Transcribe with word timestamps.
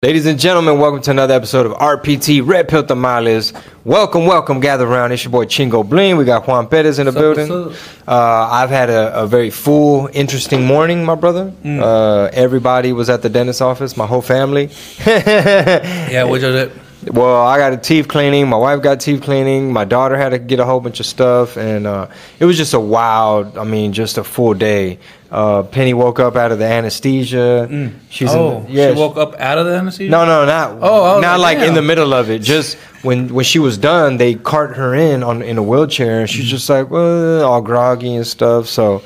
Ladies 0.00 0.26
and 0.26 0.38
gentlemen, 0.38 0.78
welcome 0.78 1.02
to 1.02 1.10
another 1.10 1.34
episode 1.34 1.66
of 1.66 1.72
RPT 1.72 2.40
Red 2.46 2.68
Pill 2.68 2.84
Tamales. 2.84 3.52
Welcome, 3.84 4.26
welcome, 4.26 4.60
gather 4.60 4.86
around. 4.86 5.10
It's 5.10 5.24
your 5.24 5.32
boy 5.32 5.44
Chingo 5.46 5.82
Bling. 5.82 6.16
We 6.16 6.24
got 6.24 6.46
Juan 6.46 6.68
Perez 6.68 7.00
in 7.00 7.06
the 7.06 7.12
building. 7.12 7.48
what's 7.48 7.98
Uh, 8.06 8.48
I've 8.48 8.70
had 8.70 8.90
a, 8.90 9.22
a 9.22 9.26
very 9.26 9.50
full, 9.50 10.08
interesting 10.12 10.64
morning, 10.64 11.04
my 11.04 11.16
brother. 11.16 11.52
Uh, 11.64 12.26
everybody 12.32 12.92
was 12.92 13.10
at 13.10 13.22
the 13.22 13.28
dentist 13.28 13.60
office, 13.60 13.96
my 13.96 14.06
whole 14.06 14.22
family. 14.22 14.70
Yeah, 15.04 16.22
what 16.22 16.42
you 16.42 16.52
did? 16.52 16.70
Well, 17.10 17.46
I 17.46 17.58
got 17.58 17.72
a 17.72 17.76
teeth 17.76 18.08
cleaning. 18.08 18.48
My 18.48 18.56
wife 18.56 18.82
got 18.82 19.00
teeth 19.00 19.22
cleaning. 19.22 19.72
My 19.72 19.84
daughter 19.84 20.16
had 20.16 20.30
to 20.30 20.38
get 20.38 20.60
a 20.60 20.64
whole 20.64 20.80
bunch 20.80 21.00
of 21.00 21.06
stuff, 21.06 21.56
and 21.56 21.86
uh, 21.86 22.08
it 22.38 22.44
was 22.44 22.56
just 22.56 22.74
a 22.74 22.80
wild. 22.80 23.56
I 23.58 23.64
mean, 23.64 23.92
just 23.92 24.18
a 24.18 24.24
full 24.24 24.54
day. 24.54 24.98
Uh, 25.30 25.62
Penny 25.62 25.92
woke 25.92 26.20
up 26.20 26.36
out 26.36 26.52
of 26.52 26.58
the 26.58 26.64
anesthesia. 26.64 27.92
She's 28.08 28.30
oh, 28.32 28.64
in, 28.66 28.72
yeah. 28.72 28.92
she 28.94 28.98
woke 28.98 29.16
up 29.18 29.34
out 29.38 29.58
of 29.58 29.66
the 29.66 29.74
anesthesia. 29.74 30.10
no, 30.10 30.24
no, 30.24 30.46
not. 30.46 30.78
Oh, 30.80 31.20
not 31.20 31.38
like, 31.38 31.58
like 31.58 31.68
in 31.68 31.74
the 31.74 31.82
middle 31.82 32.14
of 32.14 32.30
it. 32.30 32.40
Just 32.40 32.76
when 33.02 33.32
when 33.34 33.44
she 33.44 33.58
was 33.58 33.76
done, 33.78 34.16
they 34.16 34.34
cart 34.34 34.76
her 34.76 34.94
in 34.94 35.22
on 35.22 35.42
in 35.42 35.58
a 35.58 35.62
wheelchair, 35.62 36.20
and 36.20 36.28
she's 36.30 36.44
Mm-hmm. 36.46 36.50
just 36.50 36.68
like, 36.70 36.90
well, 36.90 37.44
all 37.44 37.60
groggy 37.60 38.14
and 38.14 38.26
stuff. 38.26 38.66
So, 38.68 39.02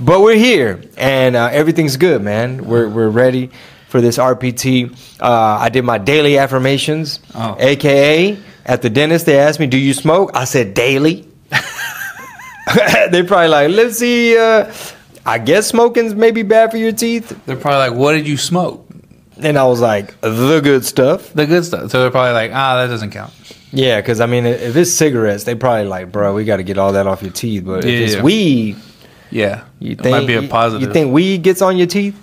but 0.00 0.20
we're 0.22 0.36
here, 0.36 0.80
and 0.96 1.36
uh, 1.36 1.48
everything's 1.52 1.96
good, 1.96 2.20
man. 2.22 2.64
We're 2.64 2.88
we're 2.88 3.08
ready 3.08 3.50
for 3.90 4.00
this 4.00 4.16
RPT. 4.18 4.90
Uh, 5.20 5.26
I 5.60 5.68
did 5.68 5.84
my 5.84 5.98
daily 5.98 6.38
affirmations, 6.38 7.20
Oh. 7.34 7.56
aka 7.58 8.38
at 8.64 8.82
the 8.82 8.88
dentist. 8.90 9.26
They 9.26 9.38
asked 9.38 9.60
me, 9.60 9.66
"Do 9.66 9.76
you 9.76 9.92
smoke?" 9.92 10.30
I 10.34 10.44
said, 10.44 10.72
"Daily." 10.74 11.26
they 13.10 13.22
probably 13.24 13.48
like, 13.48 13.70
let's 13.70 13.98
see. 13.98 14.36
Uh, 14.38 14.72
I 15.26 15.38
guess 15.38 15.66
smoking's 15.66 16.14
maybe 16.14 16.42
bad 16.42 16.70
for 16.70 16.76
your 16.76 16.92
teeth. 16.92 17.36
They're 17.46 17.56
probably 17.56 17.90
like, 17.90 17.98
"What 17.98 18.12
did 18.12 18.26
you 18.26 18.36
smoke?" 18.36 18.86
And 19.42 19.58
I 19.58 19.64
was 19.64 19.80
like, 19.80 20.18
the 20.20 20.60
good 20.62 20.84
stuff. 20.84 21.32
The 21.32 21.46
good 21.46 21.64
stuff. 21.64 21.90
So 21.90 22.00
they're 22.02 22.10
probably 22.10 22.32
like, 22.32 22.52
"Ah, 22.54 22.76
that 22.76 22.86
doesn't 22.88 23.10
count." 23.10 23.32
Yeah, 23.72 24.00
because 24.00 24.20
I 24.20 24.26
mean, 24.26 24.46
if 24.46 24.76
it's 24.76 24.92
cigarettes, 24.92 25.44
they 25.44 25.54
probably 25.54 25.86
like, 25.86 26.10
bro, 26.12 26.34
we 26.34 26.44
got 26.44 26.56
to 26.58 26.62
get 26.62 26.76
all 26.78 26.92
that 26.92 27.06
off 27.06 27.22
your 27.22 27.32
teeth. 27.32 27.64
But 27.64 27.84
Yeah, 27.84 27.90
if 27.92 28.00
it's 28.02 28.14
yeah. 28.16 28.22
weed, 28.22 28.76
Yeah, 29.30 29.64
you 29.78 29.92
it 29.92 30.00
think 30.00 30.10
might 30.16 30.26
be 30.26 30.34
a 30.34 30.42
positive. 30.42 30.88
You 30.88 30.92
think 30.92 31.12
weed 31.12 31.42
gets 31.42 31.62
on 31.62 31.76
your 31.76 31.86
teeth? 31.86 32.16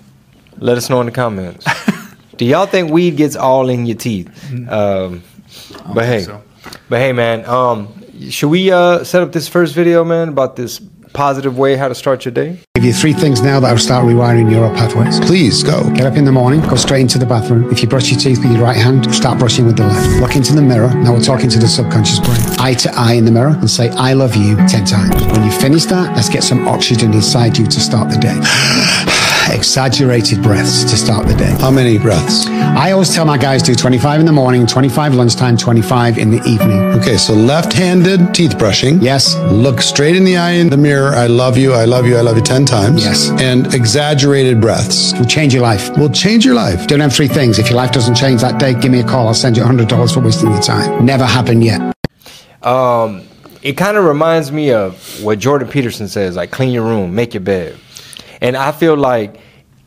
Let 0.59 0.77
us 0.77 0.89
know 0.89 0.99
in 1.01 1.05
the 1.05 1.11
comments. 1.11 1.65
Do 2.37 2.45
y'all 2.45 2.67
think 2.67 2.91
weed 2.91 3.17
gets 3.17 3.35
all 3.35 3.69
in 3.69 3.85
your 3.85 3.97
teeth? 3.97 4.27
Um, 4.69 5.23
but 5.93 6.05
hey, 6.05 6.21
so. 6.21 6.43
but 6.89 6.99
hey, 6.99 7.13
man, 7.13 7.45
um, 7.45 7.93
should 8.29 8.49
we 8.49 8.71
uh, 8.71 9.03
set 9.03 9.23
up 9.23 9.31
this 9.31 9.47
first 9.47 9.73
video, 9.73 10.03
man, 10.03 10.29
about 10.29 10.55
this 10.55 10.79
positive 11.13 11.57
way 11.57 11.75
how 11.75 11.87
to 11.87 11.95
start 11.95 12.25
your 12.25 12.31
day? 12.31 12.59
give 12.75 12.85
you 12.85 12.93
three 12.93 13.13
things 13.13 13.41
now 13.41 13.59
that 13.59 13.71
will 13.71 13.79
start 13.79 14.05
rewiring 14.05 14.49
neural 14.49 14.69
pathways. 14.75 15.19
Please 15.21 15.63
go. 15.63 15.89
Get 15.95 16.05
up 16.05 16.15
in 16.15 16.25
the 16.25 16.31
morning, 16.31 16.61
go 16.61 16.75
straight 16.75 17.01
into 17.01 17.17
the 17.17 17.25
bathroom. 17.25 17.71
If 17.71 17.81
you 17.81 17.87
brush 17.87 18.11
your 18.11 18.19
teeth 18.19 18.37
with 18.37 18.51
your 18.51 18.61
right 18.61 18.77
hand, 18.77 19.11
start 19.15 19.39
brushing 19.39 19.65
with 19.65 19.77
the 19.77 19.87
left. 19.87 20.21
Look 20.21 20.35
into 20.35 20.53
the 20.53 20.61
mirror. 20.61 20.93
Now 20.93 21.13
we're 21.13 21.21
talking 21.21 21.49
to 21.49 21.57
the 21.57 21.67
subconscious 21.67 22.19
brain. 22.19 22.37
Eye 22.59 22.75
to 22.75 22.91
eye 22.93 23.13
in 23.13 23.25
the 23.25 23.31
mirror 23.31 23.57
and 23.57 23.69
say, 23.69 23.89
I 23.89 24.13
love 24.13 24.35
you 24.35 24.57
10 24.67 24.85
times. 24.85 25.23
When 25.25 25.43
you 25.43 25.51
finish 25.51 25.85
that, 25.85 26.15
let's 26.15 26.29
get 26.29 26.43
some 26.43 26.67
oxygen 26.67 27.13
inside 27.15 27.57
you 27.57 27.65
to 27.65 27.79
start 27.79 28.11
the 28.11 28.17
day. 28.17 29.07
Exaggerated 29.49 30.43
breaths 30.43 30.83
to 30.83 30.97
start 30.97 31.25
the 31.25 31.33
day. 31.33 31.55
How 31.59 31.71
many 31.71 31.97
breaths? 31.97 32.45
I 32.47 32.91
always 32.91 33.13
tell 33.13 33.25
my 33.25 33.37
guys 33.37 33.63
do 33.63 33.73
25 33.75 34.19
in 34.19 34.25
the 34.25 34.31
morning, 34.31 34.67
25 34.67 35.15
lunchtime, 35.15 35.55
25 35.57 36.17
in 36.17 36.29
the 36.31 36.41
evening. 36.43 36.79
Okay, 36.99 37.17
so 37.17 37.33
left-handed 37.33 38.33
teeth 38.35 38.57
brushing. 38.59 39.01
Yes. 39.01 39.35
Look 39.51 39.81
straight 39.81 40.15
in 40.15 40.25
the 40.25 40.37
eye 40.37 40.51
in 40.51 40.69
the 40.69 40.77
mirror. 40.77 41.13
I 41.15 41.27
love 41.27 41.57
you. 41.57 41.73
I 41.73 41.85
love 41.85 42.05
you. 42.05 42.17
I 42.17 42.21
love 42.21 42.35
you 42.35 42.43
10 42.43 42.65
times. 42.65 43.03
Yes. 43.03 43.29
And 43.41 43.73
exaggerated 43.73 44.59
breaths 44.61 45.13
Will 45.17 45.25
change 45.25 45.53
your 45.53 45.63
life. 45.63 45.89
will 45.97 46.09
change 46.09 46.45
your 46.45 46.55
life. 46.55 46.85
Do 46.87 46.97
them 46.97 47.09
three 47.09 47.27
things. 47.29 47.57
If 47.57 47.69
your 47.69 47.77
life 47.77 47.91
doesn't 47.91 48.15
change 48.15 48.41
that 48.41 48.59
day, 48.59 48.73
give 48.73 48.91
me 48.91 48.99
a 48.99 49.03
call. 49.07 49.27
I'll 49.27 49.33
send 49.33 49.55
you 49.57 49.63
$100 49.63 50.13
for 50.13 50.19
wasting 50.19 50.51
your 50.51 50.61
time. 50.61 51.05
Never 51.05 51.25
happened 51.25 51.63
yet. 51.63 51.81
um, 52.63 53.23
it 53.63 53.73
kind 53.75 53.97
of 53.97 54.05
reminds 54.05 54.51
me 54.51 54.71
of 54.71 55.21
what 55.23 55.39
Jordan 55.39 55.67
Peterson 55.67 56.07
says, 56.07 56.35
like 56.35 56.51
clean 56.51 56.69
your 56.71 56.83
room, 56.83 57.15
make 57.15 57.33
your 57.33 57.41
bed. 57.41 57.75
And 58.41 58.55
I 58.57 58.71
feel 58.71 58.95
like 58.97 59.39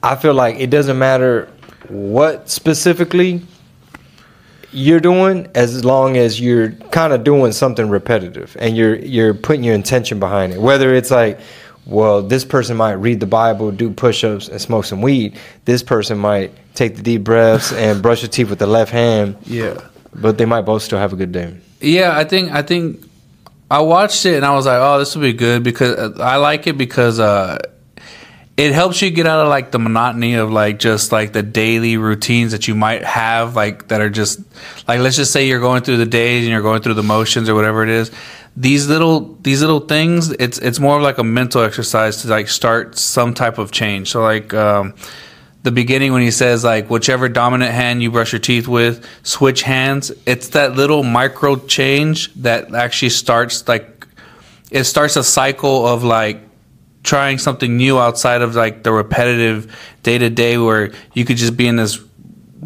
I 0.03 0.17
feel 0.17 0.35
like 0.35 0.59
it 0.59 0.71
doesn't 0.71 0.99
matter 0.99 1.49
what 1.89 2.49
specifically 2.49 3.43
you're 4.73 5.01
doing 5.01 5.49
as 5.55 5.85
long 5.85 6.17
as 6.17 6.41
you're 6.41 6.71
kind 6.93 7.13
of 7.13 7.25
doing 7.25 7.51
something 7.53 7.89
repetitive 7.89 8.57
and 8.61 8.77
you're 8.77 8.97
you're 8.97 9.35
putting 9.35 9.65
your 9.65 9.75
intention 9.75 10.21
behind 10.21 10.53
it. 10.53 10.61
Whether 10.61 10.95
it's 10.95 11.11
like 11.11 11.41
well, 11.87 12.23
this 12.23 12.45
person 12.45 12.77
might 12.77 12.93
read 12.93 13.19
the 13.21 13.27
Bible, 13.27 13.73
do 13.73 13.91
push-ups, 13.91 14.49
and 14.49 14.61
smoke 14.61 14.85
some 14.85 15.03
weed. 15.03 15.37
This 15.65 15.83
person 15.83 16.19
might 16.19 16.53
take 16.75 16.95
the 16.95 17.03
deep 17.03 17.25
breaths 17.25 17.73
and 17.85 18.01
brush 18.01 18.21
their 18.21 18.29
teeth 18.29 18.49
with 18.51 18.59
the 18.61 18.67
left 18.67 18.93
hand. 18.93 19.37
Yeah, 19.47 19.81
But 20.15 20.39
they 20.39 20.45
might 20.45 20.61
both 20.63 20.83
still 20.83 20.99
have 20.99 21.13
a 21.13 21.17
good 21.17 21.33
day. 21.33 21.57
yeah. 21.81 22.17
I 22.17 22.25
think 22.25 22.53
I 22.53 22.63
think 22.63 23.03
I 23.71 23.81
watched 23.81 24.25
it 24.27 24.37
and 24.37 24.45
I 24.45 24.55
was 24.55 24.67
like, 24.67 24.79
"Oh, 24.81 24.99
this 24.99 25.15
will 25.17 25.23
be 25.23 25.33
good," 25.33 25.63
because 25.65 25.97
uh, 25.97 26.23
I 26.23 26.37
like 26.37 26.67
it 26.69 26.77
because 26.79 27.19
uh, 27.19 27.59
it 28.61 28.73
helps 28.73 29.01
you 29.01 29.11
get 29.11 29.27
out 29.27 29.41
of 29.41 29.49
like 29.49 29.71
the 29.71 29.79
monotony 29.79 30.35
of 30.35 30.51
like 30.51 30.79
just 30.79 31.13
like 31.13 31.33
the 31.33 31.43
daily 31.43 31.97
routines 31.97 32.53
that 32.53 32.69
you 32.69 32.75
might 32.75 33.03
have 33.03 33.57
like 33.57 33.89
that 33.89 34.03
are 34.03 34.11
just 34.11 34.39
like 34.87 35.01
let's 35.01 35.17
just 35.17 35.33
say 35.33 35.49
you're 35.49 35.61
going 35.61 35.83
through 35.83 35.97
the 35.97 36.05
days 36.05 36.45
and 36.45 36.53
you're 36.53 36.61
going 36.61 36.83
through 36.83 36.93
the 36.93 37.03
motions 37.03 37.49
or 37.49 37.55
whatever 37.55 37.83
it 37.83 37.89
is. 37.89 38.11
These 38.55 38.87
little 38.87 39.35
these 39.41 39.63
little 39.63 39.81
things 39.81 40.31
it's 40.33 40.59
it's 40.59 40.79
more 40.79 40.99
of 40.99 41.03
like 41.03 41.17
a 41.17 41.25
mental 41.25 41.63
exercise 41.63 42.21
to 42.21 42.29
like 42.29 42.49
start 42.49 42.99
some 42.99 43.33
type 43.33 43.57
of 43.57 43.73
change. 43.73 44.11
So 44.11 44.23
like 44.23 44.53
um 44.53 44.93
the 45.63 45.71
beginning 45.71 46.13
when 46.13 46.21
he 46.21 46.31
says 46.31 46.63
like 46.63 46.91
whichever 46.91 47.31
dominant 47.31 47.73
hand 47.73 48.03
you 48.03 48.11
brush 48.11 48.31
your 48.33 48.41
teeth 48.41 48.69
with 48.69 49.07
switch 49.23 49.63
hands 49.63 50.11
it's 50.25 50.49
that 50.49 50.75
little 50.75 51.03
micro 51.03 51.57
change 51.57 52.33
that 52.35 52.75
actually 52.75 53.11
starts 53.11 53.67
like 53.69 54.07
it 54.71 54.85
starts 54.85 55.17
a 55.17 55.25
cycle 55.25 55.87
of 55.87 56.03
like 56.03 56.50
trying 57.03 57.39
something 57.39 57.77
new 57.77 57.99
outside 57.99 58.43
of 58.43 58.55
like 58.55 58.83
the 58.83 58.93
repetitive 58.93 59.75
day 60.03 60.19
to 60.19 60.29
day 60.31 60.59
where 60.59 60.93
you 61.15 61.25
could 61.25 61.37
just 61.37 61.57
be 61.57 61.67
in 61.67 61.77
this 61.77 61.99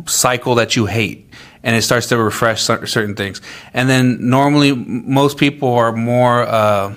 cycle 0.07 0.57
that 0.57 0.77
you 0.77 0.87
hate 0.87 1.31
and 1.63 1.75
it 1.77 1.83
starts 1.83 2.09
to 2.09 2.19
refresh 2.19 2.63
certain 2.63 3.15
things. 3.15 3.41
And 3.73 3.89
then 3.89 4.29
normally 4.29 4.73
most 4.75 5.39
people 5.39 5.73
are 5.75 5.93
more 5.93 6.43
uh 6.43 6.95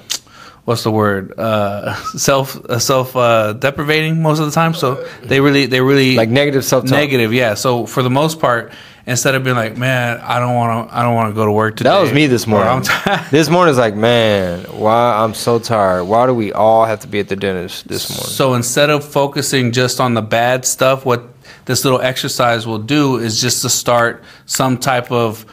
what's 0.65 0.83
the 0.83 0.91
word? 0.91 1.33
Uh 1.37 1.93
self 2.17 2.57
uh, 2.65 2.79
self 2.79 3.15
uh 3.15 3.53
deprivating 3.53 4.21
most 4.21 4.39
of 4.39 4.45
the 4.45 4.51
time 4.51 4.73
so 4.73 4.95
they 5.23 5.39
really 5.39 5.67
they 5.67 5.79
really 5.79 6.15
Like 6.15 6.29
negative 6.29 6.65
self-talk. 6.65 6.91
negative 6.91 7.33
yeah. 7.33 7.53
So 7.53 7.85
for 7.85 8.03
the 8.03 8.09
most 8.09 8.39
part 8.39 8.73
instead 9.07 9.33
of 9.33 9.43
being 9.43 9.55
like 9.55 9.77
man 9.77 10.19
i 10.19 10.37
don't 10.37 10.53
want 10.53 10.89
to 10.89 10.95
i 10.95 11.01
don't 11.01 11.15
want 11.15 11.29
to 11.29 11.33
go 11.33 11.45
to 11.45 11.51
work 11.51 11.77
today 11.77 11.89
That 11.89 12.01
was 12.01 12.13
me 12.13 12.27
this 12.27 12.45
morning. 12.45 12.67
I'm 12.67 12.83
tired. 12.83 13.25
this 13.31 13.49
like, 13.49 13.95
man, 13.95 14.65
why 14.65 15.23
I'm 15.23 15.33
so 15.33 15.57
tired. 15.59 16.03
Why 16.03 16.25
do 16.27 16.33
we 16.33 16.51
all 16.51 16.85
have 16.85 16.99
to 16.99 17.07
be 17.07 17.19
at 17.19 17.29
the 17.29 17.35
dentist 17.35 17.87
this 17.87 18.09
morning? 18.09 18.27
So 18.27 18.53
instead 18.53 18.89
of 18.89 19.03
focusing 19.03 19.71
just 19.71 19.99
on 19.99 20.13
the 20.13 20.21
bad 20.21 20.65
stuff, 20.65 21.05
what 21.05 21.23
this 21.65 21.83
little 21.85 22.01
exercise 22.01 22.67
will 22.67 22.79
do 22.79 23.17
is 23.17 23.39
just 23.39 23.61
to 23.61 23.69
start 23.69 24.23
some 24.45 24.77
type 24.77 25.11
of 25.11 25.45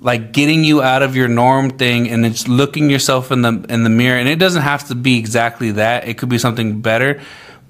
like 0.00 0.32
getting 0.32 0.64
you 0.64 0.82
out 0.82 1.02
of 1.02 1.16
your 1.16 1.28
norm 1.28 1.70
thing 1.70 2.08
and 2.08 2.24
it's 2.26 2.46
looking 2.46 2.90
yourself 2.90 3.32
in 3.32 3.42
the 3.42 3.64
in 3.68 3.82
the 3.84 3.90
mirror 3.90 4.18
and 4.18 4.28
it 4.28 4.38
doesn't 4.38 4.62
have 4.62 4.86
to 4.88 4.94
be 4.94 5.18
exactly 5.18 5.72
that. 5.72 6.08
It 6.08 6.18
could 6.18 6.28
be 6.28 6.38
something 6.38 6.80
better 6.80 7.20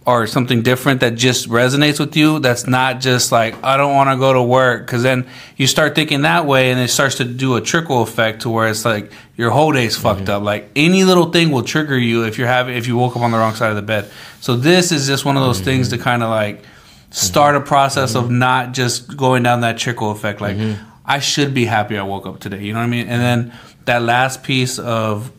or 0.08 0.26
something 0.26 0.62
different 0.62 1.00
that 1.00 1.16
just 1.16 1.50
resonates 1.50 2.00
with 2.00 2.16
you 2.16 2.38
that's 2.38 2.66
not 2.66 2.98
just 2.98 3.30
like 3.30 3.54
I 3.62 3.76
don't 3.76 3.94
want 3.94 4.08
to 4.08 4.16
go 4.16 4.32
to 4.32 4.42
work 4.42 4.86
cuz 4.86 5.02
then 5.02 5.26
you 5.58 5.66
start 5.66 5.94
thinking 5.94 6.22
that 6.22 6.46
way 6.46 6.70
and 6.70 6.80
it 6.80 6.88
starts 6.88 7.16
to 7.16 7.24
do 7.24 7.56
a 7.56 7.60
trickle 7.60 8.00
effect 8.00 8.40
to 8.42 8.48
where 8.48 8.68
it's 8.68 8.86
like 8.86 9.12
your 9.36 9.50
whole 9.50 9.70
day's 9.70 9.98
mm-hmm. 9.98 10.02
fucked 10.04 10.30
up. 10.30 10.42
Like 10.42 10.70
any 10.74 11.04
little 11.04 11.30
thing 11.30 11.50
will 11.50 11.62
trigger 11.62 11.98
you 11.98 12.24
if 12.24 12.38
you're 12.38 12.48
having 12.48 12.74
if 12.74 12.86
you 12.86 12.96
woke 12.96 13.16
up 13.16 13.22
on 13.22 13.32
the 13.32 13.36
wrong 13.36 13.54
side 13.54 13.68
of 13.68 13.76
the 13.76 13.82
bed. 13.82 14.10
So 14.40 14.56
this 14.56 14.92
is 14.92 15.06
just 15.06 15.26
one 15.26 15.36
of 15.36 15.42
those 15.42 15.60
things 15.60 15.88
mm-hmm. 15.88 15.98
to 15.98 16.02
kind 16.02 16.22
of 16.22 16.30
like 16.30 16.62
mm-hmm. 16.62 17.10
start 17.10 17.54
a 17.54 17.60
process 17.60 18.14
of 18.14 18.30
not 18.30 18.72
just 18.72 19.14
going 19.14 19.42
down 19.42 19.60
that 19.60 19.76
trickle 19.76 20.10
effect 20.10 20.40
like 20.40 20.56
I 21.04 21.18
should 21.18 21.52
be 21.52 21.66
happy 21.66 21.98
I 21.98 22.02
woke 22.02 22.26
up 22.26 22.40
today 22.40 22.62
you 22.62 22.72
know 22.72 22.78
what 22.78 22.86
I 22.86 22.96
mean? 22.96 23.08
And 23.08 23.20
then 23.20 23.52
that 23.84 24.00
last 24.00 24.42
piece 24.42 24.78
of 24.78 25.30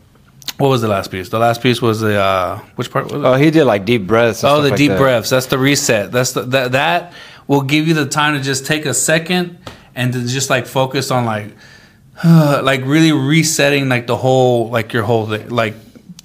what 0.60 0.68
was 0.68 0.82
the 0.82 0.88
last 0.88 1.10
piece 1.10 1.30
the 1.30 1.38
last 1.38 1.62
piece 1.62 1.80
was 1.80 2.00
the 2.00 2.16
uh 2.20 2.58
which 2.76 2.90
part 2.90 3.06
was 3.06 3.14
it 3.14 3.24
Oh, 3.24 3.34
he 3.34 3.50
did 3.50 3.64
like 3.64 3.84
deep 3.84 4.06
breaths. 4.06 4.44
Oh, 4.44 4.60
the 4.62 4.68
like 4.68 4.78
deep 4.78 4.90
that. 4.90 4.98
breaths. 4.98 5.30
That's 5.30 5.46
the 5.46 5.58
reset. 5.58 6.12
That's 6.12 6.32
the 6.32 6.42
that 6.42 6.72
that 6.72 7.12
will 7.46 7.62
give 7.62 7.88
you 7.88 7.94
the 7.94 8.06
time 8.06 8.36
to 8.36 8.42
just 8.42 8.66
take 8.66 8.84
a 8.86 8.94
second 8.94 9.58
and 9.94 10.12
to 10.12 10.26
just 10.26 10.50
like 10.50 10.66
focus 10.66 11.10
on 11.10 11.24
like 11.24 11.48
like 12.24 12.82
really 12.84 13.12
resetting 13.12 13.88
like 13.88 14.06
the 14.06 14.16
whole 14.16 14.68
like 14.70 14.92
your 14.92 15.02
whole 15.02 15.26
thing. 15.26 15.48
Like 15.48 15.74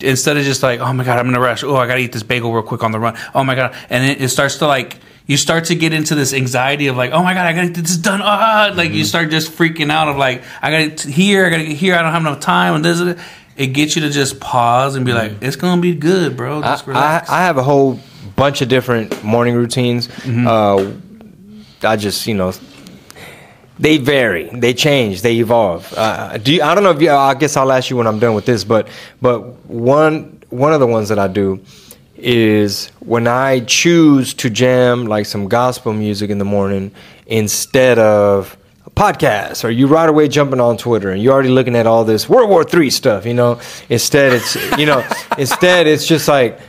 instead 0.01 0.35
of 0.37 0.43
just 0.43 0.61
like 0.61 0.81
oh 0.81 0.91
my 0.93 1.03
god 1.03 1.17
I'm 1.19 1.29
in 1.29 1.35
a 1.35 1.39
rush. 1.39 1.63
Oh 1.63 1.75
I 1.77 1.87
gotta 1.87 2.01
eat 2.01 2.11
this 2.11 2.23
bagel 2.23 2.53
real 2.53 2.63
quick 2.63 2.83
on 2.83 2.91
the 2.91 2.99
run. 2.99 3.17
Oh 3.33 3.43
my 3.43 3.55
god, 3.55 3.73
and 3.89 4.09
it, 4.09 4.21
it 4.21 4.29
starts 4.29 4.57
to 4.57 4.67
like. 4.67 4.99
You 5.27 5.37
start 5.37 5.65
to 5.65 5.75
get 5.75 5.91
into 5.91 6.13
this 6.13 6.33
anxiety 6.33 6.85
of 6.85 6.97
like, 6.97 7.09
oh 7.09 7.23
my 7.23 7.33
god, 7.33 7.47
I 7.47 7.53
gotta 7.53 7.69
get 7.69 7.83
this 7.83 7.97
done. 7.97 8.21
Ah, 8.23 8.71
like 8.75 8.91
you 8.91 9.03
start 9.03 9.31
just 9.31 9.51
freaking 9.51 9.89
out 9.89 10.07
of 10.07 10.17
like, 10.17 10.43
I 10.61 10.69
gotta 10.69 10.89
get 10.89 11.01
here, 11.01 11.47
I 11.47 11.49
gotta 11.49 11.63
get 11.63 11.77
here, 11.77 11.95
I 11.95 12.03
don't 12.03 12.11
have 12.11 12.21
enough 12.21 12.41
time, 12.41 12.75
and 12.75 12.85
this. 12.85 12.99
and 12.99 13.09
that. 13.09 13.17
It 13.57 13.67
gets 13.67 13.95
you 13.95 14.01
to 14.01 14.09
just 14.09 14.39
pause 14.39 14.95
and 14.95 15.05
be 15.05 15.13
like, 15.13 15.41
it's 15.41 15.55
gonna 15.55 15.81
be 15.81 15.95
good, 15.95 16.35
bro. 16.35 16.59
I, 16.59 16.61
Just 16.61 16.87
I, 16.87 16.91
relax. 16.91 17.29
I 17.29 17.39
have 17.41 17.57
a 17.57 17.63
whole 17.63 17.99
bunch 18.35 18.61
of 18.61 18.67
different 18.67 19.23
morning 19.23 19.55
routines. 19.55 20.07
Mm-hmm. 20.07 20.47
Uh, 20.47 21.89
I 21.89 21.95
just, 21.95 22.27
you 22.27 22.33
know, 22.33 22.53
they 23.79 23.97
vary, 23.97 24.49
they 24.53 24.73
change, 24.73 25.21
they 25.21 25.37
evolve. 25.37 25.93
Uh, 25.95 26.37
do 26.37 26.53
you, 26.53 26.61
I 26.61 26.75
don't 26.75 26.83
know 26.83 26.91
if 26.91 27.01
you, 27.01 27.11
I 27.11 27.33
guess 27.33 27.55
I'll 27.57 27.71
ask 27.71 27.89
you 27.89 27.97
when 27.97 28.07
I'm 28.07 28.19
done 28.19 28.33
with 28.33 28.45
this, 28.45 28.63
but 28.63 28.87
but 29.21 29.41
one 29.67 30.41
one 30.49 30.73
of 30.73 30.79
the 30.79 30.87
ones 30.87 31.09
that 31.09 31.19
I 31.19 31.27
do 31.27 31.61
is 32.17 32.87
when 32.99 33.27
I 33.27 33.59
choose 33.61 34.33
to 34.35 34.49
jam 34.49 35.05
like 35.05 35.25
some 35.25 35.47
gospel 35.47 35.93
music 35.93 36.29
in 36.29 36.37
the 36.37 36.45
morning 36.45 36.91
instead 37.27 37.99
of 37.99 38.57
podcast, 38.95 39.63
or 39.63 39.69
you 39.69 39.87
right 39.87 40.07
away 40.07 40.27
jumping 40.27 40.59
on 40.59 40.77
Twitter 40.77 41.11
and 41.11 41.21
you're 41.21 41.33
already 41.33 41.49
looking 41.49 41.75
at 41.75 41.85
all 41.85 42.05
this 42.05 42.29
World 42.29 42.49
War 42.49 42.63
Three 42.63 42.89
stuff, 42.89 43.25
you 43.25 43.33
know. 43.33 43.59
Instead, 43.89 44.33
it's 44.33 44.55
you 44.77 44.85
know, 44.85 45.07
instead 45.37 45.87
it's 45.87 46.07
just 46.07 46.27
like 46.27 46.59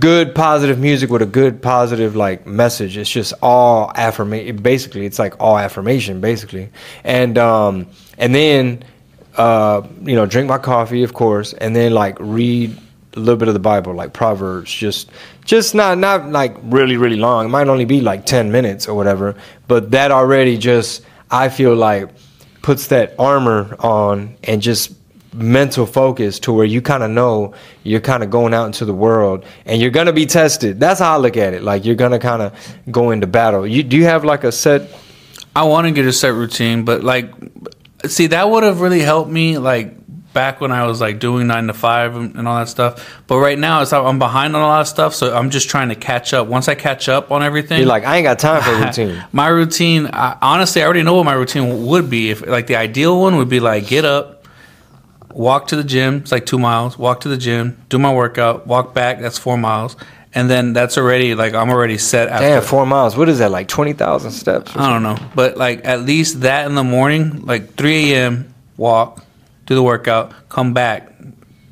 good 0.00 0.34
positive 0.34 0.78
music 0.78 1.08
with 1.10 1.22
a 1.22 1.26
good 1.26 1.62
positive 1.62 2.16
like 2.16 2.46
message. 2.46 2.96
It's 2.96 3.10
just 3.10 3.32
all 3.42 3.92
affirmation 3.94 4.56
basically 4.56 5.06
it's 5.06 5.18
like 5.18 5.34
all 5.40 5.58
affirmation 5.58 6.20
basically. 6.20 6.70
And 7.04 7.38
um 7.38 7.86
and 8.16 8.34
then 8.34 8.84
uh 9.36 9.86
you 10.02 10.16
know 10.16 10.26
drink 10.26 10.48
my 10.48 10.58
coffee 10.58 11.04
of 11.04 11.14
course 11.14 11.52
and 11.52 11.76
then 11.76 11.92
like 11.92 12.16
read 12.18 12.76
a 13.14 13.20
little 13.20 13.36
bit 13.36 13.48
of 13.48 13.54
the 13.54 13.60
bible 13.60 13.94
like 13.94 14.12
proverbs 14.12 14.72
just 14.72 15.10
just 15.44 15.74
not 15.74 15.96
not 15.98 16.28
like 16.30 16.56
really 16.64 16.96
really 16.96 17.16
long. 17.16 17.46
It 17.46 17.50
might 17.50 17.68
only 17.68 17.84
be 17.84 18.00
like 18.00 18.26
10 18.26 18.50
minutes 18.50 18.88
or 18.88 18.96
whatever 18.96 19.36
but 19.68 19.92
that 19.92 20.10
already 20.10 20.58
just 20.58 21.02
i 21.30 21.48
feel 21.48 21.74
like 21.74 22.08
puts 22.62 22.88
that 22.88 23.14
armor 23.18 23.76
on 23.78 24.36
and 24.44 24.60
just 24.60 24.92
mental 25.34 25.86
focus 25.86 26.38
to 26.40 26.52
where 26.52 26.64
you 26.64 26.82
kind 26.82 27.02
of 27.02 27.10
know 27.10 27.54
you're 27.82 28.00
kind 28.00 28.22
of 28.22 28.30
going 28.30 28.54
out 28.54 28.66
into 28.66 28.84
the 28.84 28.94
world 28.94 29.44
and 29.64 29.80
you're 29.80 29.90
gonna 29.90 30.12
be 30.12 30.26
tested. 30.26 30.80
That's 30.80 31.00
how 31.00 31.14
I 31.14 31.16
look 31.18 31.36
at 31.36 31.54
it. 31.54 31.62
Like 31.62 31.84
you're 31.84 31.94
gonna 31.94 32.18
kind 32.18 32.42
of 32.42 32.76
go 32.90 33.10
into 33.10 33.26
battle. 33.26 33.66
You 33.66 33.82
do 33.82 33.96
you 33.96 34.04
have 34.04 34.24
like 34.24 34.44
a 34.44 34.52
set? 34.52 34.90
I 35.54 35.64
want 35.64 35.86
to 35.86 35.92
get 35.92 36.06
a 36.06 36.12
set 36.12 36.34
routine, 36.34 36.84
but 36.84 37.02
like, 37.02 37.32
see, 38.06 38.28
that 38.28 38.48
would 38.48 38.62
have 38.62 38.80
really 38.80 39.00
helped 39.00 39.30
me 39.30 39.58
like 39.58 39.97
back 40.32 40.60
when 40.60 40.72
I 40.72 40.86
was 40.86 41.00
like 41.00 41.18
doing 41.18 41.46
nine 41.46 41.66
to 41.66 41.74
five 41.74 42.14
and, 42.16 42.46
all 42.46 42.58
that 42.58 42.68
stuff. 42.68 43.22
But 43.26 43.38
right 43.38 43.58
now, 43.58 43.82
it's 43.82 43.92
I'm 43.92 44.18
behind 44.18 44.54
on 44.54 44.62
a 44.62 44.66
lot 44.66 44.80
of 44.80 44.88
stuff, 44.88 45.14
so 45.14 45.34
I'm 45.34 45.50
just 45.50 45.68
trying 45.68 45.88
to 45.88 45.94
catch 45.94 46.32
up. 46.32 46.46
Once 46.46 46.68
I 46.68 46.74
catch 46.74 47.08
up 47.08 47.30
on 47.30 47.42
everything, 47.42 47.78
You're 47.78 47.88
like 47.88 48.04
I 48.04 48.16
ain't 48.16 48.24
got 48.24 48.38
time 48.38 48.62
for 48.62 48.70
a 48.70 48.86
routine. 48.86 49.24
my 49.32 49.48
routine, 49.48 50.06
I, 50.12 50.36
honestly, 50.40 50.82
I 50.82 50.84
already 50.84 51.02
know 51.02 51.14
what 51.14 51.24
my 51.24 51.34
routine 51.34 51.86
would 51.86 52.10
be. 52.10 52.30
If 52.30 52.46
like 52.46 52.66
the 52.66 52.76
ideal 52.76 53.20
one 53.20 53.36
would 53.36 53.48
be 53.48 53.60
like 53.60 53.86
get 53.86 54.04
up, 54.04 54.46
walk 55.32 55.68
to 55.68 55.76
the 55.76 55.84
gym. 55.84 56.16
It's 56.16 56.32
like 56.32 56.46
two 56.46 56.58
miles. 56.58 56.98
Walk 56.98 57.20
to 57.20 57.28
the 57.28 57.36
gym, 57.36 57.82
do 57.88 57.98
my 57.98 58.12
workout, 58.12 58.66
walk 58.66 58.94
back. 58.94 59.20
That's 59.20 59.38
four 59.38 59.56
miles, 59.56 59.96
and 60.34 60.48
then 60.48 60.72
that's 60.72 60.98
already 60.98 61.34
like 61.34 61.54
I'm 61.54 61.70
already 61.70 61.98
set. 61.98 62.28
After 62.28 62.46
Damn, 62.46 62.62
four 62.62 62.86
miles. 62.86 63.16
What 63.16 63.28
is 63.28 63.38
that? 63.38 63.50
Like 63.50 63.68
twenty 63.68 63.92
thousand 63.92 64.32
steps? 64.32 64.76
I 64.76 64.90
don't 64.90 65.02
know, 65.02 65.16
but 65.34 65.56
like 65.56 65.84
at 65.84 66.02
least 66.02 66.42
that 66.42 66.66
in 66.66 66.74
the 66.74 66.84
morning, 66.84 67.44
like 67.44 67.74
3 67.74 68.12
a.m. 68.14 68.54
walk, 68.76 69.24
do 69.68 69.74
the 69.74 69.82
workout, 69.82 70.32
come 70.48 70.72
back, 70.72 71.12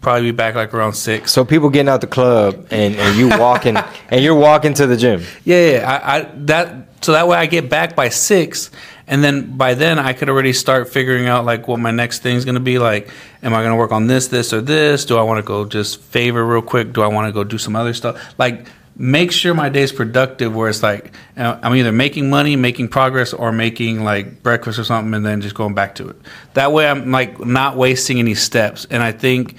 probably 0.02 0.30
be 0.30 0.30
back 0.30 0.54
like 0.54 0.74
around 0.74 0.92
six. 0.92 1.32
So 1.32 1.44
people 1.44 1.70
getting 1.70 1.88
out 1.88 2.02
the 2.02 2.06
club 2.06 2.66
and, 2.70 2.94
and 2.94 3.16
you 3.16 3.28
walking 3.30 3.76
and 4.10 4.22
you're 4.22 4.34
walking 4.34 4.74
to 4.74 4.86
the 4.86 4.96
gym. 4.96 5.22
Yeah, 5.44 5.70
yeah. 5.70 5.90
I, 5.90 6.16
I 6.18 6.30
that 6.44 7.02
so 7.02 7.12
that 7.12 7.26
way 7.26 7.38
I 7.38 7.46
get 7.46 7.70
back 7.70 7.96
by 7.96 8.10
six, 8.10 8.70
and 9.06 9.24
then 9.24 9.56
by 9.56 9.74
then 9.74 9.98
I 9.98 10.12
could 10.12 10.28
already 10.28 10.52
start 10.52 10.90
figuring 10.90 11.26
out 11.26 11.46
like 11.46 11.66
what 11.68 11.80
my 11.80 11.90
next 11.90 12.20
thing's 12.20 12.44
gonna 12.44 12.60
be. 12.60 12.78
Like, 12.78 13.08
am 13.42 13.54
I 13.54 13.62
gonna 13.62 13.76
work 13.76 13.92
on 13.92 14.08
this, 14.08 14.28
this, 14.28 14.52
or 14.52 14.60
this? 14.60 15.06
Do 15.06 15.16
I 15.16 15.22
want 15.22 15.38
to 15.38 15.42
go 15.42 15.64
just 15.64 16.00
favor 16.02 16.44
real 16.44 16.62
quick? 16.62 16.92
Do 16.92 17.00
I 17.02 17.06
want 17.06 17.28
to 17.28 17.32
go 17.32 17.44
do 17.44 17.56
some 17.56 17.74
other 17.74 17.94
stuff? 17.94 18.34
Like, 18.38 18.66
make 18.96 19.30
sure 19.30 19.54
my 19.54 19.68
day's 19.68 19.92
productive. 19.92 20.54
Where 20.54 20.68
it's 20.68 20.82
like 20.82 21.12
uh, 21.36 21.58
I'm 21.62 21.74
either 21.74 21.92
making 21.92 22.30
money, 22.30 22.56
making 22.56 22.88
progress, 22.88 23.32
or 23.32 23.52
making 23.52 24.04
like 24.04 24.42
breakfast 24.42 24.78
or 24.78 24.84
something, 24.84 25.14
and 25.14 25.24
then 25.24 25.40
just 25.40 25.54
going 25.54 25.74
back 25.74 25.94
to 25.96 26.08
it. 26.08 26.16
That 26.54 26.72
way 26.72 26.88
I'm 26.88 27.10
like 27.10 27.38
not 27.44 27.76
wasting 27.76 28.18
any 28.18 28.34
steps. 28.34 28.86
And 28.90 29.02
I 29.02 29.12
think 29.12 29.56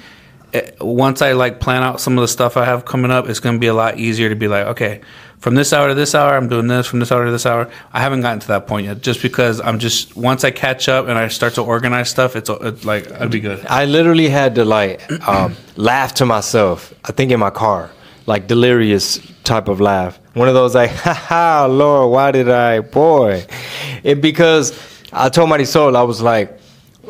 eh, 0.53 0.71
once 0.81 1.21
I 1.21 1.33
like 1.33 1.59
plan 1.59 1.83
out 1.83 2.01
some 2.01 2.17
of 2.17 2.21
the 2.21 2.27
stuff 2.27 2.57
I 2.57 2.65
have 2.65 2.85
coming 2.85 3.11
up, 3.11 3.27
it's 3.29 3.39
going 3.39 3.55
to 3.55 3.59
be 3.59 3.67
a 3.67 3.73
lot 3.73 3.99
easier 3.99 4.29
to 4.29 4.35
be 4.35 4.47
like, 4.47 4.67
okay, 4.67 5.01
from 5.39 5.53
this 5.53 5.71
hour 5.71 5.87
to 5.87 5.93
this 5.93 6.15
hour, 6.15 6.35
I'm 6.35 6.49
doing 6.49 6.67
this. 6.67 6.87
From 6.87 6.99
this 6.99 7.11
hour 7.11 7.25
to 7.25 7.31
this 7.31 7.45
hour, 7.45 7.69
I 7.93 8.01
haven't 8.01 8.21
gotten 8.21 8.39
to 8.39 8.47
that 8.47 8.65
point 8.65 8.87
yet, 8.87 9.01
just 9.01 9.21
because 9.21 9.61
I'm 9.61 9.77
just 9.77 10.15
once 10.17 10.43
I 10.43 10.51
catch 10.51 10.89
up 10.89 11.07
and 11.07 11.17
I 11.17 11.27
start 11.27 11.53
to 11.55 11.61
organize 11.61 12.09
stuff, 12.09 12.35
it's, 12.35 12.49
it's 12.49 12.85
like 12.85 13.11
I'd 13.11 13.29
be 13.29 13.39
good. 13.39 13.63
I 13.67 13.85
literally 13.85 14.29
had 14.29 14.55
to 14.55 14.65
like 14.65 15.09
um, 15.27 15.55
laugh 15.75 16.15
to 16.15 16.25
myself. 16.25 16.93
I 17.05 17.11
think 17.11 17.31
in 17.31 17.39
my 17.39 17.51
car, 17.51 17.91
like 18.27 18.45
delirious 18.45 19.19
type 19.43 19.69
of 19.69 19.81
laugh. 19.81 20.19
One 20.35 20.47
of 20.47 20.53
those 20.53 20.75
like, 20.75 20.91
ha 21.07 21.13
ha, 21.13 21.65
Lord, 21.65 22.11
why 22.11 22.31
did 22.31 22.49
I, 22.49 22.81
boy? 22.81 23.45
It 24.03 24.21
because 24.21 24.77
I 25.11 25.29
told 25.29 25.49
Mighty 25.49 25.65
Soul, 25.65 25.97
I 25.97 26.03
was 26.03 26.21
like, 26.21 26.59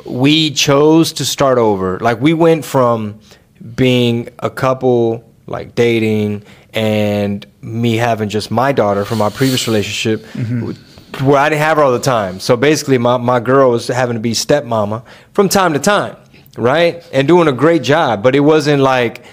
we 0.06 0.52
chose 0.52 1.12
to 1.14 1.26
start 1.26 1.58
over. 1.58 2.00
Like 2.00 2.22
we 2.22 2.34
went 2.34 2.64
from 2.64 3.20
being 3.76 4.30
a 4.40 4.50
couple, 4.50 5.30
like 5.48 5.76
dating, 5.76 6.44
and 6.74 7.46
me 7.62 7.98
having 7.98 8.30
just 8.30 8.52
my 8.52 8.72
daughter 8.72 9.04
from 9.04 9.18
my 9.18 9.32
previous 9.32 9.68
relationship, 9.68 10.22
mm-hmm. 10.34 11.26
where 11.26 11.40
I 11.40 11.50
didn't 11.50 11.62
have 11.62 11.78
her 11.78 11.84
all 11.84 11.92
the 11.92 12.00
time. 12.00 12.40
So 12.40 12.56
basically, 12.56 13.00
my, 13.00 13.18
my 13.18 13.40
girl 13.40 13.72
was 13.72 13.88
having 13.88 14.14
to 14.14 14.20
be 14.20 14.34
stepmama 14.34 15.04
from 15.34 15.50
time 15.50 15.74
to 15.74 15.80
time, 15.80 16.16
right? 16.56 17.04
And 17.12 17.28
doing 17.28 17.48
a 17.48 17.52
great 17.52 17.82
job. 17.82 18.22
But 18.22 18.36
it 18.36 18.42
wasn't 18.42 18.84
like, 18.84 19.26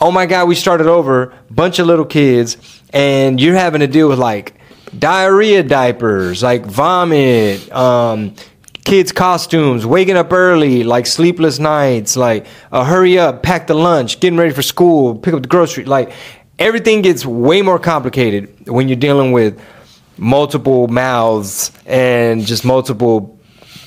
oh 0.00 0.10
my 0.10 0.26
God, 0.26 0.48
we 0.48 0.54
started 0.54 0.86
over, 0.86 1.34
bunch 1.50 1.78
of 1.78 1.86
little 1.86 2.04
kids, 2.04 2.56
and 2.92 3.40
you're 3.40 3.56
having 3.56 3.80
to 3.80 3.86
deal 3.86 4.08
with 4.08 4.18
like 4.18 4.54
diarrhea 4.96 5.62
diapers, 5.62 6.42
like 6.42 6.64
vomit, 6.64 7.70
um, 7.72 8.34
kids' 8.84 9.12
costumes, 9.12 9.84
waking 9.84 10.16
up 10.16 10.32
early, 10.32 10.84
like 10.84 11.06
sleepless 11.06 11.58
nights, 11.58 12.16
like 12.16 12.46
uh, 12.72 12.84
hurry 12.84 13.18
up, 13.18 13.42
pack 13.42 13.66
the 13.66 13.74
lunch, 13.74 14.20
getting 14.20 14.38
ready 14.38 14.52
for 14.52 14.62
school, 14.62 15.16
pick 15.16 15.34
up 15.34 15.42
the 15.42 15.48
grocery. 15.48 15.84
Like 15.84 16.12
everything 16.58 17.02
gets 17.02 17.26
way 17.26 17.62
more 17.62 17.78
complicated 17.78 18.68
when 18.68 18.88
you're 18.88 18.96
dealing 18.96 19.32
with 19.32 19.60
multiple 20.16 20.88
mouths 20.88 21.70
and 21.86 22.44
just 22.44 22.64
multiple 22.64 23.37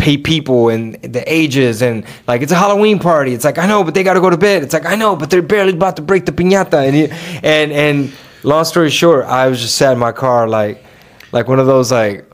pay 0.02 0.18
people 0.18 0.70
and 0.70 0.96
the 0.96 1.24
ages 1.32 1.84
and 1.84 2.04
like 2.28 2.42
it's 2.42 2.52
a 2.52 2.56
Halloween 2.56 2.98
party. 2.98 3.34
It's 3.34 3.46
like 3.46 3.60
I 3.60 3.68
know, 3.68 3.84
but 3.84 3.94
they 3.94 4.04
got 4.04 4.16
to 4.16 4.20
go 4.20 4.32
to 4.32 4.38
bed. 4.38 4.64
It's 4.64 4.74
like 4.74 4.88
I 4.88 4.96
know, 4.96 5.16
but 5.16 5.30
they're 5.30 5.44
barely 5.44 5.74
about 5.74 5.96
to 5.98 6.02
break 6.02 6.26
the 6.26 6.32
piñata. 6.32 6.88
And 6.88 7.14
and 7.46 7.72
and 7.72 8.14
long 8.44 8.66
story 8.66 8.90
short, 8.90 9.26
I 9.26 9.48
was 9.48 9.62
just 9.62 9.76
sat 9.76 9.94
in 9.94 10.00
my 10.00 10.12
car 10.12 10.48
like 10.48 10.84
like 11.32 11.48
one 11.48 11.60
of 11.60 11.68
those 11.68 11.92
like 11.92 12.26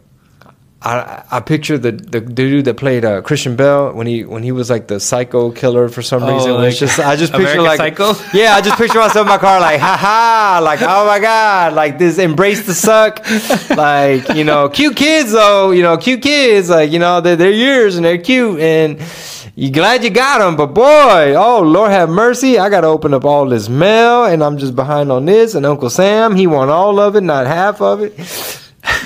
I 0.79 1.24
I 1.31 1.39
picture 1.39 1.79
the 1.79 1.91
the 1.91 2.21
dude 2.21 2.65
that 2.65 2.75
played 2.77 3.03
uh, 3.03 3.21
Christian 3.23 3.56
Bale 3.56 3.94
when 3.94 4.06
he 4.06 4.23
when 4.23 4.44
he 4.44 4.52
was 4.52 4.69
like 4.69 4.87
the 4.87 4.99
psycho 4.99 5.52
killer 5.52 5.90
for 5.90 6.04
some 6.04 6.21
Oh, 6.21 6.35
reason. 6.35 6.54
like 6.54 6.69
it's 6.69 6.80
just 6.80 6.99
I 6.99 7.16
just 7.16 7.31
picture 7.33 7.57
American 7.59 7.66
like 7.66 7.97
Psycho? 7.97 8.13
yeah, 8.37 8.54
I 8.54 8.61
just 8.61 8.78
picture 8.78 8.99
myself 8.99 9.25
in 9.25 9.30
my 9.30 9.40
car 9.40 9.59
like 9.59 9.80
ha 9.80 9.97
ha 9.97 10.59
like 10.63 10.80
oh 10.83 11.07
my 11.07 11.18
god 11.19 11.73
like 11.73 11.97
this 11.97 12.19
embrace 12.19 12.68
the 12.68 12.75
suck 12.75 13.19
like 13.75 14.30
you 14.35 14.44
know 14.44 14.69
cute 14.69 14.95
kids 14.95 15.31
though 15.31 15.71
you 15.71 15.81
know 15.81 15.97
cute 15.97 16.21
kids 16.21 16.69
like 16.69 16.92
you 16.92 16.99
know 16.99 17.21
they're, 17.21 17.35
they're 17.35 17.49
yours 17.52 17.95
and 17.95 18.06
they're 18.06 18.19
cute 18.19 18.59
and 18.59 19.02
you 19.56 19.71
glad 19.71 20.04
you 20.04 20.11
got 20.11 20.37
them 20.37 20.56
but 20.56 20.68
boy 20.75 21.33
oh 21.35 21.61
Lord 21.63 21.90
have 21.90 22.07
mercy 22.09 22.59
I 22.59 22.69
got 22.69 22.81
to 22.81 22.87
open 22.87 23.16
up 23.16 23.25
all 23.25 23.49
this 23.49 23.68
mail 23.68 24.25
and 24.25 24.44
I'm 24.44 24.59
just 24.59 24.75
behind 24.75 25.11
on 25.11 25.25
this 25.25 25.56
and 25.56 25.66
Uncle 25.66 25.90
Sam 25.90 26.35
he 26.35 26.45
want 26.45 26.69
all 26.69 26.99
of 26.99 27.16
it 27.16 27.21
not 27.21 27.47
half 27.47 27.81
of 27.81 28.02
it 28.02 28.13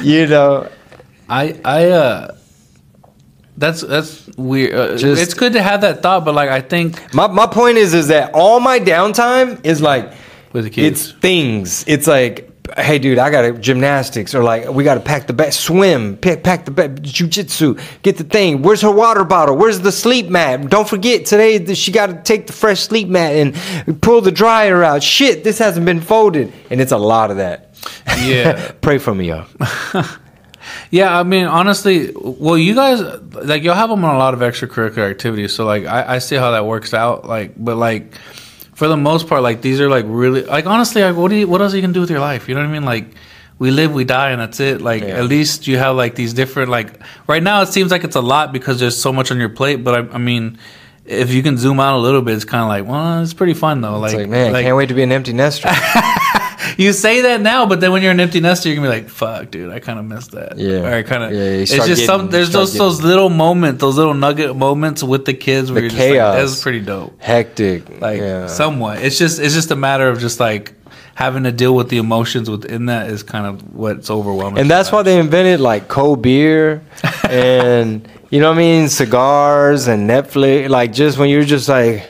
you 0.03 0.27
know 0.27 0.67
I 1.31 1.59
I 1.63 1.89
uh, 1.89 2.35
that's 3.57 3.81
that's 3.81 4.27
weird. 4.38 4.73
Uh, 4.73 4.97
Just- 4.97 5.21
it's 5.21 5.33
good 5.33 5.53
to 5.53 5.61
have 5.61 5.81
that 5.81 6.01
thought, 6.03 6.25
but 6.25 6.35
like 6.35 6.50
I 6.50 6.61
think 6.61 7.13
My 7.13 7.27
my 7.27 7.47
point 7.47 7.77
is 7.77 7.93
is 7.93 8.09
that 8.09 8.31
all 8.33 8.59
my 8.59 8.79
downtime 8.79 9.65
is 9.65 9.81
like 9.81 10.13
With 10.51 10.65
the 10.65 10.69
kids. 10.69 11.01
It's 11.09 11.11
things. 11.19 11.85
It's 11.88 12.05
like 12.07 12.50
hey 12.77 13.00
dude, 13.00 13.17
I 13.17 13.29
got 13.31 13.41
to 13.41 13.53
gymnastics 13.53 14.33
or 14.35 14.43
like 14.43 14.69
we 14.69 14.83
got 14.83 14.95
to 14.95 15.00
pack 15.01 15.27
the 15.27 15.33
bag, 15.33 15.51
swim, 15.51 16.15
pack, 16.17 16.43
pack 16.43 16.65
the 16.65 16.71
bag, 16.71 17.01
jujitsu, 17.03 17.81
get 18.01 18.17
the 18.17 18.23
thing. 18.23 18.61
Where's 18.61 18.81
her 18.81 18.91
water 18.91 19.23
bottle? 19.23 19.57
Where's 19.57 19.79
the 19.79 19.91
sleep 19.91 20.27
mat? 20.29 20.69
Don't 20.69 20.88
forget 20.88 21.25
today 21.25 21.57
that 21.57 21.75
she 21.75 21.91
got 21.91 22.07
to 22.07 22.21
take 22.21 22.47
the 22.47 22.53
fresh 22.53 22.79
sleep 22.79 23.09
mat 23.09 23.33
and 23.33 24.01
pull 24.01 24.21
the 24.21 24.31
dryer 24.31 24.83
out. 24.83 25.03
Shit, 25.03 25.43
this 25.43 25.57
hasn't 25.59 25.85
been 25.85 26.01
folded, 26.01 26.53
and 26.69 26.79
it's 26.79 26.91
a 26.91 26.97
lot 26.97 27.31
of 27.31 27.38
that. 27.38 27.73
Yeah. 28.19 28.71
Pray 28.81 29.00
for 29.00 29.13
me, 29.13 29.29
y'all. 29.29 29.47
Yeah, 30.89 31.18
I 31.18 31.24
mean, 31.24 31.46
honestly, 31.46 32.12
well, 32.15 32.58
you 32.58 32.75
guys 32.75 33.01
like 33.34 33.63
you'll 33.63 33.75
have 33.75 33.89
them 33.89 34.03
on 34.06 34.15
a 34.15 34.18
lot 34.18 34.34
of 34.34 34.39
extracurricular 34.41 35.10
activities, 35.10 35.53
so 35.53 35.65
like 35.65 35.86
I, 35.86 36.15
I 36.15 36.18
see 36.20 36.36
how 36.36 36.51
that 36.51 36.65
works 36.65 36.94
out. 36.94 37.27
Like, 37.27 37.53
but 37.58 37.77
like 37.77 38.13
for 38.74 38.88
the 38.88 38.98
most 38.98 39.27
part, 39.27 39.41
like 39.44 39.62
these 39.62 39.80
are 39.82 39.89
like 39.89 40.06
really 40.08 40.44
like 40.44 40.65
honestly, 40.65 41.01
like 41.03 41.15
what 41.15 41.30
do 41.30 41.36
you 41.36 41.48
what 41.48 41.62
else 41.62 41.74
you 41.74 41.82
can 41.82 41.91
do 41.94 42.01
with 42.01 42.10
your 42.10 42.20
life? 42.20 42.48
You 42.50 42.56
know 42.56 42.62
what 42.62 42.70
I 42.70 42.72
mean? 42.74 42.86
Like 42.86 43.06
we 43.60 43.70
live, 43.72 43.94
we 43.94 44.03
die, 44.06 44.32
and 44.32 44.41
that's 44.41 44.60
it. 44.60 44.82
Like 44.82 45.03
Yeah. 45.03 45.20
at 45.20 45.25
least 45.25 45.68
you 45.68 45.77
have 45.77 45.96
like 45.96 46.15
these 46.15 46.34
different 46.34 46.70
like 46.72 47.00
right 47.27 47.44
now 47.44 47.62
it 47.62 47.68
seems 47.68 47.91
like 47.91 48.03
it's 48.03 48.15
a 48.15 48.22
lot 48.22 48.51
because 48.53 48.80
there's 48.80 49.00
so 49.00 49.13
much 49.13 49.30
on 49.32 49.39
your 49.39 49.50
plate. 49.50 49.84
But 49.84 49.94
I, 50.12 50.15
I 50.15 50.18
mean, 50.18 50.58
if 51.06 51.32
you 51.34 51.44
can 51.44 51.58
zoom 51.58 51.80
out 51.80 51.96
a 51.96 52.01
little 52.01 52.22
bit, 52.22 52.36
it's 52.36 52.46
kind 52.46 52.63
of 52.63 52.70
like 52.70 52.86
well, 52.91 53.22
it's 53.22 53.34
pretty 53.34 53.53
fun 53.53 53.82
though. 53.82 54.03
It's 54.03 54.13
Like, 54.13 54.22
like 54.22 54.30
man, 54.30 54.53
like- 54.53 54.65
can't 54.65 54.75
wait 54.77 54.89
to 54.89 54.96
be 54.96 55.03
an 55.03 55.12
empty 55.12 55.34
nester. 55.34 55.70
you 56.81 56.93
say 56.93 57.21
that 57.21 57.41
now, 57.41 57.65
but 57.65 57.79
then 57.79 57.91
when 57.91 58.01
you're 58.01 58.11
an 58.11 58.19
empty 58.19 58.39
nester, 58.39 58.69
you're 58.69 58.75
gonna 58.77 58.89
be 58.89 59.01
like, 59.01 59.09
"Fuck, 59.09 59.51
dude, 59.51 59.71
I 59.71 59.79
kind 59.79 60.00
of 60.00 60.05
missed 60.05 60.31
that." 60.31 60.57
Yeah. 60.57 60.79
or 60.89 60.93
I 60.95 61.03
kind 61.03 61.23
of. 61.23 61.31
Yeah, 61.31 61.39
it's 61.39 61.71
just 61.71 62.05
some. 62.05 62.29
There's 62.29 62.51
those 62.51 62.73
those 62.73 63.01
little 63.01 63.29
moments, 63.29 63.81
those 63.81 63.97
little 63.97 64.13
nugget 64.13 64.55
moments 64.55 65.03
with 65.03 65.25
the 65.25 65.33
kids 65.33 65.71
where 65.71 65.81
The 65.81 65.88
you're 65.88 65.97
chaos. 65.97 66.35
just 66.35 66.38
like, 66.38 66.50
"That's 66.50 66.61
pretty 66.63 66.79
dope." 66.81 67.21
Hectic. 67.21 68.01
Like 68.01 68.19
yeah. 68.19 68.47
somewhat, 68.47 69.01
it's 69.03 69.17
just 69.17 69.39
it's 69.39 69.53
just 69.53 69.71
a 69.71 69.75
matter 69.75 70.07
of 70.09 70.19
just 70.19 70.39
like 70.39 70.73
having 71.15 71.43
to 71.43 71.51
deal 71.51 71.75
with 71.75 71.89
the 71.89 71.97
emotions 71.97 72.50
within 72.50 72.88
that 72.88 73.09
is 73.09 73.21
kind 73.21 73.45
of 73.45 73.75
what's 73.75 74.09
overwhelming. 74.09 74.59
and 74.59 74.71
that's 74.71 74.91
why 74.91 75.03
they 75.03 75.19
invented 75.19 75.59
like 75.59 75.88
cold 75.88 76.21
beer 76.21 76.81
and 77.29 78.07
you 78.29 78.39
know 78.39 78.47
what 78.50 78.55
I 78.57 78.59
mean, 78.61 78.88
cigars 78.89 79.88
and 79.88 80.09
Netflix. 80.09 80.69
Like 80.69 80.93
just 80.93 81.17
when 81.17 81.29
you're 81.29 81.43
just 81.43 81.67
like, 81.67 82.09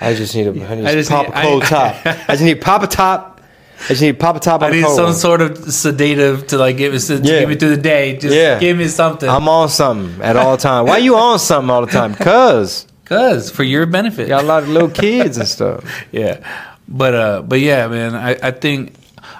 I 0.00 0.14
just 0.14 0.34
need 0.34 0.46
a, 0.46 0.50
I 0.50 0.74
need 0.76 0.86
I 0.86 0.92
just 0.92 1.10
pop 1.10 1.26
need- 1.26 1.34
a 1.34 1.42
cold 1.42 1.62
I- 1.64 1.66
top. 1.66 2.06
I 2.06 2.32
just 2.32 2.42
need 2.42 2.60
pop 2.60 2.82
a 2.82 2.86
top. 2.86 3.40
I 3.84 3.88
just 3.88 4.02
need 4.02 4.18
pop 4.18 4.36
a 4.36 4.40
top. 4.40 4.62
I 4.62 4.70
need 4.70 4.84
some 4.84 5.04
one. 5.04 5.14
sort 5.14 5.40
of 5.40 5.56
sedative 5.72 6.48
to 6.48 6.58
like 6.58 6.76
give 6.76 6.92
me 6.92 6.98
to 6.98 7.14
Yeah. 7.16 7.40
get 7.40 7.48
me 7.48 7.54
through 7.54 7.70
the 7.76 7.82
day. 7.82 8.16
Just 8.16 8.34
Yeah. 8.34 8.58
give 8.58 8.76
me 8.76 8.88
something. 8.88 9.28
I'm 9.28 9.48
on 9.48 9.68
something 9.68 10.20
at 10.22 10.36
all 10.36 10.56
time. 10.68 10.86
Why 10.86 10.98
you 10.98 11.16
on 11.16 11.38
something 11.38 11.70
all 11.70 11.84
the 11.86 11.92
time? 11.92 12.14
Cause 12.14 12.86
Cause 13.04 13.50
for 13.50 13.62
your 13.64 13.86
benefit. 13.86 14.28
got 14.28 14.44
a 14.44 14.46
lot 14.46 14.62
of 14.64 14.68
little 14.68 14.90
kids 14.90 15.38
and 15.38 15.48
stuff. 15.48 15.84
yeah 16.12 16.38
but 16.90 17.14
uh 17.14 17.42
but 17.42 17.60
yeah 17.60 17.86
man 17.86 18.14
i 18.14 18.30
i 18.42 18.50
think 18.50 18.94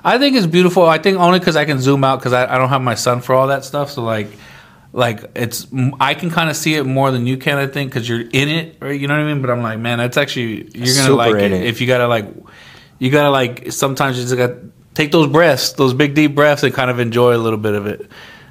i 0.05 0.19
think 0.19 0.37
it's 0.37 0.45
beautiful 0.47 0.85
i 0.87 0.99
think 0.99 1.19
only 1.19 1.39
because 1.39 1.57
i 1.57 1.65
can 1.65 1.81
zoom 1.81 2.05
out 2.05 2.19
because 2.19 2.35
I, 2.35 2.55
I 2.55 2.59
don't 2.59 2.69
have 2.69 2.83
my 2.83 2.95
son 2.95 3.23
for 3.23 3.35
all 3.35 3.47
that 3.47 3.65
stuff 3.65 3.91
so 3.91 4.03
like 4.03 4.29
like 4.93 5.25
it's 5.35 5.67
i 6.01 6.15
can 6.15 6.31
kind 6.31 6.49
of 6.49 6.57
see 6.57 6.75
it 6.75 6.85
more 6.85 7.11
than 7.11 7.27
you 7.27 7.37
can 7.37 7.59
i 7.59 7.67
think 7.67 7.91
because 7.91 8.09
you're 8.09 8.21
in 8.21 8.49
it 8.49 8.77
right 8.81 8.99
you 8.99 9.07
know 9.07 9.15
what 9.15 9.23
i 9.23 9.33
mean 9.33 9.43
but 9.43 9.51
i'm 9.51 9.63
like 9.63 9.79
man 9.79 9.99
that's 9.99 10.17
actually 10.17 10.65
you're 10.75 10.95
gonna 10.95 11.09
Super 11.09 11.15
like 11.15 11.35
it, 11.35 11.53
it. 11.53 11.65
if 11.65 11.81
you 11.81 11.87
gotta 11.87 12.09
like 12.09 12.27
you 12.99 13.11
gotta 13.11 13.31
like 13.31 13.71
sometimes 13.71 14.17
you 14.17 14.25
just 14.25 14.37
gotta 14.37 14.61
take 14.95 15.13
those 15.13 15.27
breaths 15.27 15.73
those 15.73 15.95
big 15.95 16.15
deep 16.15 16.35
breaths 16.35 16.63
and 16.63 16.73
kind 16.73 16.91
of 16.91 16.99
enjoy 16.99 17.37
a 17.37 17.39
little 17.39 17.59
bit 17.59 17.75
of 17.75 17.87
it 17.87 18.11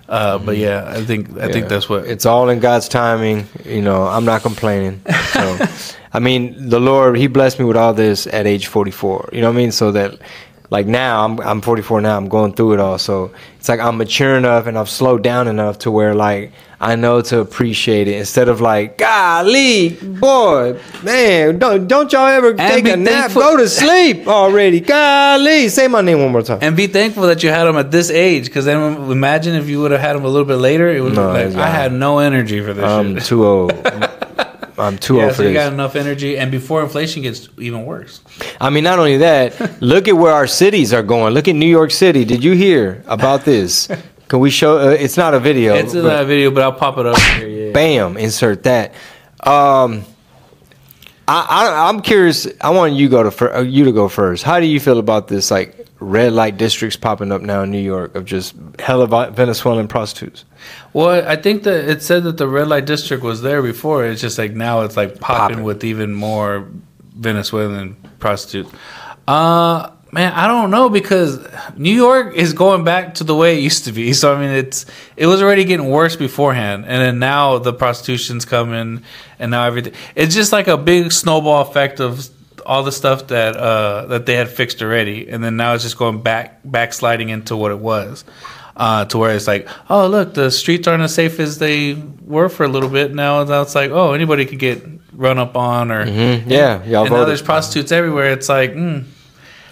uh, 0.10 0.38
but 0.38 0.58
yeah, 0.58 0.86
I 0.88 1.03
think 1.03 1.38
I 1.38 1.51
think 1.51 1.65
Mm-hmm. 1.65 1.67
That's 1.67 1.89
what 1.89 2.06
it's 2.06 2.25
all 2.25 2.50
in 2.50 2.60
God's 2.60 2.88
timing. 2.88 3.48
You 3.65 3.82
know, 3.82 4.03
I'm 4.03 4.25
not 4.25 4.41
complaining. 4.41 5.01
So, 5.34 5.58
I 6.13 6.20
mean, 6.20 6.70
the 6.70 6.79
Lord, 6.79 7.17
He 7.17 7.27
blessed 7.27 7.60
me 7.60 7.65
with 7.65 7.75
all 7.75 7.94
this 7.94 8.27
at 8.27 8.48
age 8.48 8.67
44. 8.67 9.32
You 9.34 9.41
know 9.41 9.48
what 9.48 9.53
I 9.53 9.58
mean? 9.58 9.72
So 9.72 9.91
that, 9.91 10.20
like 10.69 10.86
now, 10.88 11.24
I'm 11.25 11.39
I'm 11.39 11.62
44 11.62 12.01
now. 12.01 12.17
I'm 12.17 12.27
going 12.29 12.53
through 12.53 12.74
it 12.74 12.79
all. 12.79 12.97
So 12.97 13.31
it's 13.57 13.69
like 13.69 13.79
I'm 13.79 13.97
mature 13.97 14.36
enough 14.36 14.67
and 14.67 14.77
I've 14.77 14.89
slowed 14.89 15.24
down 15.24 15.47
enough 15.47 15.79
to 15.79 15.91
where 15.91 16.13
like 16.15 16.51
I 16.79 16.95
know 16.95 17.21
to 17.21 17.39
appreciate 17.39 18.07
it 18.07 18.17
instead 18.17 18.50
of 18.50 18.62
like, 18.62 19.00
golly, 19.00 19.89
boy, 19.89 20.79
man, 21.03 21.57
don't 21.57 21.88
don't 21.88 22.12
y'all 22.12 22.27
ever 22.27 22.53
take 22.53 22.88
a 22.88 22.95
nap? 22.97 23.31
thankful- 23.31 23.41
Go 23.41 23.57
to 23.57 23.67
sleep 23.69 24.27
already. 24.27 24.79
Golly, 24.81 25.69
say 25.69 25.88
my 25.88 26.01
name 26.01 26.21
one 26.21 26.31
more 26.31 26.43
time. 26.43 26.59
And 26.62 26.75
be 26.77 26.86
thankful 26.88 27.24
that 27.24 27.41
you 27.43 27.50
had 27.50 27.63
them 27.63 27.77
at 27.77 27.89
this 27.89 28.12
age, 28.12 28.45
because 28.45 28.65
then 28.65 29.09
imagine 29.09 29.55
if 29.55 29.67
you 29.69 29.81
would 29.81 29.91
have 29.91 30.01
had 30.01 30.15
them 30.15 30.24
a 30.25 30.29
little 30.29 30.45
bit 30.45 30.57
later. 30.57 30.88
It 30.89 31.01
would 31.01 31.15
No, 31.15 31.31
like. 31.31 31.55
I 31.55 31.67
had 31.69 31.93
no 31.93 32.19
energy 32.19 32.62
for 32.62 32.74
this 32.74 32.83
I'm 32.86 33.15
shit. 33.15 33.24
too 33.25 33.45
old. 33.45 33.71
I'm 34.77 34.98
too 34.98 35.15
yeah, 35.15 35.24
old 35.25 35.31
so 35.31 35.38
for 35.38 35.43
you 35.43 35.50
this. 35.50 35.63
got 35.63 35.74
enough 35.74 35.96
energy, 35.96 36.38
and 36.38 36.51
before 36.51 36.84
inflation 36.84 37.24
gets 37.24 37.50
even 37.57 37.86
worse. 37.86 38.22
I 38.62 38.69
mean, 38.69 38.84
not 38.84 39.00
only 39.00 39.17
that, 39.17 39.81
look 39.81 40.07
at 40.07 40.13
where 40.13 40.34
our 40.34 40.48
cities 40.48 40.93
are 40.93 41.03
going. 41.03 41.34
Look 41.34 41.48
at 41.48 41.55
New 41.55 41.69
York 41.69 41.91
City. 41.91 42.25
Did 42.25 42.43
you 42.43 42.53
hear 42.53 43.03
about 43.07 43.43
this? 43.46 43.88
Can 44.27 44.39
we 44.39 44.50
show? 44.50 44.77
Uh, 44.77 44.91
it's 44.91 45.15
not 45.17 45.34
a 45.34 45.39
video. 45.39 45.74
It's 45.75 45.93
but 45.93 46.01
that 46.01 46.27
video, 46.27 46.51
but 46.51 46.62
I'll 46.63 46.74
pop 46.74 46.98
it 46.98 47.05
up 47.05 47.17
here. 47.17 47.48
Yeah. 47.48 47.72
bam, 47.72 48.17
insert 48.17 48.63
that. 48.63 48.93
Um, 49.41 50.03
I, 51.27 51.46
I 51.50 51.89
I'm 51.89 52.01
curious. 52.01 52.48
I 52.60 52.72
want 52.72 52.93
you 52.93 53.07
go 53.10 53.24
to 53.24 53.31
fir- 53.31 53.53
uh, 53.55 53.62
you 53.62 53.86
to 53.86 53.91
go 53.91 54.10
first. 54.10 54.43
How 54.43 54.60
do 54.60 54.65
you 54.65 54.79
feel 54.79 55.00
about 55.00 55.27
this 55.29 55.50
like 55.50 55.87
red 56.00 56.34
light 56.34 56.58
districts 56.58 56.96
popping 56.96 57.32
up 57.32 57.42
now 57.42 57.63
in 57.63 57.72
New 57.72 57.80
York 57.82 58.16
of 58.16 58.25
just 58.25 58.56
hella 58.80 59.32
Venezuelan 59.32 59.88
prostitutes? 59.88 60.46
Well, 60.94 61.27
I 61.27 61.36
think 61.36 61.63
that 61.63 61.89
it 61.89 62.01
said 62.04 62.24
that 62.24 62.38
the 62.38 62.48
red 62.48 62.68
light 62.68 62.86
district 62.86 63.24
was 63.24 63.42
there 63.42 63.62
before. 63.62 64.06
It's 64.06 64.22
just 64.22 64.38
like 64.38 64.54
now 64.54 64.82
it's 64.82 64.98
like 64.98 65.20
popping, 65.20 65.56
Popping. 65.58 65.63
with 65.63 65.84
even 65.84 66.13
more 66.13 66.68
Venezuelan 67.16 67.96
prostitutes. 68.20 68.72
Uh 69.27 69.92
man, 70.12 70.32
I 70.34 70.48
don't 70.48 70.72
know 70.72 70.89
because 70.89 71.39
New 71.75 71.94
York 71.94 72.36
is 72.36 72.54
going 72.54 72.84
back 72.84 73.16
to 73.16 73.24
the 73.24 73.36
way 73.36 73.58
it 73.58 73.62
used 73.62 73.86
to 73.86 73.92
be. 73.92 74.13
So 74.13 74.34
I 74.34 74.39
mean, 74.39 74.51
it's 74.51 74.86
it 75.16 75.27
was 75.27 75.42
already 75.42 75.66
getting 75.66 75.89
worse 75.89 76.16
beforehand, 76.16 76.86
and 76.88 77.01
then 77.01 77.20
now 77.20 77.58
the 77.58 77.74
prostitution's 77.74 78.46
coming, 78.46 79.04
and 79.39 79.51
now 79.51 79.66
everything. 79.66 79.94
It's 80.16 80.34
just 80.34 80.51
like 80.51 80.68
a 80.68 80.77
big 80.77 81.12
snowball 81.12 81.62
effect 81.62 82.00
of 82.00 82.30
all 82.67 82.83
the 82.83 82.91
stuff 82.91 83.27
that 83.27 83.55
uh, 83.55 84.05
that 84.07 84.25
they 84.25 84.36
had 84.36 84.50
fixed 84.50 84.81
already, 84.81 85.27
and 85.29 85.43
then 85.43 85.57
now 85.57 85.74
it's 85.74 85.83
just 85.83 85.97
going 85.97 86.21
back 86.21 86.59
backsliding 86.63 87.29
into 87.29 87.55
what 87.55 87.71
it 87.71 87.79
was. 87.79 88.24
Uh, 88.75 89.05
to 89.05 89.17
where 89.17 89.36
it's 89.36 89.47
like, 89.47 89.67
oh 89.89 90.05
look, 90.05 90.36
the 90.36 90.51
streets 90.51 90.88
aren't 90.88 91.01
as 91.01 91.12
safe 91.12 91.39
as 91.39 91.57
they 91.57 91.95
were 92.21 92.47
for 92.47 92.63
a 92.63 92.67
little 92.67 92.89
bit. 92.89 93.12
Now, 93.12 93.43
now 93.43 93.63
it's 93.63 93.74
like, 93.74 93.89
oh, 93.89 94.13
anybody 94.13 94.45
could 94.45 94.59
get 94.59 94.86
run 95.13 95.39
up 95.39 95.55
on, 95.57 95.91
or 95.91 96.05
Yeah, 96.05 96.83
y'all 96.83 97.05
and 97.05 97.12
now 97.12 97.25
there's 97.25 97.41
prostitutes 97.41 97.91
everywhere. 97.91 98.31
It's 98.33 98.47
like, 98.47 98.74
mm, 98.74 99.03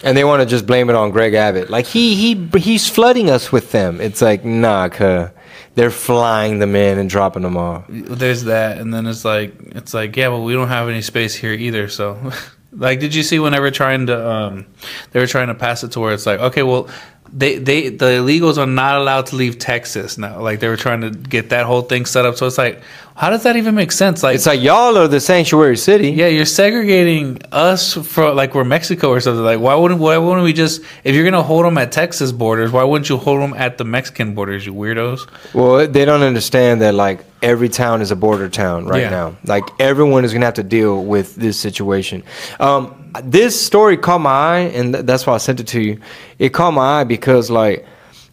And 0.02 0.16
they 0.16 0.24
want 0.24 0.42
to 0.42 0.46
just 0.46 0.66
blame 0.66 0.90
it 0.90 0.96
on 0.96 1.12
Greg 1.12 1.34
Abbott. 1.34 1.70
Like 1.70 1.86
he 1.86 2.16
he 2.16 2.58
he's 2.58 2.88
flooding 2.88 3.30
us 3.30 3.52
with 3.52 3.70
them. 3.70 4.00
It's 4.00 4.20
like 4.20 4.44
nah, 4.44 4.88
cuz 4.88 5.28
they're 5.76 5.90
flying 5.90 6.58
them 6.58 6.74
in 6.74 6.98
and 6.98 7.08
dropping 7.08 7.42
them 7.42 7.56
off. 7.56 7.84
there's 7.88 8.44
that, 8.44 8.78
and 8.78 8.92
then 8.92 9.06
it's 9.06 9.24
like, 9.24 9.52
it's 9.76 9.94
like, 9.94 10.16
yeah, 10.16 10.28
well 10.28 10.42
we 10.42 10.54
don't 10.54 10.68
have 10.68 10.88
any 10.88 11.02
space 11.02 11.34
here 11.34 11.52
either. 11.52 11.88
So, 11.88 12.32
like, 12.72 13.00
did 13.00 13.14
you 13.14 13.22
see 13.22 13.38
when 13.38 13.52
they 13.52 13.60
were 13.60 13.70
trying 13.70 14.06
to, 14.06 14.30
um, 14.30 14.66
they 15.12 15.20
were 15.20 15.26
trying 15.26 15.48
to 15.48 15.54
pass 15.54 15.84
it 15.84 15.92
to 15.92 16.00
where 16.00 16.12
it's 16.12 16.26
like, 16.26 16.40
okay, 16.40 16.62
well, 16.62 16.88
they 17.32 17.58
they 17.58 17.88
the 17.88 18.04
illegals 18.04 18.56
are 18.56 18.66
not 18.66 18.96
allowed 19.00 19.26
to 19.26 19.36
leave 19.36 19.58
Texas 19.58 20.16
now. 20.16 20.40
Like 20.40 20.60
they 20.60 20.68
were 20.68 20.76
trying 20.76 21.00
to 21.00 21.10
get 21.10 21.50
that 21.50 21.66
whole 21.66 21.82
thing 21.82 22.06
set 22.06 22.24
up. 22.24 22.36
So 22.36 22.46
it's 22.46 22.58
like, 22.58 22.82
how 23.16 23.30
does 23.30 23.44
that 23.44 23.56
even 23.56 23.74
make 23.74 23.92
sense? 23.92 24.22
Like, 24.22 24.34
It's 24.34 24.44
like 24.44 24.60
y'all 24.60 24.96
are 24.98 25.08
the 25.08 25.20
sanctuary 25.20 25.78
city. 25.78 26.10
Yeah, 26.10 26.26
you're 26.26 26.44
segregating 26.44 27.40
us 27.50 27.94
from 27.94 28.36
like 28.36 28.54
we're 28.54 28.64
Mexico 28.64 29.08
or 29.08 29.20
something. 29.20 29.42
Like, 29.42 29.58
why 29.58 29.74
wouldn't 29.74 30.00
why 30.00 30.18
wouldn't 30.18 30.44
we 30.44 30.52
just 30.52 30.82
if 31.02 31.14
you're 31.14 31.24
gonna 31.24 31.42
hold 31.42 31.64
them 31.64 31.78
at 31.78 31.92
Texas 31.92 32.30
borders, 32.30 32.72
why 32.72 32.84
wouldn't 32.84 33.08
you 33.08 33.16
hold 33.16 33.40
them 33.40 33.54
at 33.54 33.78
the 33.78 33.84
Mexican 33.84 34.34
borders? 34.34 34.66
You 34.66 34.74
weirdos. 34.74 35.26
Well, 35.54 35.86
they 35.88 36.04
don't 36.04 36.22
understand 36.22 36.82
that 36.82 36.94
like 36.94 37.24
every 37.42 37.68
town 37.70 38.02
is 38.02 38.10
a 38.10 38.16
border 38.16 38.48
town 38.50 38.86
right 38.86 39.02
Yeah. 39.02 39.10
now. 39.10 39.36
Like 39.44 39.64
everyone 39.80 40.24
is 40.26 40.32
gonna 40.34 40.44
have 40.44 40.54
to 40.54 40.62
deal 40.62 41.02
with 41.02 41.36
this 41.36 41.58
situation. 41.58 42.22
Um, 42.60 42.94
this 43.24 43.58
story 43.58 43.96
caught 43.96 44.20
my 44.20 44.30
eye, 44.30 44.58
and 44.74 44.92
th- 44.92 45.06
that's 45.06 45.26
why 45.26 45.32
I 45.34 45.38
sent 45.38 45.60
it 45.60 45.68
to 45.68 45.80
you. 45.80 46.00
It 46.38 46.50
caught 46.50 46.72
my 46.72 47.00
eye 47.00 47.04
because 47.04 47.50
like 47.50 47.86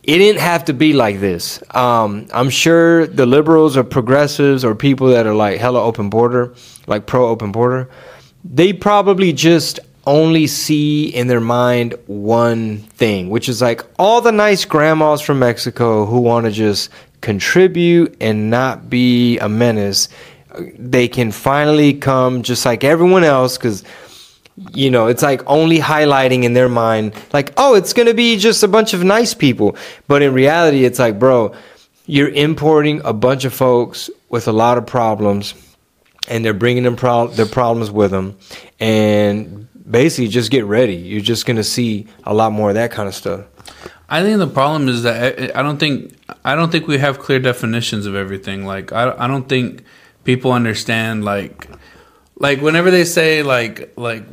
it 0.03 0.17
didn't 0.17 0.41
have 0.41 0.65
to 0.65 0.73
be 0.73 0.91
like 0.91 1.19
this. 1.21 1.63
Um, 1.73 2.27
I'm 2.33 2.49
sure 2.49 3.07
the 3.07 3.25
liberals 3.25 3.77
or 3.77 3.83
progressives 3.83 4.65
or 4.65 4.75
people 4.75 5.07
that 5.07 5.25
are 5.25 5.33
like 5.33 5.59
hella 5.59 5.81
open 5.81 6.09
border, 6.09 6.53
like 6.87 7.05
pro 7.05 7.29
open 7.29 7.53
border, 7.53 7.89
they 8.43 8.73
probably 8.73 9.31
just 9.31 9.79
only 10.05 10.47
see 10.47 11.07
in 11.07 11.27
their 11.27 11.39
mind 11.39 11.95
one 12.07 12.79
thing, 12.79 13.29
which 13.29 13.47
is 13.47 13.61
like 13.61 13.85
all 13.97 14.19
the 14.19 14.33
nice 14.33 14.65
grandmas 14.65 15.21
from 15.21 15.39
Mexico 15.39 16.05
who 16.05 16.19
want 16.19 16.45
to 16.45 16.51
just 16.51 16.89
contribute 17.21 18.17
and 18.19 18.49
not 18.49 18.89
be 18.89 19.39
a 19.39 19.47
menace. 19.47 20.09
They 20.77 21.07
can 21.07 21.31
finally 21.31 21.93
come 21.93 22.43
just 22.43 22.65
like 22.65 22.83
everyone 22.83 23.23
else 23.23 23.57
because 23.57 23.85
you 24.55 24.91
know, 24.91 25.07
it's 25.07 25.23
like 25.23 25.41
only 25.47 25.79
highlighting 25.79 26.43
in 26.43 26.53
their 26.53 26.69
mind, 26.69 27.13
like, 27.33 27.53
oh, 27.57 27.75
it's 27.75 27.93
going 27.93 28.07
to 28.07 28.13
be 28.13 28.37
just 28.37 28.63
a 28.63 28.67
bunch 28.67 28.93
of 28.93 29.03
nice 29.03 29.33
people. 29.33 29.75
But 30.07 30.21
in 30.21 30.33
reality, 30.33 30.85
it's 30.85 30.99
like, 30.99 31.17
bro, 31.17 31.53
you're 32.05 32.29
importing 32.29 33.01
a 33.03 33.13
bunch 33.13 33.45
of 33.45 33.53
folks 33.53 34.09
with 34.29 34.47
a 34.47 34.51
lot 34.51 34.77
of 34.77 34.85
problems, 34.85 35.53
and 36.27 36.45
they're 36.45 36.53
bringing 36.53 36.83
them 36.83 36.95
pro- 36.95 37.27
their 37.27 37.45
problems 37.45 37.89
with 37.89 38.11
them. 38.11 38.37
And 38.79 39.67
basically, 39.89 40.27
just 40.27 40.51
get 40.51 40.65
ready. 40.65 40.95
You're 40.95 41.21
just 41.21 41.45
going 41.45 41.57
to 41.57 41.63
see 41.63 42.07
a 42.23 42.33
lot 42.33 42.51
more 42.51 42.69
of 42.69 42.75
that 42.75 42.91
kind 42.91 43.07
of 43.07 43.15
stuff. 43.15 43.45
I 44.09 44.21
think 44.21 44.37
the 44.37 44.47
problem 44.47 44.89
is 44.89 45.03
that 45.03 45.55
I, 45.55 45.59
I 45.59 45.63
don't 45.63 45.79
think 45.79 46.15
I 46.45 46.53
don't 46.55 46.71
think 46.71 46.87
we 46.87 46.99
have 46.99 47.17
clear 47.17 47.39
definitions 47.39 48.05
of 48.05 48.15
everything. 48.15 48.65
Like 48.65 48.91
I, 48.91 49.15
I 49.17 49.27
don't 49.27 49.49
think 49.49 49.83
people 50.23 50.51
understand 50.51 51.25
like 51.25 51.67
like 52.37 52.61
whenever 52.61 52.91
they 52.91 53.05
say 53.05 53.43
like 53.43 53.93
like 53.97 54.23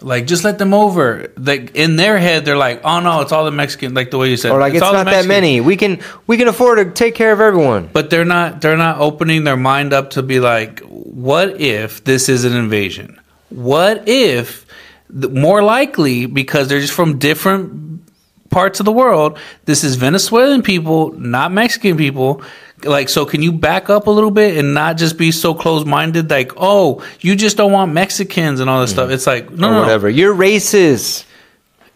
like 0.00 0.26
just 0.26 0.44
let 0.44 0.58
them 0.58 0.72
over 0.74 1.32
like 1.36 1.74
in 1.74 1.96
their 1.96 2.18
head 2.18 2.44
they're 2.44 2.56
like 2.56 2.80
oh 2.84 3.00
no 3.00 3.20
it's 3.20 3.32
all 3.32 3.44
the 3.44 3.50
mexican 3.50 3.94
like 3.94 4.10
the 4.10 4.18
way 4.18 4.30
you 4.30 4.36
said 4.36 4.52
Or 4.52 4.60
like, 4.60 4.74
it's, 4.74 4.82
all 4.82 4.92
not 4.92 5.06
that 5.06 5.26
many. 5.26 5.60
We 5.60 5.76
can 5.76 6.00
we 6.26 6.36
can 6.36 6.48
afford 6.48 6.78
to 6.78 6.90
take 6.90 7.14
care 7.14 7.32
of 7.32 7.40
everyone. 7.40 7.90
but 7.92 8.10
they're 8.10 8.24
not 8.24 8.60
they're 8.60 8.76
not 8.76 8.98
opening 8.98 9.44
their 9.44 9.56
mind 9.56 9.92
up 9.92 10.10
to 10.10 10.22
be 10.22 10.40
like 10.40 10.80
what 10.80 11.60
if 11.60 12.04
this 12.04 12.28
is 12.28 12.44
an 12.44 12.54
invasion 12.54 13.20
what 13.50 14.08
if 14.08 14.66
more 15.10 15.62
likely 15.62 16.26
because 16.26 16.68
they're 16.68 16.80
just 16.80 16.92
from 16.92 17.18
different 17.18 18.02
parts 18.50 18.80
of 18.80 18.86
the 18.86 18.92
world 18.92 19.38
this 19.64 19.82
is 19.84 19.96
venezuelan 19.96 20.62
people 20.62 21.12
not 21.12 21.50
mexican 21.52 21.96
people 21.96 22.42
like 22.84 23.08
so 23.08 23.26
can 23.26 23.42
you 23.42 23.52
back 23.52 23.90
up 23.90 24.06
a 24.06 24.10
little 24.10 24.30
bit 24.30 24.56
and 24.56 24.74
not 24.74 24.96
just 24.96 25.18
be 25.18 25.32
so 25.32 25.54
close-minded 25.54 26.30
like 26.30 26.52
oh 26.56 27.04
you 27.20 27.36
just 27.36 27.56
don't 27.56 27.72
want 27.72 27.92
mexicans 27.92 28.60
and 28.60 28.68
all 28.70 28.80
this 28.80 28.90
stuff? 28.90 29.06
Mm-hmm. 29.06 29.14
It's 29.14 29.26
like 29.26 29.50
no 29.50 29.68
or 29.68 29.70
no, 29.70 29.76
no. 29.76 29.80
whatever. 29.80 30.08
You're 30.08 30.34
racist. 30.34 31.24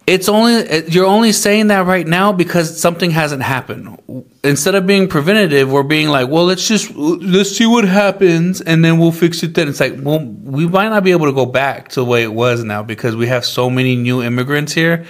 it's 0.07 0.29
only 0.29 0.85
you're 0.89 1.07
only 1.07 1.33
saying 1.33 1.69
that 1.69 1.87
right 1.87 2.07
now 2.07 2.33
because 2.33 2.81
something 2.81 3.11
hasn't 3.11 3.43
happened. 3.43 3.99
Instead 4.43 4.75
of 4.75 4.87
being 4.87 5.09
preventative 5.09 5.71
we're 5.71 5.83
being 5.83 6.09
like 6.09 6.29
well 6.29 6.45
let's 6.45 6.67
just 6.67 6.95
let's 6.95 7.51
see 7.51 7.67
what 7.67 7.85
happens 7.85 8.61
and 8.61 8.85
then 8.85 8.99
we'll 8.99 9.13
fix 9.13 9.43
it 9.43 9.55
then. 9.55 9.69
It's 9.69 9.81
like 9.81 9.95
well 9.99 10.21
we 10.21 10.67
might 10.67 10.89
not 10.89 11.05
be 11.05 11.13
able 11.13 11.27
to 11.27 11.33
go 11.33 11.47
back 11.47 11.89
to 11.91 12.01
the 12.01 12.05
way 12.05 12.23
it 12.23 12.33
was 12.33 12.65
now 12.65 12.83
because 12.83 13.15
we 13.17 13.27
have 13.27 13.45
so 13.45 13.69
many 13.69 13.97
new 13.97 14.23
immigrants 14.23 14.73
here 14.73 15.05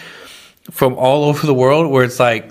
from 0.71 0.95
all 0.95 1.25
over 1.25 1.47
the 1.47 1.55
world 1.55 1.91
where 1.91 2.05
it's 2.05 2.21
like 2.21 2.51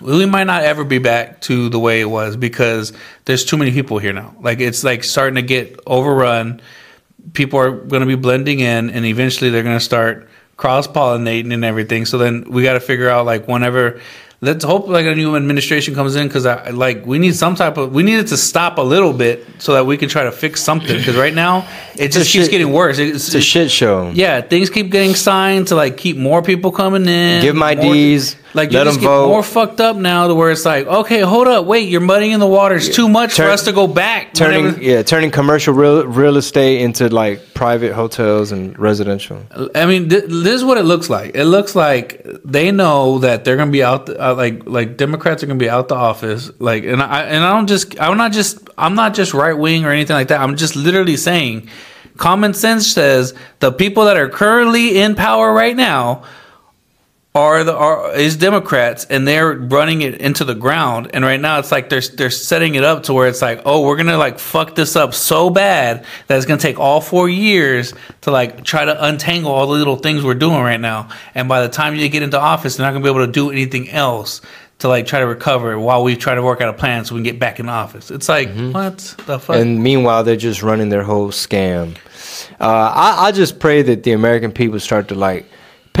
we 0.00 0.26
might 0.26 0.44
not 0.44 0.62
ever 0.62 0.84
be 0.84 0.98
back 0.98 1.40
to 1.42 1.68
the 1.68 1.78
way 1.78 2.00
it 2.00 2.06
was 2.06 2.36
because 2.36 2.92
there's 3.24 3.44
too 3.44 3.56
many 3.56 3.70
people 3.72 3.98
here 3.98 4.12
now. 4.12 4.34
Like 4.40 4.60
it's 4.60 4.82
like 4.84 5.04
starting 5.04 5.36
to 5.36 5.42
get 5.42 5.78
overrun. 5.86 6.60
People 7.34 7.58
are 7.58 7.70
going 7.70 8.00
to 8.00 8.06
be 8.06 8.14
blending 8.14 8.60
in, 8.60 8.90
and 8.90 9.04
eventually 9.04 9.50
they're 9.50 9.62
going 9.62 9.76
to 9.76 9.84
start 9.84 10.28
cross 10.56 10.88
pollinating 10.88 11.52
and 11.52 11.64
everything. 11.64 12.06
So 12.06 12.16
then 12.18 12.44
we 12.50 12.62
got 12.62 12.74
to 12.74 12.80
figure 12.80 13.08
out 13.08 13.26
like 13.26 13.46
whenever. 13.46 14.00
Let's 14.42 14.64
hope 14.64 14.88
like 14.88 15.04
a 15.04 15.14
new 15.14 15.36
administration 15.36 15.94
comes 15.94 16.16
in 16.16 16.26
because 16.26 16.46
I 16.46 16.70
like 16.70 17.04
we 17.04 17.18
need 17.18 17.36
some 17.36 17.56
type 17.56 17.76
of 17.76 17.92
we 17.92 18.02
need 18.02 18.20
it 18.20 18.28
to 18.28 18.38
stop 18.38 18.78
a 18.78 18.80
little 18.80 19.12
bit 19.12 19.46
so 19.58 19.74
that 19.74 19.84
we 19.84 19.98
can 19.98 20.08
try 20.08 20.24
to 20.24 20.32
fix 20.32 20.62
something 20.62 20.96
because 20.96 21.14
right 21.14 21.34
now 21.34 21.68
it 21.94 22.08
just 22.10 22.30
a 22.30 22.32
keeps 22.32 22.44
shit- 22.46 22.50
getting 22.50 22.72
worse. 22.72 22.98
It's, 22.98 23.26
It's 23.26 23.34
a 23.34 23.40
shit 23.42 23.70
show. 23.70 24.10
yeah, 24.14 24.40
things 24.40 24.70
keep 24.70 24.90
getting 24.90 25.14
signed 25.14 25.66
to 25.68 25.74
like 25.74 25.98
keep 25.98 26.16
more 26.16 26.40
people 26.40 26.72
coming 26.72 27.06
in. 27.06 27.42
Give 27.42 27.54
more- 27.54 27.68
IDs, 27.72 28.34
Like 28.52 28.72
let 28.72 28.80
you 28.80 28.84
just 28.86 29.00
get 29.00 29.06
vote. 29.06 29.28
more 29.28 29.42
fucked 29.44 29.80
up 29.80 29.96
now 29.96 30.26
to 30.26 30.34
where 30.34 30.50
it's 30.50 30.64
like, 30.64 30.86
okay, 30.86 31.20
hold 31.20 31.46
up, 31.46 31.66
wait, 31.66 31.88
you're 31.88 32.00
muddying 32.00 32.32
in 32.32 32.40
the 32.40 32.46
waters 32.46 32.88
too 32.88 33.08
much 33.08 33.36
Turn- 33.36 33.46
for 33.46 33.52
us 33.52 33.64
to 33.66 33.72
go 33.72 33.86
back. 33.86 34.34
Turning 34.34 34.64
whenever- 34.64 34.82
yeah, 34.82 35.02
turning 35.02 35.30
commercial 35.30 35.72
real 35.72 36.04
real 36.06 36.36
estate 36.36 36.80
into 36.80 37.08
like 37.08 37.54
private 37.54 37.92
hotels 37.92 38.50
and 38.50 38.76
residential. 38.78 39.38
I 39.74 39.86
mean, 39.86 40.08
th- 40.08 40.24
this 40.26 40.54
is 40.54 40.64
what 40.64 40.78
it 40.78 40.84
looks 40.84 41.08
like. 41.08 41.36
It 41.36 41.44
looks 41.44 41.76
like 41.76 42.26
they 42.44 42.72
know 42.72 43.18
that 43.18 43.44
they're 43.44 43.56
gonna 43.56 43.70
be 43.70 43.84
out, 43.84 44.08
uh, 44.08 44.34
like 44.34 44.62
like 44.66 44.96
Democrats 44.96 45.42
are 45.42 45.46
gonna 45.46 45.58
be 45.58 45.70
out 45.70 45.88
the 45.88 45.94
office. 45.94 46.50
Like, 46.58 46.82
and 46.84 47.00
I 47.02 47.22
and 47.22 47.44
I 47.44 47.52
don't 47.54 47.68
just 47.68 48.00
I'm 48.00 48.16
not 48.16 48.32
just 48.32 48.68
I'm 48.76 48.94
not 48.96 49.14
just 49.14 49.32
right 49.32 49.56
wing 49.56 49.84
or 49.84 49.90
anything 49.92 50.14
like 50.14 50.28
that. 50.28 50.40
I'm 50.40 50.56
just 50.56 50.74
literally 50.74 51.16
saying, 51.16 51.68
common 52.16 52.54
sense 52.54 52.86
says 52.88 53.32
the 53.60 53.70
people 53.70 54.06
that 54.06 54.16
are 54.16 54.28
currently 54.28 54.98
in 54.98 55.14
power 55.14 55.52
right 55.52 55.76
now 55.76 56.24
are 57.32 57.62
the 57.62 57.72
are 57.72 58.12
is 58.16 58.36
Democrats 58.36 59.04
and 59.04 59.26
they're 59.26 59.52
running 59.52 60.02
it 60.02 60.20
into 60.20 60.44
the 60.44 60.54
ground 60.54 61.10
and 61.14 61.24
right 61.24 61.40
now 61.40 61.60
it's 61.60 61.70
like 61.70 61.88
they're 61.88 62.00
they're 62.00 62.30
setting 62.30 62.74
it 62.74 62.82
up 62.82 63.04
to 63.04 63.12
where 63.12 63.28
it's 63.28 63.40
like 63.40 63.62
oh 63.64 63.82
we're 63.82 63.96
gonna 63.96 64.18
like 64.18 64.40
fuck 64.40 64.74
this 64.74 64.96
up 64.96 65.14
so 65.14 65.48
bad 65.48 66.04
that 66.26 66.36
it's 66.36 66.46
gonna 66.46 66.60
take 66.60 66.80
all 66.80 67.00
four 67.00 67.28
years 67.28 67.94
to 68.22 68.32
like 68.32 68.64
try 68.64 68.84
to 68.84 69.04
untangle 69.06 69.52
all 69.52 69.68
the 69.68 69.72
little 69.74 69.94
things 69.94 70.24
we're 70.24 70.34
doing 70.34 70.60
right 70.60 70.80
now. 70.80 71.08
And 71.34 71.48
by 71.48 71.62
the 71.62 71.68
time 71.68 71.94
you 71.94 72.08
get 72.08 72.24
into 72.24 72.40
office 72.40 72.76
they're 72.76 72.86
not 72.86 72.92
gonna 72.92 73.04
be 73.04 73.10
able 73.10 73.24
to 73.24 73.32
do 73.32 73.50
anything 73.52 73.88
else 73.90 74.40
to 74.80 74.88
like 74.88 75.06
try 75.06 75.20
to 75.20 75.26
recover 75.26 75.78
while 75.78 76.02
we 76.02 76.16
try 76.16 76.34
to 76.34 76.42
work 76.42 76.60
out 76.60 76.68
a 76.68 76.72
plan 76.72 77.04
so 77.04 77.14
we 77.14 77.20
can 77.20 77.24
get 77.24 77.38
back 77.38 77.60
in 77.60 77.68
office. 77.68 78.10
It's 78.10 78.28
like 78.28 78.48
what 78.72 78.98
the 79.26 79.38
fuck? 79.38 79.54
And 79.54 79.80
meanwhile, 79.80 80.24
they're 80.24 80.34
just 80.36 80.64
running 80.64 80.88
their 80.88 81.04
whole 81.04 81.28
scam. 81.28 81.96
Uh, 82.58 82.92
I, 82.94 83.26
I 83.28 83.32
just 83.32 83.60
pray 83.60 83.82
that 83.82 84.02
the 84.02 84.12
American 84.12 84.50
people 84.50 84.80
start 84.80 85.08
to 85.08 85.14
like 85.14 85.46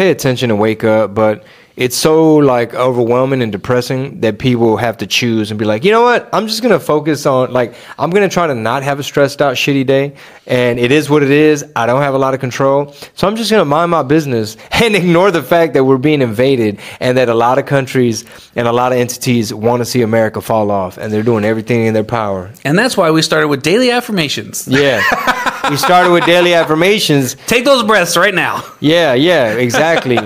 pay 0.00 0.10
attention 0.10 0.50
and 0.50 0.58
wake 0.58 0.82
up. 0.82 1.14
But 1.14 1.44
it's 1.76 1.96
so 1.96 2.36
like 2.36 2.74
overwhelming 2.74 3.42
and 3.42 3.52
depressing 3.52 4.20
that 4.20 4.38
people 4.38 4.76
have 4.76 4.98
to 4.98 5.06
choose 5.06 5.50
and 5.50 5.58
be 5.58 5.64
like, 5.64 5.84
you 5.84 5.90
know 5.90 6.02
what? 6.02 6.28
I'm 6.32 6.46
just 6.46 6.62
gonna 6.62 6.80
focus 6.80 7.26
on 7.26 7.52
like 7.52 7.74
I'm 7.98 8.10
gonna 8.10 8.28
try 8.28 8.46
to 8.46 8.54
not 8.54 8.82
have 8.82 8.98
a 8.98 9.02
stressed 9.02 9.40
out, 9.40 9.56
shitty 9.56 9.86
day. 9.86 10.14
And 10.46 10.78
it 10.80 10.90
is 10.90 11.08
what 11.08 11.22
it 11.22 11.30
is. 11.30 11.64
I 11.76 11.86
don't 11.86 12.02
have 12.02 12.14
a 12.14 12.18
lot 12.18 12.34
of 12.34 12.40
control, 12.40 12.92
so 13.14 13.28
I'm 13.28 13.36
just 13.36 13.50
gonna 13.50 13.64
mind 13.64 13.90
my 13.90 14.02
business 14.02 14.56
and 14.72 14.96
ignore 14.96 15.30
the 15.30 15.42
fact 15.42 15.74
that 15.74 15.84
we're 15.84 15.98
being 15.98 16.22
invaded 16.22 16.80
and 16.98 17.16
that 17.18 17.28
a 17.28 17.34
lot 17.34 17.58
of 17.58 17.66
countries 17.66 18.24
and 18.56 18.66
a 18.66 18.72
lot 18.72 18.92
of 18.92 18.98
entities 18.98 19.54
want 19.54 19.80
to 19.80 19.84
see 19.84 20.02
America 20.02 20.40
fall 20.40 20.70
off, 20.70 20.98
and 20.98 21.12
they're 21.12 21.22
doing 21.22 21.44
everything 21.44 21.86
in 21.86 21.94
their 21.94 22.04
power 22.04 22.50
and 22.64 22.78
that's 22.78 22.96
why 22.96 23.10
we 23.10 23.22
started 23.22 23.48
with 23.48 23.62
daily 23.62 23.90
affirmations 23.90 24.66
yeah. 24.66 25.02
we 25.68 25.76
started 25.76 26.10
with 26.12 26.24
daily 26.24 26.54
affirmations. 26.54 27.34
take 27.46 27.64
those 27.64 27.82
breaths 27.82 28.16
right 28.16 28.34
now 28.34 28.62
Yeah, 28.80 29.14
yeah, 29.14 29.52
exactly. 29.52 30.18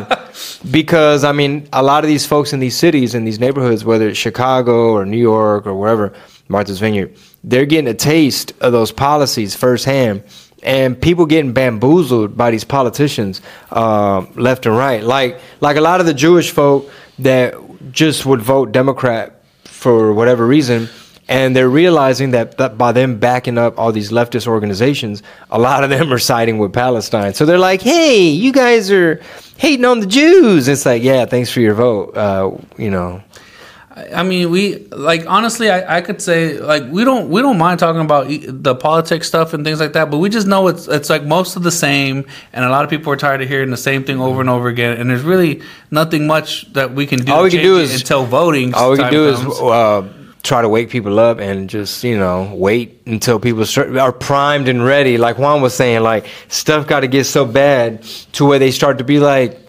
because 0.70 1.24
I 1.24 1.32
mean, 1.32 1.68
a 1.72 1.82
lot 1.82 2.04
of 2.04 2.08
these 2.08 2.26
folks 2.26 2.52
in 2.52 2.60
these 2.60 2.76
cities 2.76 3.14
and 3.14 3.26
these 3.26 3.40
neighborhoods, 3.40 3.84
whether 3.84 4.08
it's 4.08 4.18
Chicago 4.18 4.92
or 4.92 5.04
New 5.04 5.18
York 5.18 5.66
or 5.66 5.74
wherever, 5.74 6.12
Martha's 6.48 6.78
Vineyard, 6.78 7.16
they're 7.42 7.66
getting 7.66 7.88
a 7.88 7.94
taste 7.94 8.52
of 8.60 8.72
those 8.72 8.92
policies 8.92 9.54
firsthand. 9.54 10.22
And 10.62 10.98
people 10.98 11.26
getting 11.26 11.52
bamboozled 11.52 12.38
by 12.38 12.50
these 12.50 12.64
politicians, 12.64 13.42
uh, 13.70 14.24
left 14.34 14.64
and 14.64 14.74
right. 14.74 15.02
Like, 15.04 15.38
like 15.60 15.76
a 15.76 15.82
lot 15.82 16.00
of 16.00 16.06
the 16.06 16.14
Jewish 16.14 16.52
folk 16.52 16.90
that 17.18 17.54
just 17.92 18.24
would 18.24 18.40
vote 18.40 18.72
Democrat 18.72 19.42
for 19.64 20.14
whatever 20.14 20.46
reason, 20.46 20.88
and 21.28 21.56
they're 21.56 21.68
realizing 21.68 22.32
that, 22.32 22.58
that 22.58 22.76
by 22.76 22.92
them 22.92 23.18
backing 23.18 23.58
up 23.58 23.78
all 23.78 23.92
these 23.92 24.10
leftist 24.10 24.46
organizations, 24.46 25.22
a 25.50 25.58
lot 25.58 25.84
of 25.84 25.90
them 25.90 26.12
are 26.12 26.18
siding 26.18 26.58
with 26.58 26.72
Palestine. 26.72 27.34
So 27.34 27.46
they're 27.46 27.58
like, 27.58 27.82
"Hey, 27.82 28.28
you 28.28 28.52
guys 28.52 28.90
are 28.90 29.20
hating 29.56 29.84
on 29.84 30.00
the 30.00 30.06
Jews." 30.06 30.68
It's 30.68 30.84
like, 30.84 31.02
"Yeah, 31.02 31.24
thanks 31.24 31.50
for 31.50 31.60
your 31.60 31.74
vote." 31.74 32.16
Uh, 32.16 32.56
you 32.76 32.90
know, 32.90 33.22
I 33.96 34.24
mean, 34.24 34.50
we 34.50 34.86
like 34.88 35.24
honestly, 35.26 35.70
I, 35.70 35.98
I 35.98 36.00
could 36.00 36.20
say 36.20 36.58
like 36.58 36.82
we 36.90 37.04
don't 37.04 37.30
we 37.30 37.42
don't 37.42 37.58
mind 37.58 37.78
talking 37.78 38.00
about 38.00 38.26
the 38.28 38.74
politics 38.74 39.28
stuff 39.28 39.54
and 39.54 39.64
things 39.64 39.78
like 39.78 39.92
that, 39.92 40.10
but 40.10 40.18
we 40.18 40.28
just 40.28 40.48
know 40.48 40.66
it's 40.66 40.88
it's 40.88 41.08
like 41.08 41.24
most 41.24 41.54
of 41.54 41.62
the 41.62 41.70
same, 41.70 42.26
and 42.52 42.64
a 42.64 42.70
lot 42.70 42.82
of 42.82 42.90
people 42.90 43.12
are 43.12 43.16
tired 43.16 43.40
of 43.40 43.48
hearing 43.48 43.70
the 43.70 43.76
same 43.76 44.02
thing 44.02 44.20
over 44.20 44.40
and 44.40 44.50
over 44.50 44.66
again, 44.66 44.96
and 44.98 45.08
there's 45.08 45.22
really 45.22 45.62
nothing 45.92 46.26
much 46.26 46.72
that 46.72 46.92
we 46.92 47.06
can 47.06 47.20
do. 47.20 47.32
All 47.32 47.44
we 47.44 47.50
can 47.50 47.62
do 47.62 47.78
is 47.78 47.94
until 47.94 48.24
voting. 48.26 48.74
all 48.74 48.90
we 48.90 48.96
can 48.96 49.12
do 49.12 49.32
comes. 49.32 49.54
is 49.54 49.60
uh, 49.60 50.08
try 50.44 50.62
to 50.62 50.68
wake 50.68 50.90
people 50.90 51.18
up 51.18 51.40
and 51.40 51.68
just 51.68 52.04
you 52.04 52.16
know 52.16 52.54
wait 52.54 53.02
until 53.06 53.40
people 53.40 53.64
start, 53.64 53.96
are 53.96 54.12
primed 54.12 54.68
and 54.68 54.84
ready. 54.84 55.18
Like 55.18 55.38
Juan 55.38 55.62
was 55.62 55.74
saying, 55.74 56.02
like 56.02 56.26
stuff 56.48 56.86
got 56.86 57.00
to 57.00 57.08
get 57.08 57.24
so 57.24 57.44
bad 57.44 58.02
to 58.32 58.44
where 58.44 58.60
they 58.60 58.70
start 58.70 58.98
to 58.98 59.04
be 59.04 59.18
like. 59.18 59.60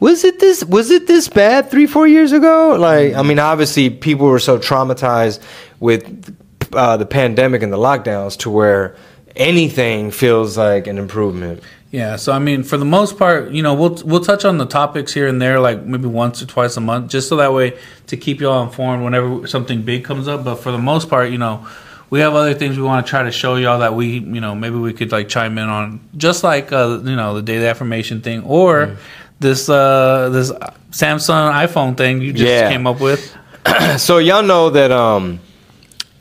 Was 0.00 0.22
it 0.22 0.38
this? 0.38 0.62
Was 0.62 0.92
it 0.92 1.08
this 1.08 1.26
bad 1.26 1.72
three, 1.72 1.88
four 1.88 2.06
years 2.06 2.30
ago? 2.30 2.76
Like, 2.78 3.14
I 3.14 3.22
mean, 3.22 3.40
obviously, 3.40 3.90
people 3.90 4.28
were 4.28 4.38
so 4.38 4.56
traumatized 4.56 5.42
with 5.80 6.36
uh, 6.72 6.96
the 6.96 7.06
pandemic 7.06 7.62
and 7.64 7.72
the 7.72 7.78
lockdowns 7.78 8.38
to 8.38 8.50
where 8.50 8.94
anything 9.38 10.10
feels 10.10 10.58
like 10.58 10.86
an 10.86 10.98
improvement. 10.98 11.62
Yeah, 11.90 12.16
so 12.16 12.32
I 12.32 12.38
mean, 12.38 12.64
for 12.64 12.76
the 12.76 12.84
most 12.84 13.16
part, 13.16 13.50
you 13.50 13.62
know, 13.62 13.72
we'll 13.72 13.98
we'll 14.04 14.20
touch 14.22 14.44
on 14.44 14.58
the 14.58 14.66
topics 14.66 15.14
here 15.14 15.26
and 15.26 15.40
there, 15.40 15.58
like 15.58 15.82
maybe 15.84 16.06
once 16.06 16.42
or 16.42 16.46
twice 16.46 16.76
a 16.76 16.82
month, 16.82 17.10
just 17.10 17.28
so 17.30 17.36
that 17.36 17.54
way 17.54 17.78
to 18.08 18.16
keep 18.18 18.40
you 18.42 18.50
all 18.50 18.62
informed 18.62 19.02
whenever 19.04 19.46
something 19.46 19.80
big 19.82 20.04
comes 20.04 20.28
up. 20.28 20.44
But 20.44 20.56
for 20.56 20.70
the 20.70 20.76
most 20.78 21.08
part, 21.08 21.30
you 21.30 21.38
know, 21.38 21.66
we 22.10 22.20
have 22.20 22.34
other 22.34 22.52
things 22.52 22.76
we 22.76 22.82
want 22.82 23.06
to 23.06 23.08
try 23.08 23.22
to 23.22 23.30
show 23.30 23.56
y'all 23.56 23.78
that 23.78 23.94
we, 23.94 24.18
you 24.18 24.40
know, 24.40 24.54
maybe 24.54 24.76
we 24.76 24.92
could 24.92 25.12
like 25.12 25.30
chime 25.30 25.56
in 25.56 25.68
on, 25.70 26.00
just 26.18 26.44
like 26.44 26.72
uh, 26.72 27.00
you 27.02 27.16
know, 27.16 27.34
the 27.34 27.42
daily 27.42 27.66
affirmation 27.66 28.20
thing 28.20 28.42
or 28.44 28.98
this 29.40 29.68
uh 29.70 30.28
this 30.30 30.50
Samsung 30.90 31.52
iPhone 31.54 31.96
thing 31.96 32.20
you 32.20 32.32
just 32.34 32.50
Yeah. 32.50 32.68
came 32.68 32.86
up 32.86 33.00
with. 33.00 33.34
so 33.96 34.18
y'all 34.18 34.42
know 34.42 34.68
that 34.70 34.90
um 34.92 35.40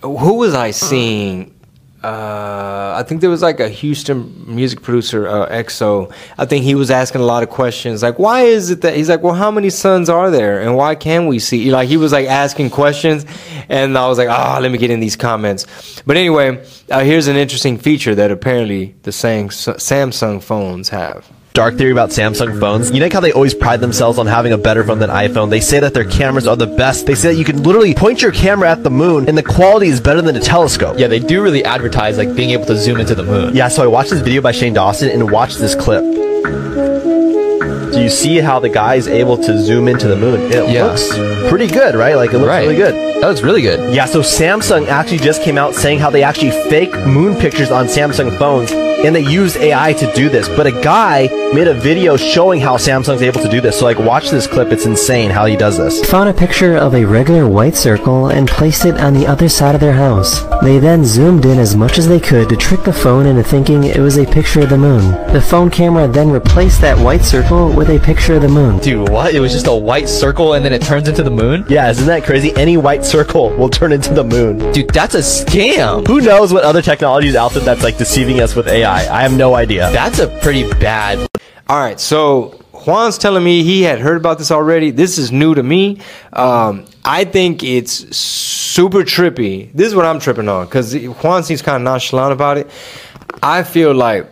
who 0.02 0.36
was 0.36 0.54
I 0.54 0.72
seeing? 0.72 1.54
Uh, 2.04 2.94
I 2.96 3.04
think 3.08 3.22
there 3.22 3.30
was 3.30 3.42
like 3.42 3.60
a 3.60 3.70
Houston 3.70 4.44
music 4.48 4.84
producer, 4.84 5.28
uh, 5.28 5.50
EXO. 5.50 6.12
I 6.38 6.46
think 6.46 6.64
he 6.64 6.76
was 6.76 6.92
asking 6.92 7.22
a 7.22 7.26
lot 7.26 7.42
of 7.42 7.50
questions, 7.50 8.04
like, 8.04 8.20
"Why 8.20 8.44
is 8.44 8.70
it 8.70 8.82
that?" 8.82 8.96
He's 8.96 9.10
like, 9.10 9.24
"Well, 9.24 9.34
how 9.34 9.50
many 9.50 9.72
sons 9.72 10.08
are 10.08 10.30
there, 10.30 10.62
and 10.62 10.76
why 10.76 10.94
can 10.94 11.26
we 11.26 11.40
see?" 11.40 11.72
Like 11.72 11.90
he 11.90 11.98
was 11.98 12.12
like 12.12 12.28
asking 12.28 12.70
questions, 12.70 13.26
and 13.68 13.98
I 13.98 14.08
was 14.08 14.20
like, 14.20 14.30
"Ah, 14.30 14.60
let 14.62 14.72
me 14.72 14.78
get 14.78 14.92
in 14.92 15.00
these 15.00 15.16
comments." 15.16 15.66
But 16.06 16.18
anyway, 16.18 16.64
uh, 16.92 17.00
here's 17.00 17.28
an 17.28 17.36
interesting 17.36 17.80
feature 17.80 18.14
that 18.14 18.30
apparently 18.32 18.96
the 19.02 19.12
Samsung 19.12 20.44
phones 20.44 20.90
have. 20.90 21.26
Dark 21.58 21.76
theory 21.76 21.92
about 21.92 22.12
Samsung 22.12 22.60
phones. 22.60 22.92
You 22.92 23.00
know 23.00 23.10
how 23.12 23.20
they 23.20 23.32
always 23.32 23.56
pride 23.56 23.82
themselves 23.82 24.20
on 24.20 24.28
having 24.28 24.54
a 24.54 24.60
better 24.60 24.84
phone 24.84 25.00
than 25.00 25.10
iPhone? 25.10 25.50
They 25.50 25.60
say 25.60 25.80
that 25.80 25.92
their 25.96 26.06
cameras 26.06 26.46
are 26.46 26.56
the 26.56 26.68
best. 26.68 27.08
They 27.08 27.16
say 27.16 27.30
that 27.30 27.36
you 27.40 27.44
can 27.44 27.64
literally 27.64 27.96
point 27.96 28.22
your 28.22 28.32
camera 28.32 28.70
at 28.70 28.84
the 28.84 28.92
moon 28.92 29.28
and 29.28 29.36
the 29.36 29.42
quality 29.42 29.88
is 29.88 30.00
better 30.00 30.22
than 30.22 30.36
a 30.36 30.40
telescope. 30.40 31.00
Yeah, 31.00 31.08
they 31.08 31.18
do 31.18 31.42
really 31.42 31.66
advertise 31.66 32.20
like 32.20 32.36
being 32.36 32.52
able 32.52 32.66
to 32.66 32.76
zoom 32.78 33.00
into 33.00 33.16
the 33.16 33.24
moon. 33.24 33.56
Yeah, 33.56 33.70
so 33.70 33.84
I 33.84 33.88
watched 33.88 34.12
this 34.12 34.22
video 34.22 34.40
by 34.40 34.52
Shane 34.52 34.74
Dawson 34.74 35.10
and 35.10 35.32
watched 35.32 35.58
this 35.58 35.74
clip. 35.74 36.04
Do 36.04 38.04
you 38.04 38.10
see 38.12 38.38
how 38.38 38.60
the 38.60 38.70
guy 38.70 38.94
is 38.94 39.08
able 39.08 39.38
to 39.38 39.60
zoom 39.60 39.88
into 39.88 40.08
the 40.08 40.16
moon. 40.16 40.52
It 40.52 40.70
Yeah. 40.70 40.86
looks 40.86 41.10
pretty 41.50 41.66
good, 41.66 41.96
right? 41.96 42.16
Like 42.16 42.34
it 42.34 42.38
looks 42.38 42.50
Right. 42.50 42.68
really 42.68 42.76
good. 42.76 42.94
That 43.20 43.30
looks 43.30 43.42
really 43.42 43.64
good. 43.64 43.96
Yeah, 43.96 44.06
so 44.06 44.22
Samsung 44.22 44.90
actually 44.90 45.18
just 45.20 45.42
came 45.42 45.58
out 45.58 45.74
saying 45.74 45.98
how 45.98 46.12
they 46.12 46.22
actually 46.22 46.52
fake 46.70 46.94
moon 47.08 47.36
pictures 47.36 47.72
on 47.72 47.88
Samsung 47.88 48.38
phones 48.38 48.72
and 49.06 49.16
they 49.16 49.22
used 49.22 49.58
AI 49.58 49.94
to 49.94 50.12
do 50.14 50.30
this. 50.30 50.48
But 50.50 50.68
a 50.68 50.72
guy 50.72 51.28
made 51.54 51.68
a 51.68 51.74
video 51.74 52.18
showing 52.18 52.60
how 52.60 52.78
Samsung's 52.78 53.22
able 53.22 53.42
to 53.42 53.50
do 53.50 53.62
this. 53.62 53.80
So 53.80 53.86
like, 53.86 54.00
watch 54.00 54.30
this 54.30 54.48
clip. 54.48 54.72
It's 54.72 54.86
insane 54.86 55.30
how 55.30 55.46
he 55.46 55.56
does 55.56 55.78
this. 55.78 56.04
found 56.10 56.30
a 56.30 56.34
picture 56.34 56.76
of 56.76 56.96
a 56.96 57.06
regular 57.06 57.48
white 57.48 57.76
circle 57.76 58.28
and 58.28 58.48
placed 58.48 58.86
it 58.86 58.96
on 58.96 59.14
the 59.14 59.28
other 59.28 59.50
side 59.50 59.76
of 59.76 59.82
their 59.82 59.94
house. 59.94 60.42
They 60.64 60.80
then 60.80 61.06
zoomed 61.06 61.46
in 61.46 61.60
as 61.60 61.76
much 61.76 61.98
as 61.98 62.08
they 62.08 62.20
could 62.20 62.50
to 62.50 62.58
trick 62.58 62.84
the 62.84 62.94
phone 62.94 63.26
into 63.26 63.44
thinking 63.44 63.84
it 63.84 64.00
was 64.00 64.18
a 64.18 64.26
picture 64.26 64.62
of 64.62 64.70
the 64.70 64.78
moon. 64.78 65.12
The 65.34 65.42
phone 65.42 65.70
camera 65.70 66.08
then 66.08 66.30
replaced 66.30 66.82
that 66.82 66.98
white 66.98 67.24
circle 67.24 67.72
with 67.72 67.90
a 67.90 68.00
picture 68.00 68.36
of 68.36 68.42
the 68.42 68.48
moon. 68.48 68.80
Dude, 68.80 69.10
what? 69.10 69.34
It 69.34 69.40
was 69.40 69.52
just 69.54 69.68
a 69.68 69.76
white 69.76 70.10
circle 70.10 70.54
and 70.54 70.66
then 70.66 70.74
it 70.74 70.82
turns 70.82 71.08
into 71.08 71.24
the 71.24 71.32
moon? 71.32 71.66
Yeah, 71.70 71.90
isn't 71.90 72.08
that 72.08 72.24
crazy? 72.24 72.56
Any 72.56 72.78
white 72.78 73.06
circle 73.06 73.56
will 73.56 73.70
turn 73.70 73.92
into 73.92 74.14
the 74.14 74.24
moon. 74.24 74.72
Dude, 74.72 74.90
that's 74.90 75.16
a 75.16 75.20
scam. 75.20 76.08
Who 76.08 76.22
knows 76.22 76.52
what 76.52 76.64
other 76.64 76.82
technology 76.82 77.28
is 77.28 77.36
out 77.36 77.52
there 77.52 77.64
that's 77.64 77.84
like 77.84 77.98
deceiving 77.98 78.42
us 78.42 78.56
with 78.56 78.68
AI? 78.68 78.87
I 78.88 79.22
have 79.22 79.36
no 79.36 79.56
idea. 79.56 79.92
That's 79.92 80.20
a 80.20 80.28
pretty 80.42 80.70
bad. 80.80 81.28
All 81.68 81.80
right, 81.80 82.00
so 82.00 82.64
Juan's 82.74 83.18
telling 83.18 83.44
me 83.44 83.64
he 83.64 83.82
had 83.82 84.00
heard 84.00 84.18
about 84.18 84.38
this 84.38 84.52
already. 84.52 84.92
This 84.92 85.18
is 85.18 85.32
new 85.32 85.54
to 85.56 85.64
me. 85.64 86.00
Um, 86.32 86.86
I 87.04 87.26
think 87.26 87.64
it's 87.64 88.16
super 88.16 89.00
trippy. 89.00 89.72
This 89.74 89.88
is 89.88 89.96
what 89.96 90.06
I'm 90.06 90.20
tripping 90.20 90.48
on 90.48 90.66
because 90.66 90.96
Juan 90.96 91.44
seems 91.44 91.62
kind 91.62 91.76
of 91.76 91.82
nonchalant 91.82 92.32
about 92.32 92.58
it. 92.58 92.70
I 93.44 93.64
feel 93.64 93.94
like 93.94 94.32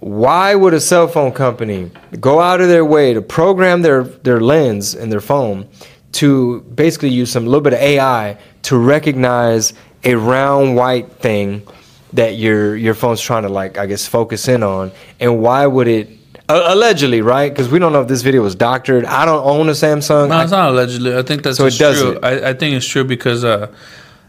why 0.00 0.54
would 0.54 0.74
a 0.74 0.80
cell 0.80 1.08
phone 1.08 1.32
company 1.32 1.90
go 2.20 2.40
out 2.40 2.60
of 2.60 2.68
their 2.68 2.84
way 2.84 3.14
to 3.14 3.22
program 3.22 3.80
their 3.80 4.02
their 4.02 4.40
lens 4.40 4.94
and 4.94 5.10
their 5.10 5.20
phone 5.20 5.66
to 6.12 6.60
basically 6.74 7.08
use 7.08 7.32
some 7.32 7.46
little 7.46 7.62
bit 7.62 7.72
of 7.72 7.78
AI 7.78 8.36
to 8.62 8.76
recognize 8.76 9.72
a 10.04 10.14
round 10.14 10.76
white 10.76 11.10
thing 11.12 11.66
that 12.14 12.36
your 12.36 12.74
your 12.76 12.94
phone's 12.94 13.20
trying 13.20 13.42
to 13.42 13.48
like 13.48 13.78
I 13.78 13.86
guess 13.86 14.06
focus 14.06 14.48
in 14.48 14.62
on 14.62 14.90
and 15.20 15.40
why 15.40 15.66
would 15.66 15.88
it 15.88 16.08
uh, 16.48 16.62
allegedly 16.74 17.20
right 17.22 17.50
because 17.52 17.68
we 17.68 17.78
don't 17.78 17.92
know 17.92 18.02
if 18.02 18.08
this 18.08 18.22
video 18.22 18.42
was 18.42 18.54
doctored 18.54 19.04
I 19.04 19.24
don't 19.24 19.44
own 19.44 19.68
a 19.68 19.72
Samsung 19.72 20.28
No, 20.28 20.40
it's 20.40 20.50
not 20.50 20.70
allegedly. 20.70 21.16
I 21.16 21.22
think 21.22 21.42
that's 21.42 21.56
So 21.58 21.66
it 21.66 21.78
does 21.78 22.00
true. 22.00 22.12
it. 22.12 22.24
I, 22.24 22.50
I 22.50 22.52
think 22.54 22.76
it's 22.76 22.86
true 22.86 23.04
because 23.04 23.44
uh, 23.44 23.68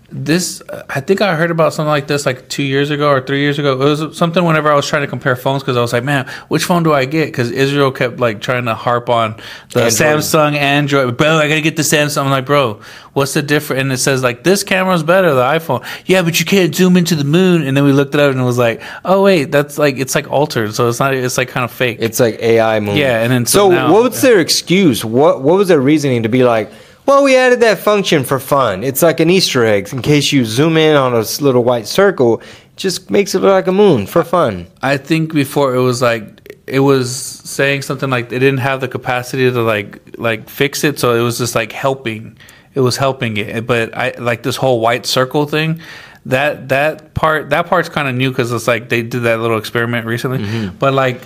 this. 0.10 0.62
I 0.90 1.02
think 1.02 1.22
I 1.22 1.36
heard 1.36 1.52
about 1.52 1.74
something 1.74 1.90
like 1.90 2.08
this 2.08 2.26
like 2.26 2.48
two 2.48 2.64
years 2.64 2.92
ago 2.92 3.10
or 3.10 3.22
three 3.22 3.40
years 3.40 3.60
ago. 3.60 3.74
It 3.74 3.78
was 3.78 4.18
something 4.18 4.44
whenever 4.44 4.72
I 4.72 4.76
was 4.76 4.88
trying 4.88 5.02
to 5.02 5.08
compare 5.08 5.36
phones 5.36 5.64
because 5.64 5.78
I 5.78 5.82
was 5.82 5.94
like, 5.94 6.04
man, 6.04 6.28
which 6.48 6.64
phone 6.66 6.84
do 6.84 6.94
I 6.94 7.06
get? 7.06 7.28
Because 7.28 7.52
Israel 7.52 7.92
kept 7.92 8.20
like 8.20 8.42
trying 8.42 8.66
to 8.66 8.76
harp 8.76 9.10
on 9.10 9.32
the 9.72 9.84
Android. 9.84 9.94
Samsung 9.94 10.56
Android. 10.56 11.18
Bro, 11.18 11.38
I 11.38 11.48
gotta 11.48 11.62
get 11.62 11.76
the 11.76 11.82
Samsung. 11.82 12.26
I'm 12.26 12.30
like, 12.30 12.46
bro, 12.46 12.82
what's 13.14 13.34
the 13.34 13.42
difference? 13.42 13.82
And 13.82 13.92
it 13.92 13.98
says 13.98 14.22
like 14.24 14.44
this 14.44 14.64
camera's 14.64 15.04
better, 15.04 15.34
the 15.34 15.42
iPhone. 15.42 15.86
Yeah, 16.06 16.22
but 16.22 16.40
you 16.40 16.46
can't 16.46 16.74
zoom 16.74 16.98
into 16.98 17.16
the 17.16 17.24
moon. 17.24 17.64
And 17.64 17.76
then 17.76 17.84
we 17.84 17.92
looked 17.92 18.14
it 18.14 18.20
up 18.22 18.32
and 18.32 18.40
it 18.40 18.46
was 18.46 18.58
like, 18.58 18.82
oh 19.04 19.24
wait, 19.24 19.46
that's 19.46 19.78
like 19.78 19.98
it's 19.98 20.16
like 20.16 20.30
altered, 20.32 20.74
so 20.76 20.88
it's 20.88 21.00
not. 21.00 21.14
It's 21.14 21.38
like 21.38 21.50
kind 21.50 21.64
of 21.64 21.72
fake. 21.72 21.98
It's 22.00 22.20
like 22.20 22.40
AI 22.40 22.80
moon. 22.80 22.96
Yeah, 22.98 23.22
and 23.24 23.32
then 23.32 23.46
so, 23.46 23.70
so 23.70 23.72
now- 23.72 23.92
what 23.92 24.04
was 24.04 24.22
their 24.22 24.40
excuse? 24.40 25.04
What 25.04 25.42
what 25.42 25.58
was 25.58 25.68
their 25.68 25.82
reasoning 25.82 26.24
to 26.24 26.30
be 26.30 26.44
like? 26.44 26.72
Well, 27.06 27.24
we 27.24 27.36
added 27.36 27.60
that 27.60 27.80
function 27.80 28.24
for 28.24 28.40
fun. 28.40 28.84
It's 28.84 29.04
like 29.04 29.20
an 29.20 29.30
Easter 29.30 29.64
egg. 29.64 29.94
In 29.94 30.02
case 30.02 30.32
you 30.32 30.44
zoom 30.44 30.76
in 30.76 30.96
on 30.96 31.14
a 31.14 31.20
little 31.40 31.64
white 31.64 31.88
circle, 31.88 32.40
it 32.40 32.78
just 32.78 33.12
makes 33.12 33.36
it 33.36 33.40
look 33.40 33.52
like 33.52 33.68
a 33.68 33.72
moon 33.72 34.08
for 34.08 34.24
fun. 34.24 34.68
I 34.82 34.98
think 34.98 35.34
before 35.34 35.76
it 35.76 35.82
was 35.82 36.02
like 36.02 36.58
it 36.68 36.80
was 36.80 37.16
saying 37.16 37.84
something 37.84 38.10
like 38.10 38.30
they 38.30 38.40
didn't 38.40 38.60
have 38.60 38.82
the 38.82 38.88
capacity 38.88 39.50
to 39.50 39.62
like 39.62 40.18
like 40.18 40.50
fix 40.50 40.84
it, 40.84 40.98
so 41.00 41.14
it 41.14 41.22
was 41.22 41.38
just 41.38 41.54
like 41.54 41.72
helping. 41.72 42.38
It 42.74 42.80
was 42.82 42.98
helping 42.98 43.38
it, 43.38 43.66
but 43.66 43.96
I 43.96 44.16
like 44.18 44.44
this 44.44 44.58
whole 44.58 44.82
white 44.82 45.06
circle 45.06 45.46
thing. 45.46 45.80
That 46.26 46.70
that 46.70 47.14
part 47.14 47.52
that 47.52 47.68
part's 47.68 47.88
kind 47.88 48.08
of 48.08 48.16
new 48.16 48.32
because 48.32 48.52
it's 48.52 48.68
like 48.68 48.90
they 48.90 49.04
did 49.04 49.24
that 49.24 49.40
little 49.40 49.60
experiment 49.60 50.08
recently. 50.08 50.40
Mm-hmm. 50.40 50.78
But 50.78 50.94
like 50.94 51.22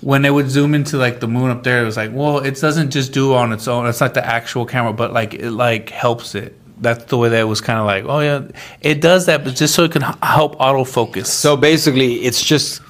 when 0.00 0.22
they 0.22 0.30
would 0.30 0.50
zoom 0.50 0.74
into 0.74 0.96
like 0.98 1.20
the 1.20 1.28
moon 1.28 1.50
up 1.50 1.62
there, 1.62 1.82
it 1.82 1.84
was 1.84 1.96
like, 1.96 2.10
well, 2.12 2.38
it 2.38 2.60
doesn't 2.60 2.90
just 2.90 3.12
do 3.12 3.34
on 3.34 3.52
its 3.52 3.66
own. 3.68 3.86
It's 3.86 4.00
not 4.00 4.14
the 4.14 4.24
actual 4.24 4.66
camera, 4.66 4.92
but 4.92 5.12
like 5.12 5.34
it 5.34 5.50
like 5.50 5.90
helps 5.90 6.34
it. 6.34 6.54
That's 6.78 7.04
the 7.04 7.16
way 7.16 7.30
that 7.30 7.40
it 7.40 7.44
was 7.44 7.60
kind 7.62 7.78
of 7.78 7.86
like, 7.86 8.04
oh 8.04 8.20
yeah, 8.20 8.48
it 8.82 9.00
does 9.00 9.26
that, 9.26 9.44
but 9.44 9.56
just 9.56 9.74
so 9.74 9.84
it 9.84 9.92
can 9.92 10.02
h- 10.04 10.14
help 10.22 10.56
autofocus. 10.58 11.26
So 11.26 11.56
basically, 11.56 12.16
it's 12.16 12.42
just 12.44 12.82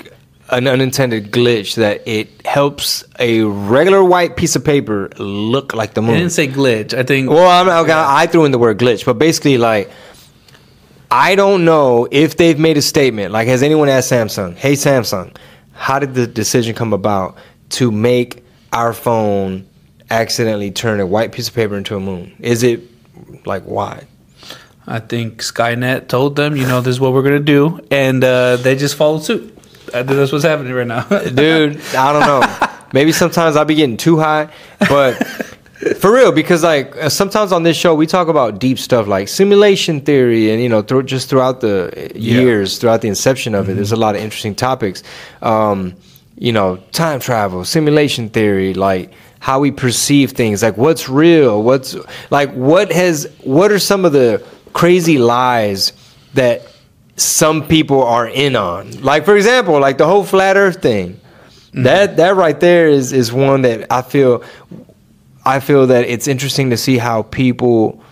an 0.50 0.66
unintended 0.66 1.30
glitch 1.32 1.76
that 1.76 2.02
it 2.06 2.28
helps 2.46 3.04
a 3.18 3.42
regular 3.42 4.02
white 4.04 4.36
piece 4.36 4.54
of 4.56 4.64
paper 4.64 5.08
look 5.18 5.74
like 5.74 5.94
the 5.94 6.02
moon. 6.02 6.14
I 6.14 6.18
didn't 6.18 6.32
say 6.32 6.48
glitch. 6.48 6.94
I 6.94 7.02
think 7.04 7.30
Well, 7.30 7.48
I'm, 7.48 7.68
okay, 7.84 7.92
I 7.94 8.26
threw 8.26 8.44
in 8.44 8.52
the 8.52 8.58
word 8.58 8.78
glitch, 8.78 9.04
but 9.04 9.18
basically, 9.18 9.58
like, 9.58 9.90
I 11.10 11.34
don't 11.36 11.64
know 11.64 12.08
if 12.10 12.36
they've 12.36 12.58
made 12.58 12.76
a 12.76 12.82
statement. 12.82 13.32
Like, 13.32 13.46
has 13.48 13.62
anyone 13.62 13.88
asked 13.88 14.10
Samsung, 14.10 14.56
"Hey, 14.56 14.72
Samsung, 14.74 15.34
how 15.76 15.98
did 15.98 16.14
the 16.14 16.26
decision 16.26 16.74
come 16.74 16.92
about 16.92 17.36
to 17.70 17.90
make 17.90 18.44
our 18.72 18.92
phone 18.92 19.66
accidentally 20.10 20.70
turn 20.70 21.00
a 21.00 21.06
white 21.06 21.32
piece 21.32 21.48
of 21.48 21.54
paper 21.54 21.76
into 21.76 21.96
a 21.96 22.00
moon? 22.00 22.34
Is 22.40 22.62
it 22.62 22.80
like 23.46 23.62
why?" 23.64 24.04
I 24.88 25.00
think 25.00 25.42
Skynet 25.42 26.06
told 26.08 26.36
them, 26.36 26.56
you 26.56 26.64
know, 26.66 26.80
this 26.80 26.94
is 26.94 27.00
what 27.00 27.12
we're 27.12 27.22
gonna 27.22 27.40
do, 27.40 27.80
and 27.90 28.22
uh, 28.22 28.56
they 28.56 28.76
just 28.76 28.94
followed 28.96 29.24
suit. 29.24 29.52
I 29.88 30.02
think 30.02 30.16
that's 30.16 30.32
what's 30.32 30.44
happening 30.44 30.72
right 30.72 30.86
now. 30.86 31.02
dude 31.08 31.80
i 31.94 32.12
don't 32.12 32.26
know 32.26 32.68
maybe 32.92 33.12
sometimes 33.12 33.54
i'll 33.56 33.64
be 33.64 33.76
getting 33.76 33.96
too 33.96 34.18
high 34.18 34.52
but 34.88 35.16
for 35.98 36.12
real 36.12 36.32
because 36.32 36.62
like 36.62 36.96
uh, 36.96 37.08
sometimes 37.08 37.52
on 37.52 37.62
this 37.62 37.76
show 37.76 37.94
we 37.94 38.06
talk 38.06 38.28
about 38.28 38.58
deep 38.58 38.78
stuff 38.78 39.06
like 39.06 39.28
simulation 39.28 40.00
theory 40.00 40.50
and 40.50 40.62
you 40.62 40.68
know 40.68 40.82
thro- 40.82 41.02
just 41.02 41.28
throughout 41.28 41.60
the 41.60 42.10
uh, 42.14 42.18
years 42.18 42.78
throughout 42.78 43.02
the 43.02 43.08
inception 43.08 43.54
of 43.54 43.68
it 43.68 43.74
there's 43.74 43.92
a 43.92 43.96
lot 43.96 44.14
of 44.14 44.20
interesting 44.20 44.54
topics 44.54 45.02
um, 45.42 45.94
you 46.38 46.52
know 46.52 46.76
time 46.92 47.20
travel 47.20 47.64
simulation 47.64 48.28
theory 48.30 48.72
like 48.74 49.12
how 49.38 49.60
we 49.60 49.70
perceive 49.70 50.32
things 50.32 50.62
like 50.62 50.76
what's 50.76 51.08
real 51.08 51.62
what's 51.62 51.94
like 52.30 52.50
what 52.52 52.90
has 52.90 53.30
what 53.44 53.70
are 53.70 53.78
some 53.78 54.04
of 54.04 54.12
the 54.12 54.42
crazy 54.72 55.18
lies 55.18 55.92
that 56.34 56.62
some 57.16 57.66
people 57.66 58.02
are 58.02 58.28
in 58.28 58.56
on. 58.56 59.02
Like 59.02 59.24
for 59.24 59.36
example, 59.36 59.80
like 59.80 59.98
the 59.98 60.06
whole 60.06 60.24
flat 60.24 60.56
Earth 60.56 60.82
thing. 60.82 61.20
That 61.72 62.16
that 62.16 62.36
right 62.36 62.58
there 62.58 62.88
is 62.88 63.12
is 63.12 63.30
one 63.30 63.62
that 63.62 63.92
I 63.92 64.00
feel 64.00 64.42
I 65.46 65.60
feel 65.60 65.86
that 65.86 66.04
it's 66.06 66.26
interesting 66.28 66.70
to 66.70 66.76
see 66.76 66.98
how 66.98 67.22
people. 67.22 68.02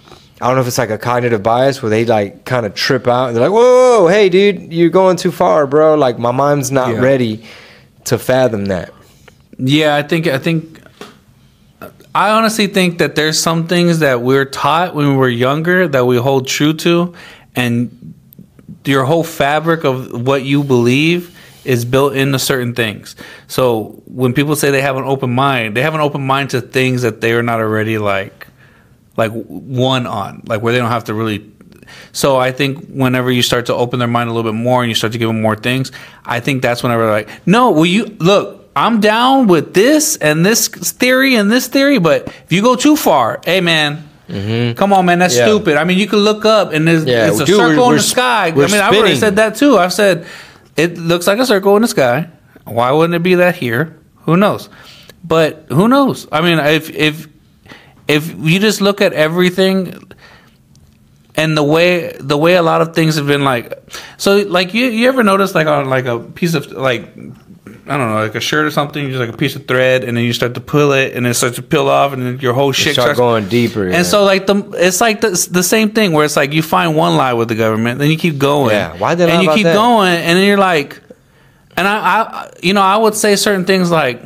I 0.40 0.46
don't 0.48 0.56
know 0.56 0.62
if 0.62 0.68
it's 0.68 0.78
like 0.78 0.90
a 0.90 0.98
cognitive 0.98 1.42
bias 1.42 1.82
where 1.82 1.90
they 1.90 2.04
like 2.04 2.44
kind 2.44 2.64
of 2.66 2.74
trip 2.74 3.06
out 3.08 3.28
and 3.28 3.36
they're 3.36 3.42
like, 3.44 3.52
"Whoa, 3.52 3.60
whoa, 3.60 4.02
whoa, 4.02 4.08
hey, 4.08 4.28
dude, 4.28 4.72
you're 4.72 4.90
going 4.90 5.16
too 5.16 5.30
far, 5.32 5.66
bro." 5.66 5.94
Like 5.94 6.18
my 6.18 6.30
mind's 6.32 6.70
not 6.70 6.94
Yeah. 6.94 7.00
ready 7.00 7.44
to 8.04 8.18
fathom 8.18 8.66
that. 8.66 8.92
yeah, 9.58 9.94
I 9.96 10.02
think 10.02 10.26
I 10.26 10.38
think 10.38 10.80
I 12.14 12.30
honestly 12.30 12.66
think 12.68 12.98
that 12.98 13.14
there's 13.16 13.38
some 13.38 13.66
things 13.66 13.98
that 14.00 14.20
we're 14.22 14.44
taught 14.44 14.94
when 14.94 15.08
we 15.08 15.16
were 15.16 15.28
younger 15.28 15.88
that 15.88 16.06
we 16.06 16.16
hold 16.16 16.46
true 16.46 16.72
to, 16.74 17.12
and 17.56 18.14
your 18.84 19.04
whole 19.04 19.24
fabric 19.24 19.84
of 19.84 20.26
what 20.26 20.44
you 20.44 20.62
believe 20.62 21.33
is 21.64 21.84
built 21.84 22.14
into 22.14 22.38
certain 22.38 22.74
things. 22.74 23.16
So 23.46 24.02
when 24.06 24.32
people 24.34 24.56
say 24.56 24.70
they 24.70 24.82
have 24.82 24.96
an 24.96 25.04
open 25.04 25.34
mind, 25.34 25.76
they 25.76 25.82
have 25.82 25.94
an 25.94 26.00
open 26.00 26.26
mind 26.26 26.50
to 26.50 26.60
things 26.60 27.02
that 27.02 27.20
they 27.20 27.32
are 27.32 27.42
not 27.42 27.60
already 27.60 27.98
like 27.98 28.46
like 29.16 29.30
one 29.32 30.06
on, 30.06 30.42
like 30.46 30.60
where 30.62 30.72
they 30.72 30.78
don't 30.78 30.90
have 30.90 31.04
to 31.04 31.14
really. 31.14 31.50
So 32.12 32.36
I 32.36 32.50
think 32.52 32.86
whenever 32.88 33.30
you 33.30 33.42
start 33.42 33.66
to 33.66 33.74
open 33.74 33.98
their 33.98 34.08
mind 34.08 34.28
a 34.30 34.32
little 34.32 34.50
bit 34.50 34.56
more 34.56 34.82
and 34.82 34.90
you 34.90 34.94
start 34.94 35.12
to 35.12 35.18
give 35.18 35.28
them 35.28 35.40
more 35.42 35.54
things, 35.56 35.92
I 36.24 36.40
think 36.40 36.62
that's 36.62 36.82
whenever 36.82 37.02
they're 37.04 37.12
like, 37.12 37.46
no, 37.46 37.70
well 37.70 37.86
you 37.86 38.04
look. 38.18 38.62
I'm 38.76 38.98
down 38.98 39.46
with 39.46 39.72
this 39.72 40.16
and 40.16 40.44
this 40.44 40.66
theory 40.66 41.36
and 41.36 41.48
this 41.48 41.68
theory, 41.68 42.00
but 42.00 42.26
if 42.26 42.50
you 42.50 42.60
go 42.60 42.74
too 42.74 42.96
far, 42.96 43.40
hey 43.44 43.60
man, 43.60 44.02
come 44.74 44.92
on 44.92 45.06
man, 45.06 45.20
that's 45.20 45.36
Yeah. 45.36 45.46
stupid. 45.46 45.76
I 45.76 45.84
mean, 45.84 45.96
you 45.96 46.08
can 46.08 46.18
look 46.18 46.44
up 46.44 46.72
and 46.72 46.88
there's 46.88 47.04
Yeah, 47.04 47.28
it's 47.28 47.38
a 47.38 47.44
dude, 47.46 47.56
circle 47.56 47.90
in 47.90 47.96
the 47.98 48.02
sky. 48.02 48.46
I 48.48 48.50
mean, 48.50 48.74
I've 48.74 48.92
already 48.96 49.14
said 49.14 49.36
that 49.36 49.54
too. 49.54 49.78
I've 49.78 49.92
said 49.92 50.26
it 50.76 50.98
looks 50.98 51.26
like 51.26 51.38
a 51.38 51.46
circle 51.46 51.76
in 51.76 51.82
the 51.82 51.88
sky. 51.88 52.28
Why 52.64 52.90
wouldn't 52.92 53.14
it 53.14 53.22
be 53.22 53.36
that 53.36 53.56
here? 53.56 53.98
Who 54.22 54.36
knows? 54.36 54.68
But 55.22 55.66
who 55.68 55.88
knows? 55.88 56.26
I 56.32 56.40
mean, 56.40 56.58
if 56.58 56.90
if 56.90 57.28
if 58.08 58.34
you 58.38 58.58
just 58.58 58.80
look 58.80 59.00
at 59.00 59.12
everything 59.12 60.12
and 61.36 61.56
the 61.56 61.62
way 61.62 62.16
the 62.20 62.36
way 62.36 62.54
a 62.54 62.62
lot 62.62 62.80
of 62.80 62.94
things 62.94 63.16
have 63.16 63.26
been 63.26 63.44
like 63.44 63.72
so 64.18 64.38
like 64.42 64.74
you 64.74 64.86
you 64.86 65.08
ever 65.08 65.22
notice 65.22 65.54
like 65.54 65.66
on 65.66 65.88
like 65.88 66.04
a 66.04 66.20
piece 66.20 66.54
of 66.54 66.70
like 66.72 67.12
I 67.86 67.98
don't 67.98 68.08
know, 68.08 68.14
like 68.14 68.34
a 68.34 68.40
shirt 68.40 68.64
or 68.64 68.70
something, 68.70 69.08
just 69.08 69.20
like 69.20 69.28
a 69.28 69.36
piece 69.36 69.56
of 69.56 69.68
thread, 69.68 70.04
and 70.04 70.16
then 70.16 70.24
you 70.24 70.32
start 70.32 70.54
to 70.54 70.60
pull 70.60 70.92
it, 70.92 71.14
and 71.14 71.26
it 71.26 71.34
starts 71.34 71.56
to 71.56 71.62
peel 71.62 71.88
off, 71.88 72.14
and 72.14 72.22
then 72.22 72.38
your 72.40 72.54
whole 72.54 72.72
shit 72.72 72.94
start 72.94 73.06
starts 73.08 73.18
going 73.18 73.46
deeper, 73.48 73.86
yeah. 73.86 73.96
And 73.96 74.06
so, 74.06 74.24
like 74.24 74.46
the, 74.46 74.56
it's 74.74 75.02
like 75.02 75.20
the, 75.20 75.30
the 75.50 75.62
same 75.62 75.90
thing 75.90 76.12
where 76.12 76.24
it's 76.24 76.36
like 76.36 76.52
you 76.54 76.62
find 76.62 76.96
one 76.96 77.16
lie 77.16 77.34
with 77.34 77.48
the 77.48 77.54
government, 77.54 77.98
then 77.98 78.10
you 78.10 78.16
keep 78.16 78.38
going, 78.38 78.70
Yeah, 78.70 78.96
why'd 78.96 79.18
they 79.18 79.26
lie 79.26 79.34
and 79.34 79.42
you 79.42 79.52
keep 79.52 79.64
that? 79.64 79.74
going, 79.74 80.14
and 80.14 80.38
then 80.38 80.46
you're 80.46 80.56
like, 80.56 81.00
and 81.76 81.86
I, 81.86 81.98
I, 81.98 82.50
you 82.62 82.72
know, 82.72 82.80
I 82.80 82.96
would 82.96 83.14
say 83.14 83.36
certain 83.36 83.66
things 83.66 83.90
like, 83.90 84.22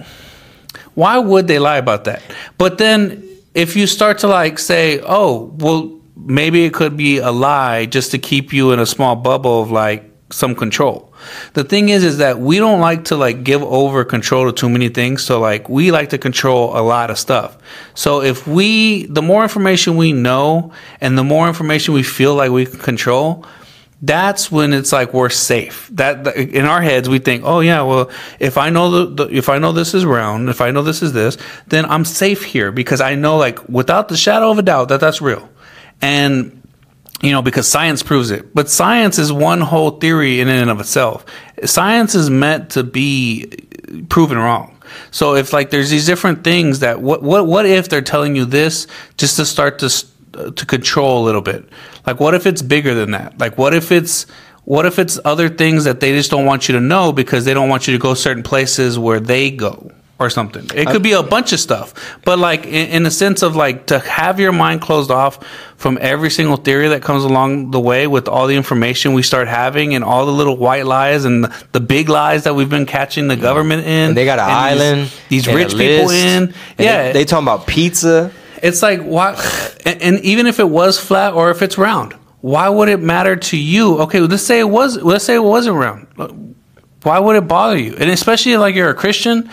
why 0.95 1.19
would 1.19 1.49
they 1.49 1.59
lie 1.59 1.79
about 1.79 2.05
that? 2.05 2.23
But 2.59 2.79
then 2.79 3.25
if 3.55 3.75
you 3.75 3.87
start 3.87 4.19
to 4.19 4.29
like 4.29 4.59
say, 4.59 5.01
oh, 5.05 5.53
well, 5.59 5.99
maybe 6.17 6.65
it 6.65 6.75
could 6.75 6.97
be 6.97 7.19
a 7.19 7.31
lie 7.31 7.87
just 7.87 8.11
to 8.13 8.19
keep 8.19 8.53
you 8.53 8.73
in 8.73 8.79
a 8.79 8.87
small 8.87 9.17
bubble 9.17 9.63
of 9.63 9.71
like 9.71 10.05
some 10.31 10.55
control. 10.55 11.08
The 11.55 11.65
thing 11.65 11.89
is, 11.89 12.05
is 12.05 12.19
that 12.19 12.39
we 12.39 12.59
don't 12.59 12.81
like 12.81 13.07
to 13.07 13.17
like 13.17 13.45
give 13.45 13.63
over 13.63 14.05
control 14.05 14.47
to 14.47 14.53
too 14.53 14.69
many 14.69 14.89
things. 14.89 15.25
So 15.25 15.41
like 15.41 15.69
we 15.69 15.91
like 15.91 16.11
to 16.11 16.19
control 16.19 16.77
a 16.79 16.83
lot 16.83 17.11
of 17.11 17.19
stuff. 17.19 17.57
So 17.95 18.23
if 18.23 18.47
we, 18.47 19.07
the 19.07 19.23
more 19.23 19.43
information 19.43 19.97
we 19.97 20.13
know 20.13 20.73
and 21.01 21.17
the 21.17 21.25
more 21.25 21.49
information 21.49 21.95
we 21.95 22.03
feel 22.03 22.35
like 22.35 22.51
we 22.51 22.67
can 22.67 22.79
control, 22.79 23.45
that's 24.01 24.51
when 24.51 24.73
it's 24.73 24.93
like 24.93 25.13
we're 25.13 25.29
safe. 25.29 25.89
That 25.93 26.37
in 26.37 26.65
our 26.65 26.81
heads 26.81 27.09
we 27.09 27.19
think, 27.19 27.43
oh 27.45 27.61
yeah, 27.61 27.83
well 27.83 28.11
if 28.39 28.57
I 28.57 28.71
know 28.71 28.91
the, 28.91 29.25
the 29.25 29.37
if 29.37 29.49
I 29.49 29.59
know 29.59 29.73
this 29.73 29.95
is 29.95 30.05
round, 30.05 30.49
if 30.49 30.61
I 30.61 30.71
know 30.71 30.83
this 30.83 31.03
is 31.03 31.13
this, 31.13 31.37
then 31.67 31.85
I'm 31.85 32.05
safe 32.05 32.45
here 32.45 32.71
because 32.71 33.01
I 33.01 33.17
know 33.17 33.37
like 33.37 33.69
without 33.69 34.09
the 34.09 34.17
shadow 34.17 34.51
of 34.51 34.59
a 34.59 34.63
doubt 34.63 34.91
that 34.91 35.01
that's 35.01 35.21
real, 35.21 35.49
and 36.01 36.63
you 37.21 37.31
know 37.33 37.43
because 37.43 37.69
science 37.69 38.03
proves 38.03 38.31
it. 38.31 38.55
But 38.55 38.69
science 38.69 39.19
is 39.19 39.33
one 39.33 39.61
whole 39.61 39.93
theory 39.93 40.41
in 40.41 40.49
and 40.49 40.71
of 40.71 40.81
itself. 40.81 41.25
Science 41.65 42.15
is 42.15 42.31
meant 42.31 42.71
to 42.71 42.85
be 42.85 43.47
proven 44.09 44.39
wrong. 44.39 44.77
So 45.11 45.35
if 45.35 45.53
like 45.53 45.71
there's 45.71 45.91
these 45.91 46.07
different 46.07 46.45
things 46.45 46.81
that 46.81 47.01
what 47.01 47.23
what 47.23 47.47
what 47.47 47.67
if 47.67 47.89
they're 47.89 48.03
telling 48.03 48.37
you 48.37 48.45
this 48.45 48.87
just 49.17 49.37
to 49.37 49.47
start 49.47 49.79
to 49.81 49.89
to 50.53 50.67
control 50.67 51.23
a 51.23 51.25
little 51.25 51.41
bit? 51.41 51.69
Like 52.07 52.21
what 52.21 52.35
if 52.35 52.47
it's 52.47 52.63
bigger 52.63 52.95
than 52.95 53.13
that? 53.13 53.39
Like 53.39 53.59
what 53.59 53.75
if 53.75 53.93
it's 53.93 54.27
what 54.65 54.87
if 54.87 54.99
it's 54.99 55.19
other 55.25 55.49
things 55.49 55.85
that 55.85 56.01
they 56.01 56.13
just 56.13 56.31
don't 56.31 56.45
want 56.45 56.69
you 56.69 56.75
to 56.75 56.81
know 56.81 57.13
because 57.13 57.45
they 57.45 57.55
don't 57.55 57.69
want 57.69 57.87
you 57.87 57.95
to 57.95 57.99
go 57.99 58.15
certain 58.15 58.43
places 58.43 58.99
where 58.99 59.19
they 59.19 59.51
go 59.51 59.91
or 60.21 60.29
something? 60.31 60.67
It 60.75 60.89
could 60.89 61.03
be 61.03 61.13
a 61.13 61.23
bunch 61.23 61.53
of 61.53 61.61
stuff, 61.61 61.95
but 62.25 62.39
like 62.39 62.67
in, 62.67 62.89
in 62.91 63.03
the 63.05 63.11
sense 63.11 63.43
of 63.43 63.55
like 63.57 63.87
to 63.87 63.99
have 64.01 64.41
your 64.41 64.53
mind 64.53 64.81
closed 64.81 65.11
off 65.11 65.45
from 65.77 65.97
every 66.01 66.29
single 66.31 66.57
theory 66.57 66.89
that 66.89 67.03
comes 67.03 67.23
along 67.25 67.71
the 67.71 67.79
way 67.81 68.07
with 68.09 68.27
all 68.29 68.47
the 68.49 68.57
information 68.57 69.13
we 69.13 69.23
start 69.23 69.47
having 69.47 69.95
and 69.95 70.03
all 70.03 70.27
the 70.27 70.33
little 70.33 70.57
white 70.57 70.87
lies 70.87 71.25
and 71.25 71.45
the, 71.45 71.65
the 71.73 71.81
big 71.81 72.09
lies 72.09 72.45
that 72.45 72.55
we've 72.57 72.69
been 72.71 72.87
catching 72.87 73.29
the 73.29 73.37
government 73.37 73.83
in. 73.85 74.09
And 74.09 74.17
they 74.17 74.25
got 74.25 74.39
an 74.41 74.49
and 74.51 74.79
these- 74.81 74.83
island. 74.83 75.13
These, 75.29 75.47
a 75.47 75.55
rich 75.55 75.71
people 75.71 76.11
in. 76.11 76.55
Yeah, 76.79 77.05
They, 77.05 77.13
they 77.13 77.25
talking 77.25 77.45
about 77.45 77.67
pizza. 77.69 78.33
it's 78.63 78.83
like 78.83 79.01
why, 79.03 79.35
and, 79.87 80.03
and 80.03 80.19
even 80.21 80.47
if 80.49 80.59
it 80.59 80.69
was 80.69 80.99
flat 80.99 81.35
or 81.35 81.51
if 81.51 81.63
it's 81.63 81.79
round, 81.79 82.15
why 82.41 82.69
would 82.69 82.89
it 82.89 83.01
matter 83.01 83.37
to 83.37 83.57
you? 83.57 83.99
Okay, 84.03 84.19
let's 84.21 84.43
say 84.45 84.59
it 84.61 84.69
was. 84.69 84.97
Let's 85.01 85.25
say 85.25 85.35
it 85.37 85.43
wasn't 85.45 85.77
round. 85.77 86.07
Why 87.05 87.19
would 87.21 87.37
it 87.37 87.47
bother 87.49 87.77
you? 87.77 87.95
And 87.99 88.11
especially 88.11 88.57
like 88.57 88.75
you're 88.75 88.91
a 88.91 88.95
Christian, 88.95 89.49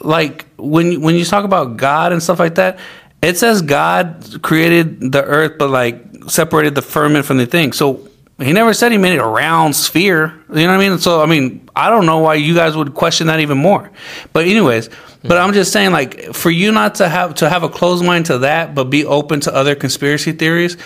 like 0.00 0.46
when 0.56 1.00
when 1.00 1.14
you 1.14 1.24
talk 1.24 1.44
about 1.44 1.76
God 1.76 2.12
and 2.12 2.22
stuff 2.22 2.38
like 2.38 2.56
that, 2.56 2.78
it 3.22 3.36
says 3.38 3.62
God 3.62 4.38
created 4.42 5.12
the 5.12 5.22
earth, 5.24 5.58
but 5.58 5.70
like 5.70 6.04
separated 6.28 6.74
the 6.74 6.82
firmament 6.82 7.24
from 7.26 7.38
the 7.38 7.46
thing. 7.46 7.72
So 7.72 8.06
he 8.38 8.52
never 8.52 8.72
said 8.72 8.92
he 8.92 8.98
made 8.98 9.12
it 9.14 9.18
a 9.20 9.26
round 9.26 9.76
sphere. 9.76 10.34
You 10.48 10.54
know 10.66 10.66
what 10.76 10.84
I 10.84 10.88
mean? 10.88 10.98
So 10.98 11.22
I 11.22 11.26
mean, 11.26 11.68
I 11.76 11.90
don't 11.90 12.06
know 12.06 12.18
why 12.18 12.34
you 12.34 12.54
guys 12.54 12.76
would 12.76 12.94
question 12.94 13.26
that 13.26 13.40
even 13.40 13.58
more. 13.58 13.90
But 14.32 14.46
anyways, 14.46 14.88
but 15.22 15.36
I'm 15.36 15.52
just 15.52 15.72
saying, 15.72 15.92
like, 15.92 16.32
for 16.34 16.50
you 16.50 16.72
not 16.72 16.94
to 16.96 17.08
have 17.08 17.34
to 17.36 17.48
have 17.50 17.62
a 17.62 17.68
closed 17.68 18.04
mind 18.04 18.26
to 18.26 18.38
that, 18.38 18.74
but 18.74 18.84
be 18.84 19.04
open 19.04 19.40
to 19.40 19.54
other 19.54 19.74
conspiracy 19.74 20.32
theories. 20.32 20.76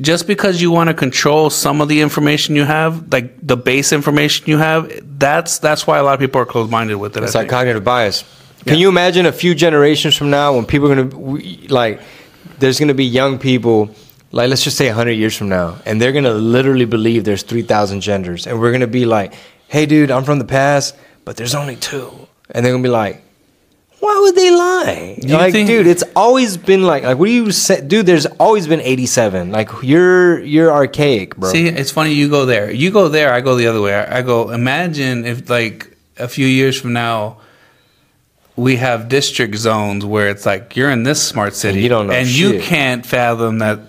Just 0.00 0.28
because 0.28 0.62
you 0.62 0.70
want 0.70 0.88
to 0.90 0.94
control 0.94 1.50
some 1.50 1.80
of 1.80 1.88
the 1.88 2.02
information 2.02 2.54
you 2.54 2.64
have, 2.64 3.10
like 3.12 3.34
the 3.44 3.56
base 3.56 3.92
information 3.92 4.46
you 4.48 4.58
have, 4.58 4.92
that's 5.18 5.58
that's 5.58 5.88
why 5.88 5.98
a 5.98 6.04
lot 6.04 6.14
of 6.14 6.20
people 6.20 6.40
are 6.40 6.46
closed 6.46 6.70
minded 6.70 6.96
with 6.96 7.16
it. 7.16 7.22
I 7.22 7.24
It's 7.24 7.34
like 7.34 7.42
think. 7.44 7.50
cognitive 7.50 7.82
bias. 7.82 8.22
Can 8.66 8.78
you 8.78 8.88
imagine 8.88 9.26
a 9.26 9.32
few 9.32 9.54
generations 9.54 10.16
from 10.16 10.30
now 10.30 10.54
when 10.54 10.64
people 10.66 10.90
are 10.90 10.94
gonna 10.94 11.16
we- 11.16 11.66
like? 11.68 12.00
There's 12.58 12.78
gonna 12.78 12.94
be 12.94 13.04
young 13.04 13.38
people, 13.38 13.90
like 14.30 14.48
let's 14.48 14.62
just 14.62 14.76
say 14.76 14.88
hundred 14.88 15.12
years 15.12 15.36
from 15.36 15.48
now, 15.48 15.78
and 15.84 16.00
they're 16.00 16.12
gonna 16.12 16.34
literally 16.34 16.84
believe 16.84 17.24
there's 17.24 17.42
three 17.42 17.62
thousand 17.62 18.00
genders, 18.02 18.46
and 18.46 18.60
we're 18.60 18.70
gonna 18.72 18.86
be 18.86 19.04
like, 19.04 19.34
"Hey, 19.68 19.86
dude, 19.86 20.10
I'm 20.12 20.22
from 20.24 20.38
the 20.38 20.44
past, 20.44 20.94
but 21.24 21.36
there's 21.36 21.54
only 21.54 21.76
two. 21.76 22.10
and 22.54 22.64
they're 22.64 22.72
gonna 22.72 22.82
be 22.82 22.88
like, 22.88 23.22
"Why 24.00 24.20
would 24.22 24.36
they 24.36 24.50
lie?" 24.50 25.16
you 25.22 25.34
like, 25.34 25.52
think- 25.52 25.66
dude, 25.68 25.86
it's 25.88 26.04
always 26.14 26.56
been 26.56 26.82
like, 26.84 27.02
like 27.02 27.18
what 27.18 27.26
do 27.26 27.32
you 27.32 27.50
say, 27.50 27.80
dude? 27.80 28.06
There's 28.06 28.26
always 28.38 28.66
been 28.68 28.80
87. 28.80 29.50
Like 29.50 29.70
you're 29.82 30.38
you're 30.40 30.70
archaic, 30.70 31.34
bro. 31.36 31.50
See, 31.50 31.66
it's 31.66 31.90
funny 31.90 32.12
you 32.12 32.28
go 32.28 32.44
there. 32.46 32.70
You 32.70 32.90
go 32.92 33.08
there, 33.08 33.32
I 33.32 33.40
go 33.40 33.56
the 33.56 33.66
other 33.66 33.80
way. 33.80 33.94
I, 33.94 34.18
I 34.18 34.22
go, 34.22 34.50
imagine 34.50 35.24
if, 35.24 35.48
like, 35.50 35.96
a 36.18 36.28
few 36.28 36.46
years 36.46 36.78
from 36.80 36.92
now, 36.92 37.38
we 38.56 38.76
have 38.76 39.08
district 39.08 39.56
zones 39.56 40.04
where 40.04 40.28
it's 40.28 40.44
like 40.44 40.76
you're 40.76 40.90
in 40.90 41.02
this 41.04 41.22
smart 41.22 41.54
city 41.54 41.80
you 41.80 41.88
don't 41.88 42.06
know 42.06 42.12
and 42.12 42.28
you 42.28 42.52
shit. 42.52 42.62
can't 42.62 43.06
fathom 43.06 43.58
that 43.60 43.80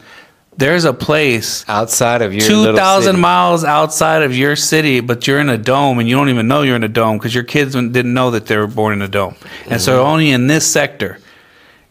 there's 0.55 0.85
a 0.85 0.93
place 0.93 1.65
outside 1.67 2.21
of 2.21 2.31
your 2.33 2.45
2,000 2.47 3.19
miles 3.19 3.63
outside 3.63 4.21
of 4.21 4.37
your 4.37 4.55
city, 4.55 4.99
but 4.99 5.25
you're 5.25 5.39
in 5.39 5.49
a 5.49 5.57
dome 5.57 5.97
and 5.97 6.07
you 6.07 6.15
don't 6.15 6.29
even 6.29 6.47
know 6.47 6.61
you're 6.61 6.75
in 6.75 6.83
a 6.83 6.87
dome 6.87 7.17
because 7.17 7.33
your 7.33 7.43
kids 7.43 7.73
didn't 7.73 8.13
know 8.13 8.29
that 8.31 8.45
they 8.45 8.55
were 8.55 8.67
born 8.67 8.93
in 8.93 9.01
a 9.01 9.07
dome. 9.07 9.35
And 9.67 9.81
so 9.81 9.97
Mm-hmm. 9.97 10.07
only 10.11 10.29
in 10.29 10.45
this 10.45 10.71
sector. 10.71 11.17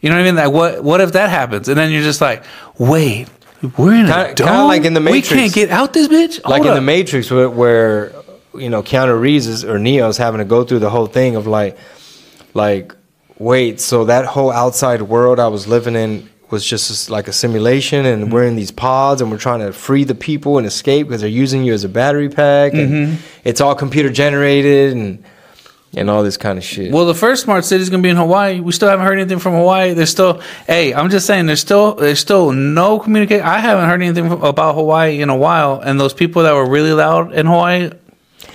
You 0.00 0.10
know 0.10 0.14
what 0.16 0.22
I 0.22 0.24
mean? 0.26 0.34
Like, 0.36 0.52
what, 0.52 0.84
what 0.84 1.00
if 1.00 1.12
that 1.14 1.28
happens? 1.28 1.68
And 1.68 1.76
then 1.76 1.90
you're 1.90 2.04
just 2.04 2.20
like, 2.20 2.44
wait, 2.78 3.26
we're 3.76 3.94
in 3.94 4.06
a 4.06 4.12
Kinda- 4.12 4.34
dome? 4.36 4.46
kinda 4.48 4.64
like 4.66 4.84
in 4.84 4.94
The 4.94 5.00
Matrix. 5.00 5.30
We 5.32 5.36
can't 5.38 5.52
get 5.52 5.70
out 5.70 5.92
this 5.92 6.06
bitch? 6.06 6.44
like 6.44 6.62
Hold 6.62 6.66
in 6.66 6.68
up. 6.68 6.74
the 6.76 6.80
Matrix, 6.82 7.32
where, 7.32 7.50
where 7.50 8.12
you 8.54 8.70
know 8.70 8.84
Keanu 8.84 9.20
Reeves 9.20 9.48
is, 9.48 9.64
or 9.64 9.80
Neo's 9.80 10.18
having 10.18 10.38
to 10.38 10.44
go 10.44 10.62
through 10.62 10.78
the 10.78 10.90
whole 10.90 11.06
thing 11.06 11.34
of 11.34 11.48
like, 11.48 11.76
like, 12.54 12.94
wait, 13.38 13.80
so 13.80 14.04
that 14.04 14.24
whole 14.26 14.50
outside 14.52 15.02
world 15.02 15.38
I 15.40 15.48
was 15.48 15.66
living 15.66 15.96
in 15.96 16.28
was 16.50 16.66
just 16.66 17.08
like 17.08 17.28
a 17.28 17.32
simulation, 17.32 18.04
and 18.04 18.24
Mm-hmm. 18.24 18.32
we're 18.32 18.44
in 18.44 18.56
these 18.56 18.70
pods, 18.70 19.22
and 19.22 19.30
we're 19.30 19.38
trying 19.38 19.60
to 19.60 19.72
free 19.72 20.04
the 20.04 20.14
people 20.14 20.58
and 20.58 20.66
escape 20.66 21.08
because 21.08 21.22
they're 21.22 21.30
using 21.30 21.64
you 21.64 21.72
as 21.72 21.82
a 21.84 21.88
battery 21.88 22.28
pack, 22.28 22.74
and 22.74 22.90
Mm-hmm. 22.90 23.14
it's 23.44 23.60
all 23.60 23.74
computer 23.74 24.10
generated 24.10 24.92
and 24.92 25.24
and 25.94 26.08
all 26.08 26.22
this 26.22 26.38
kind 26.38 26.56
of 26.56 26.64
shit. 26.64 26.90
Well, 26.90 27.04
the 27.04 27.14
first 27.14 27.42
smart 27.42 27.66
city 27.66 27.82
is 27.82 27.90
going 27.90 28.02
to 28.02 28.06
be 28.06 28.08
in 28.08 28.16
Hawaii. 28.16 28.60
We 28.60 28.72
still 28.72 28.88
haven't 28.88 29.04
heard 29.04 29.18
anything 29.18 29.38
from 29.38 29.52
Hawaii. 29.52 29.92
There's 29.92 30.08
still, 30.08 30.40
hey, 30.66 30.94
I'm 30.94 31.10
just 31.10 31.26
saying, 31.26 31.44
there's 31.44 31.60
still, 31.60 31.96
there's 31.96 32.18
still 32.18 32.50
no 32.50 32.98
communication. 32.98 33.44
I 33.44 33.58
haven't 33.58 33.90
heard 33.90 34.00
anything 34.00 34.30
from, 34.30 34.42
about 34.42 34.74
Hawaii 34.74 35.20
in 35.20 35.28
a 35.28 35.36
while. 35.36 35.80
And 35.80 36.00
those 36.00 36.14
people 36.14 36.44
that 36.44 36.54
were 36.54 36.66
really 36.66 36.94
loud 36.94 37.34
in 37.34 37.44
Hawaii, 37.44 37.90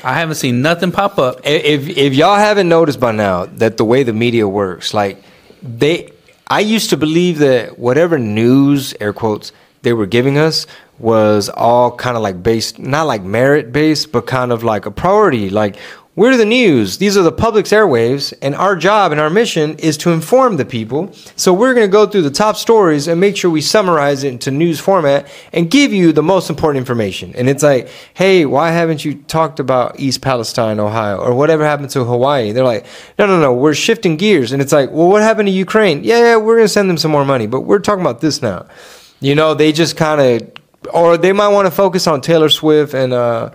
I 0.04 0.14
haven't 0.20 0.36
seen 0.36 0.62
nothing 0.62 0.92
pop 0.92 1.18
up. 1.18 1.42
if 1.44 1.90
if 1.90 2.14
y'all 2.14 2.38
haven't 2.38 2.70
noticed 2.70 3.00
by 3.00 3.12
now 3.12 3.46
that 3.46 3.78
the 3.78 3.86
way 3.86 4.04
the 4.04 4.14
media 4.14 4.48
works, 4.48 4.94
like 4.94 5.22
they, 5.62 6.12
I 6.48 6.60
used 6.60 6.92
to 6.92 6.98
believe 6.98 7.40
that 7.40 7.80
whatever 7.80 8.18
news 8.18 8.94
air 9.00 9.14
quotes 9.14 9.52
they 9.82 9.94
were 9.94 10.06
giving 10.06 10.38
us 10.38 10.68
was 11.00 11.50
all 11.50 11.96
kind 11.96 12.18
of 12.18 12.24
like 12.24 12.42
based, 12.42 12.80
not 12.80 13.08
like 13.08 13.22
merit 13.24 13.72
based, 13.72 14.12
but 14.12 14.28
kind 14.28 14.52
of 14.52 14.64
like 14.64 14.86
a 14.86 14.92
priority. 14.92 15.50
Like 15.50 15.78
we're 16.18 16.36
the 16.36 16.46
news; 16.46 16.98
these 16.98 17.16
are 17.16 17.22
the 17.22 17.32
public's 17.32 17.70
airwaves, 17.70 18.34
and 18.42 18.56
our 18.56 18.76
job 18.76 19.12
and 19.12 19.22
our 19.22 19.30
mission 19.30 19.78
is 19.78 19.98
to 19.98 20.10
inform 20.10 20.58
the 20.58 20.66
people. 20.66 21.14
So 21.36 21.54
we're 21.54 21.76
gonna 21.76 21.88
go 21.88 22.08
through 22.08 22.24
the 22.24 22.32
top 22.32 22.56
stories 22.56 23.08
and 23.08 23.22
make 23.22 23.38
sure 23.38 23.52
we 23.52 23.62
summarize 23.62 24.24
it 24.24 24.30
into 24.30 24.50
news 24.50 24.80
format 24.80 25.28
and 25.54 25.70
give 25.70 25.94
you 25.94 26.12
the 26.12 26.24
most 26.24 26.50
important 26.50 26.80
information. 26.80 27.36
And 27.36 27.48
it's 27.48 27.62
like, 27.62 27.90
hey, 28.16 28.48
why 28.48 28.72
haven't 28.72 29.06
you 29.06 29.14
talked 29.28 29.60
about 29.60 30.00
East 30.00 30.22
Palestine, 30.22 30.80
Ohio, 30.80 31.18
or 31.18 31.36
whatever 31.36 31.64
happened 31.64 31.92
to 31.92 32.04
Hawaii? 32.04 32.52
They're 32.52 32.64
like, 32.64 32.88
no, 33.20 33.28
no, 33.28 33.40
no, 33.40 33.54
we're 33.54 33.76
shifting 33.76 34.18
gears. 34.18 34.52
And 34.52 34.60
it's 34.60 34.74
like, 34.74 34.90
well, 34.90 35.10
what 35.10 35.22
happened 35.22 35.50
to 35.50 35.54
Ukraine? 35.54 36.04
Yeah, 36.04 36.20
yeah, 36.20 36.36
we're 36.38 36.56
gonna 36.56 36.68
send 36.68 36.90
them 36.90 36.98
some 36.98 37.12
more 37.12 37.26
money, 37.26 37.46
but 37.46 37.62
we're 37.62 37.78
talking 37.78 38.02
about 38.02 38.22
this 38.22 38.42
now. 38.42 38.66
You 39.20 39.36
know, 39.36 39.54
they 39.54 39.72
just 39.72 39.96
kind 39.96 40.20
of, 40.20 40.52
or 40.92 41.16
they 41.16 41.32
might 41.32 41.50
want 41.50 41.68
to 41.68 41.72
focus 41.72 42.08
on 42.08 42.22
Taylor 42.22 42.50
Swift 42.50 42.96
and 42.96 43.14
uh, 43.14 43.52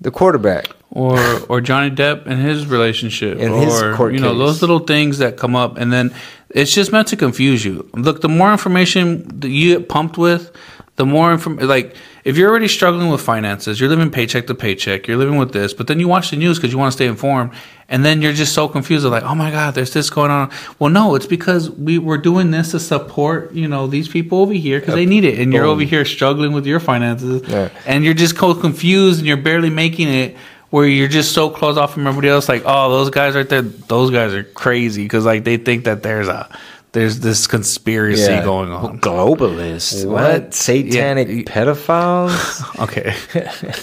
the 0.00 0.10
quarterback. 0.10 0.70
Or 0.90 1.18
or 1.48 1.60
Johnny 1.60 1.90
Depp 1.94 2.26
and 2.26 2.40
his 2.40 2.66
relationship, 2.66 3.38
In 3.38 3.52
or 3.52 3.64
his 3.64 3.96
court 3.96 4.12
you 4.12 4.20
know 4.20 4.30
case. 4.32 4.38
those 4.38 4.60
little 4.60 4.80
things 4.80 5.18
that 5.18 5.36
come 5.36 5.54
up, 5.56 5.76
and 5.78 5.92
then 5.92 6.12
it's 6.50 6.74
just 6.74 6.90
meant 6.92 7.08
to 7.08 7.16
confuse 7.16 7.64
you. 7.64 7.88
Look, 7.94 8.20
the 8.22 8.28
more 8.28 8.50
information 8.52 9.40
that 9.40 9.48
you 9.50 9.78
get 9.78 9.88
pumped 9.88 10.18
with, 10.18 10.50
the 10.96 11.06
more 11.06 11.32
inform. 11.32 11.58
Like 11.58 11.94
if 12.24 12.36
you're 12.36 12.50
already 12.50 12.68
struggling 12.68 13.08
with 13.08 13.20
finances, 13.20 13.78
you're 13.80 13.88
living 13.88 14.10
paycheck 14.10 14.46
to 14.48 14.54
paycheck, 14.54 15.06
you're 15.06 15.16
living 15.16 15.38
with 15.38 15.52
this, 15.52 15.72
but 15.72 15.86
then 15.86 16.00
you 16.00 16.08
watch 16.08 16.30
the 16.30 16.36
news 16.36 16.58
because 16.58 16.72
you 16.72 16.78
want 16.78 16.92
to 16.92 16.96
stay 16.96 17.06
informed, 17.06 17.52
and 17.88 18.04
then 18.04 18.20
you're 18.20 18.32
just 18.34 18.52
so 18.52 18.66
confused. 18.68 19.06
Like, 19.06 19.22
oh 19.22 19.34
my 19.36 19.52
god, 19.52 19.74
there's 19.76 19.92
this 19.92 20.10
going 20.10 20.32
on. 20.32 20.50
Well, 20.80 20.90
no, 20.90 21.14
it's 21.14 21.24
because 21.26 21.70
we 21.70 21.98
we're 21.98 22.18
doing 22.18 22.50
this 22.50 22.72
to 22.72 22.80
support 22.80 23.52
you 23.52 23.68
know 23.68 23.86
these 23.86 24.08
people 24.08 24.40
over 24.40 24.52
here 24.52 24.80
because 24.80 24.96
they 24.96 25.06
need 25.06 25.24
it, 25.24 25.38
and 25.38 25.52
you're 25.52 25.66
over 25.66 25.82
here 25.82 26.04
struggling 26.04 26.52
with 26.52 26.66
your 26.66 26.80
finances, 26.80 27.42
Yeah. 27.48 27.68
and 27.86 28.04
you're 28.04 28.12
just 28.14 28.36
so 28.36 28.54
confused 28.54 29.20
and 29.20 29.28
you're 29.28 29.36
barely 29.36 29.70
making 29.70 30.08
it 30.08 30.36
where 30.70 30.86
you're 30.86 31.08
just 31.08 31.32
so 31.32 31.50
closed 31.50 31.78
off 31.78 31.92
from 31.94 32.06
everybody 32.06 32.28
else 32.28 32.48
like 32.48 32.62
oh 32.64 32.90
those 32.90 33.10
guys 33.10 33.34
right 33.34 33.48
there 33.48 33.62
those 33.62 34.10
guys 34.10 34.32
are 34.32 34.44
crazy 34.44 35.02
because 35.04 35.24
like 35.24 35.44
they 35.44 35.56
think 35.56 35.84
that 35.84 36.02
there's 36.02 36.28
a 36.28 36.48
there's 36.92 37.20
this 37.20 37.46
conspiracy 37.46 38.26
going 38.42 38.72
on 38.72 38.98
Globalists. 38.98 40.04
What? 40.04 40.42
What? 40.42 40.54
Satanic 40.54 41.28
Yeah. 41.28 41.42
pedophiles? 41.44 42.80
okay 42.82 43.14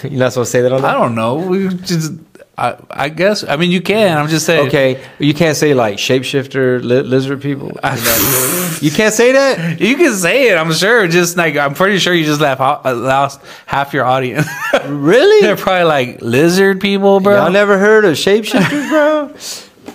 You're 0.10 0.20
not 0.20 0.34
supposed 0.34 0.52
to 0.52 0.58
say 0.58 0.62
that 0.64 0.74
on 0.74 0.84
i 0.84 0.92
don't 0.94 1.16
know 1.16 1.36
we 1.36 1.70
just 1.70 2.12
I, 2.60 2.76
I 2.90 3.10
guess. 3.10 3.44
I 3.44 3.56
mean, 3.56 3.70
you 3.70 3.82
can. 3.82 4.18
I'm 4.18 4.28
just 4.28 4.48
saying. 4.48 4.68
Okay, 4.68 5.04
you 5.20 5.36
can't 5.36 5.56
say 5.56 5.76
like 5.76 5.98
shapeshifter 5.98 6.84
li- 6.84 7.04
lizard 7.04 7.42
people. 7.42 7.72
You, 8.80 8.92
can't 8.92 9.14
say 9.14 9.32
that. 9.32 9.82
You 9.82 9.96
can 9.96 10.14
say 10.14 10.50
it. 10.50 10.56
I'm 10.56 10.72
sure. 10.72 11.08
Just 11.08 11.36
like 11.36 11.56
I'm 11.58 11.74
pretty 11.74 11.98
sure 11.98 12.14
you 12.14 12.26
just 12.26 12.40
left 12.40 12.62
uh, 12.62 12.96
lost 12.96 13.42
half 13.66 13.94
your 13.94 14.06
audience. 14.06 14.48
Really? 14.86 15.42
They're 15.42 15.56
probably 15.58 15.86
like 15.86 16.22
lizard 16.22 16.80
people, 16.80 17.20
bro. 17.20 17.36
Y'all 17.36 17.52
never 17.52 17.78
heard 17.80 18.06
of 18.06 18.14
shapeshifters, 18.14 18.90
bro? 18.90 19.34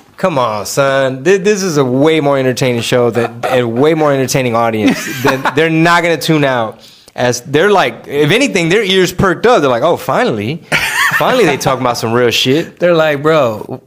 Come 0.16 0.38
on, 0.38 0.66
son. 0.66 1.22
This, 1.22 1.40
this 1.40 1.62
is 1.62 1.76
a 1.76 1.84
way 1.84 2.20
more 2.20 2.38
entertaining 2.38 2.82
show 2.82 3.10
that 3.10 3.44
and 3.46 3.80
way 3.80 3.94
more 3.94 4.12
entertaining 4.12 4.56
audience. 4.56 5.22
They're 5.22 5.70
not 5.70 6.02
gonna 6.02 6.18
tune 6.18 6.44
out. 6.44 6.80
As 7.14 7.42
they're 7.42 7.70
like, 7.70 8.08
if 8.08 8.30
anything, 8.30 8.70
their 8.70 8.82
ears 8.82 9.12
perked 9.12 9.44
up. 9.46 9.60
They're 9.60 9.68
like, 9.70 9.82
oh, 9.82 9.96
finally, 9.98 10.56
finally, 11.18 11.44
they 11.44 11.58
talking 11.58 11.82
about 11.82 11.98
some 11.98 12.12
real 12.12 12.30
shit. 12.30 12.78
They're 12.78 12.94
like, 12.94 13.20
bro, 13.22 13.82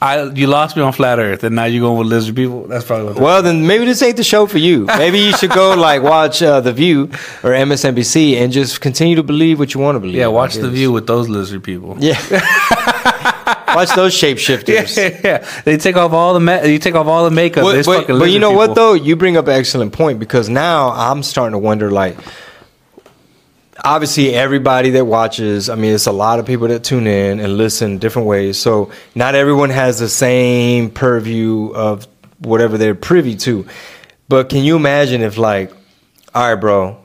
I 0.00 0.22
you 0.30 0.46
lost 0.46 0.76
me 0.76 0.82
on 0.82 0.92
flat 0.92 1.18
Earth, 1.18 1.42
and 1.42 1.56
now 1.56 1.64
you're 1.64 1.80
going 1.80 1.98
with 1.98 2.06
lizard 2.06 2.36
people. 2.36 2.68
That's 2.68 2.84
probably 2.84 3.14
what. 3.14 3.18
Well, 3.20 3.42
then 3.42 3.66
maybe 3.66 3.84
this 3.84 4.00
ain't 4.00 4.16
the 4.16 4.22
show 4.22 4.46
for 4.46 4.58
you. 4.58 4.84
Maybe 4.86 5.18
you 5.18 5.32
should 5.36 5.50
go 5.50 5.74
like 5.76 6.02
watch 6.04 6.40
uh, 6.40 6.60
The 6.60 6.72
View 6.72 7.04
or 7.42 7.50
MSNBC 7.50 8.36
and 8.36 8.52
just 8.52 8.80
continue 8.80 9.16
to 9.16 9.24
believe 9.24 9.58
what 9.58 9.74
you 9.74 9.80
want 9.80 9.96
to 9.96 10.00
believe. 10.00 10.14
yeah, 10.14 10.28
watch 10.28 10.54
the 10.54 10.70
view 10.70 10.92
with 10.92 11.08
those 11.08 11.28
lizard 11.28 11.64
people. 11.64 11.96
Yeah. 11.98 12.14
watch 13.74 13.90
those 13.96 14.14
shapeshifters. 14.14 14.96
Yeah, 14.96 15.20
yeah. 15.24 15.62
They 15.64 15.76
take 15.78 15.96
off 15.96 16.12
all 16.12 16.34
the 16.34 16.40
ma- 16.40 16.62
you 16.62 16.78
take 16.78 16.94
off 16.94 17.06
all 17.08 17.24
the 17.24 17.30
makeup. 17.32 17.64
But, 17.64 17.84
but- 17.84 18.06
but 18.06 18.30
you 18.30 18.38
know 18.38 18.52
what 18.52 18.76
though? 18.76 18.94
You 18.94 19.16
bring 19.16 19.36
up 19.36 19.46
an 19.48 19.54
excellent 19.54 19.92
point 19.92 20.18
because 20.20 20.48
now 20.48 20.90
I'm 20.90 21.24
starting 21.24 21.52
to 21.52 21.58
wonder 21.58 21.90
like 21.90 22.16
obviously 23.84 24.34
everybody 24.34 24.90
that 24.90 25.04
watches, 25.04 25.68
I 25.68 25.74
mean 25.74 25.94
it's 25.94 26.06
a 26.06 26.12
lot 26.12 26.38
of 26.38 26.46
people 26.46 26.68
that 26.68 26.84
tune 26.84 27.06
in 27.06 27.40
and 27.40 27.56
listen 27.56 27.98
different 27.98 28.28
ways. 28.28 28.58
So 28.58 28.90
not 29.14 29.34
everyone 29.34 29.70
has 29.70 29.98
the 29.98 30.08
same 30.08 30.90
purview 30.90 31.72
of 31.74 32.06
whatever 32.38 32.78
they're 32.78 32.94
privy 32.94 33.36
to. 33.36 33.66
But 34.28 34.48
can 34.48 34.64
you 34.64 34.76
imagine 34.76 35.22
if 35.22 35.38
like 35.38 35.72
all 36.34 36.52
right, 36.52 36.60
bro, 36.60 37.04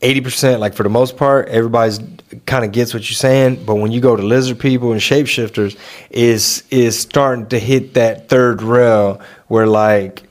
80% 0.00 0.60
like 0.60 0.74
for 0.74 0.84
the 0.84 0.88
most 0.88 1.16
part 1.16 1.48
everybody's 1.48 1.98
kind 2.46 2.64
of 2.64 2.70
gets 2.70 2.94
what 2.94 3.08
you're 3.08 3.16
saying 3.16 3.64
but 3.64 3.76
when 3.76 3.90
you 3.90 4.00
go 4.00 4.14
to 4.14 4.22
lizard 4.22 4.58
people 4.58 4.92
and 4.92 5.00
shapeshifters 5.00 5.76
is 6.10 6.62
is 6.70 6.98
starting 6.98 7.46
to 7.46 7.58
hit 7.58 7.94
that 7.94 8.28
third 8.28 8.62
rail 8.62 9.20
where 9.48 9.66
like 9.66 10.22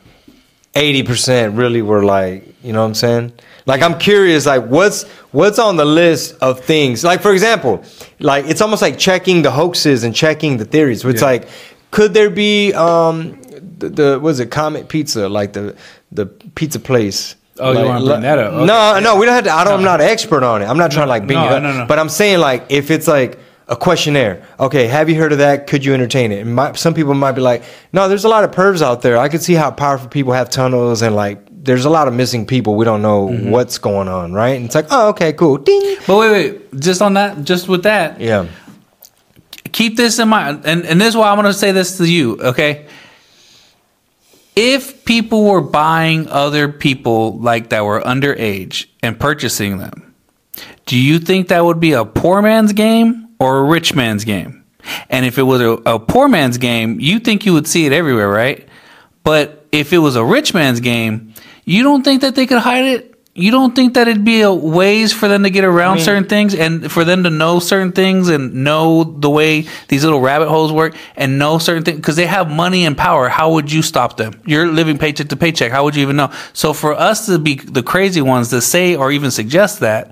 80% 0.73 1.57
really 1.57 1.81
were 1.81 2.05
like 2.05 2.55
you 2.63 2.71
know 2.71 2.81
what 2.81 2.87
i'm 2.87 2.93
saying 2.95 3.33
like 3.67 3.81
i'm 3.83 3.97
curious 3.99 4.45
like 4.47 4.63
what's 4.65 5.03
what's 5.31 5.59
on 5.59 5.75
the 5.75 5.85
list 5.85 6.35
of 6.41 6.59
things 6.61 7.03
like 7.03 7.21
for 7.21 7.31
example 7.31 7.83
like 8.19 8.45
it's 8.45 8.61
almost 8.61 8.81
like 8.81 8.97
checking 8.97 9.43
the 9.43 9.51
hoaxes 9.51 10.03
and 10.03 10.15
checking 10.15 10.57
the 10.57 10.65
theories 10.65 11.05
it's 11.05 11.21
Yeah. 11.21 11.27
like 11.27 11.47
could 11.91 12.13
there 12.13 12.29
be 12.31 12.73
um 12.73 13.39
the, 13.79 13.89
the 13.89 14.19
was 14.19 14.39
it 14.39 14.49
comet 14.49 14.87
pizza 14.89 15.29
like 15.29 15.53
the 15.53 15.75
the 16.11 16.25
pizza 16.25 16.79
place 16.79 17.35
Oh, 17.59 17.71
you 17.71 17.79
Like, 17.79 17.87
wanna 17.87 18.05
bring 18.05 18.21
that 18.21 18.37
up? 18.39 18.53
Okay. 18.53 18.65
no 18.65 18.99
no 18.99 19.15
we 19.17 19.25
don't 19.25 19.33
have 19.35 19.43
to 19.45 19.51
i 19.51 19.63
don't 19.63 19.73
i'm 19.79 19.83
not 19.83 19.99
an 20.01 20.07
expert 20.07 20.43
on 20.43 20.61
it 20.61 20.65
i'm 20.65 20.77
not 20.77 20.91
trying 20.91 21.07
to 21.07 21.09
like 21.09 21.25
beat 21.27 21.33
no, 21.35 21.45
it 21.47 21.51
up 21.53 21.63
no, 21.63 21.71
no. 21.79 21.85
but 21.87 21.97
i'm 21.99 22.09
saying 22.09 22.39
like 22.39 22.65
if 22.69 22.89
it's 22.91 23.07
like 23.07 23.39
a 23.69 23.75
questionnaire. 23.75 24.41
Okay, 24.61 24.87
have 24.87 25.09
you 25.09 25.15
heard 25.15 25.33
of 25.33 25.39
that? 25.39 25.67
Could 25.67 25.83
you 25.83 25.93
entertain 25.93 26.31
it? 26.31 26.39
And 26.39 26.55
my, 26.55 26.71
some 26.71 26.93
people 26.93 27.13
might 27.13 27.33
be 27.33 27.41
like, 27.41 27.63
no, 27.91 28.07
there's 28.07 28.23
a 28.23 28.29
lot 28.29 28.45
of 28.45 28.51
pervs 28.51 28.81
out 28.81 29.01
there. 29.01 29.17
I 29.17 29.27
can 29.27 29.41
see 29.41 29.55
how 29.55 29.71
powerful 29.71 30.07
people 30.07 30.31
have 30.31 30.49
tunnels 30.49 31.01
and 31.01 31.13
like 31.17 31.45
there's 31.67 31.85
a 31.85 31.89
lot 31.89 32.07
of 32.07 32.13
missing 32.15 32.45
people. 32.47 32.73
We 32.75 32.85
don't 32.85 33.01
know 33.03 33.27
Mm-hmm. 33.27 33.51
what's 33.51 33.77
going 33.77 34.07
on, 34.07 34.33
right? 34.33 34.55
And 34.57 34.65
it's 34.65 34.73
like, 34.75 34.87
oh, 34.89 35.09
okay, 35.09 35.33
cool. 35.33 35.57
Ding. 35.57 35.97
But 36.07 36.17
wait, 36.17 36.31
wait. 36.31 36.79
Just 36.79 37.01
on 37.01 37.13
that, 37.13 37.43
just 37.43 37.67
with 37.67 37.83
that, 37.83 38.19
Yeah. 38.19 38.47
keep 39.71 39.97
this 39.97 40.17
in 40.19 40.29
mind, 40.29 40.61
and 40.65 40.85
and 40.85 40.99
this 40.99 41.09
is 41.09 41.15
why 41.17 41.29
I'm 41.29 41.35
going 41.35 41.45
to 41.45 41.53
say 41.53 41.71
this 41.71 41.97
to 41.97 42.05
you, 42.05 42.39
okay? 42.41 42.87
If 44.55 45.05
people 45.05 45.45
were 45.45 45.61
buying 45.61 46.27
other 46.29 46.67
people 46.71 47.37
like 47.37 47.69
that 47.69 47.85
were 47.85 48.01
underage 48.01 48.87
and 49.03 49.19
purchasing 49.19 49.77
them, 49.77 50.15
do 50.87 50.97
you 50.97 51.19
think 51.19 51.49
that 51.49 51.63
would 51.63 51.79
be 51.79 51.91
a 51.93 52.05
poor 52.05 52.41
man's 52.41 52.73
game 52.73 53.29
or 53.39 53.59
a 53.59 53.63
rich 53.63 53.93
man's 53.93 54.23
game? 54.25 54.63
And 55.09 55.25
if 55.25 55.37
it 55.37 55.43
was 55.43 55.61
a, 55.61 55.71
a 55.85 55.99
poor 55.99 56.27
man's 56.27 56.57
game, 56.57 56.99
you 56.99 57.19
think 57.19 57.45
you 57.45 57.53
would 57.53 57.67
see 57.67 57.85
it 57.85 57.93
everywhere, 57.93 58.29
right? 58.29 58.67
But 59.23 59.67
if 59.71 59.93
it 59.93 59.99
was 59.99 60.15
a 60.15 60.23
rich 60.25 60.53
man's 60.55 60.79
game, 60.79 61.33
you 61.67 61.83
don't 61.83 62.01
think 62.01 62.21
that 62.21 62.33
they 62.33 62.45
could 62.47 62.59
hide 62.59 62.85
it? 62.85 63.13
You 63.33 63.51
don't 63.51 63.75
think 63.75 63.95
that 63.95 64.07
it'd 64.07 64.23
be 64.23 64.39
a 64.39 64.51
ways 64.51 65.11
for 65.11 65.27
them 65.27 65.43
to 65.43 65.49
get 65.49 65.65
around 65.65 65.99
certain 65.99 66.23
things 66.23 66.55
and 66.55 66.89
for 66.89 67.03
them 67.03 67.25
to 67.25 67.29
know 67.29 67.59
certain 67.59 67.91
things 67.91 68.29
and 68.29 68.63
know 68.63 69.03
the 69.03 69.29
way 69.29 69.67
these 69.89 70.05
little 70.05 70.21
rabbit 70.21 70.47
holes 70.47 70.71
work 70.71 70.95
and 71.17 71.37
know 71.37 71.59
certain 71.59 71.83
things 71.83 71.97
because 71.97 72.15
they 72.15 72.25
have 72.25 72.49
money 72.49 72.85
and 72.85 72.97
power. 72.97 73.27
How 73.27 73.51
would 73.51 73.69
you 73.69 73.81
stop 73.81 74.15
them? 74.15 74.41
You're 74.45 74.71
living 74.71 74.97
paycheck 74.97 75.27
to 75.27 75.35
paycheck. 75.35 75.73
How 75.73 75.83
would 75.83 75.95
you 75.97 76.03
even 76.03 76.15
know? 76.15 76.31
So 76.53 76.71
for 76.71 76.93
us 76.93 77.25
to 77.25 77.37
be 77.37 77.55
the 77.55 77.83
crazy 77.83 78.21
ones 78.21 78.49
to 78.51 78.61
say 78.61 78.95
or 78.95 79.11
even 79.11 79.29
suggest 79.29 79.81
that, 79.81 80.11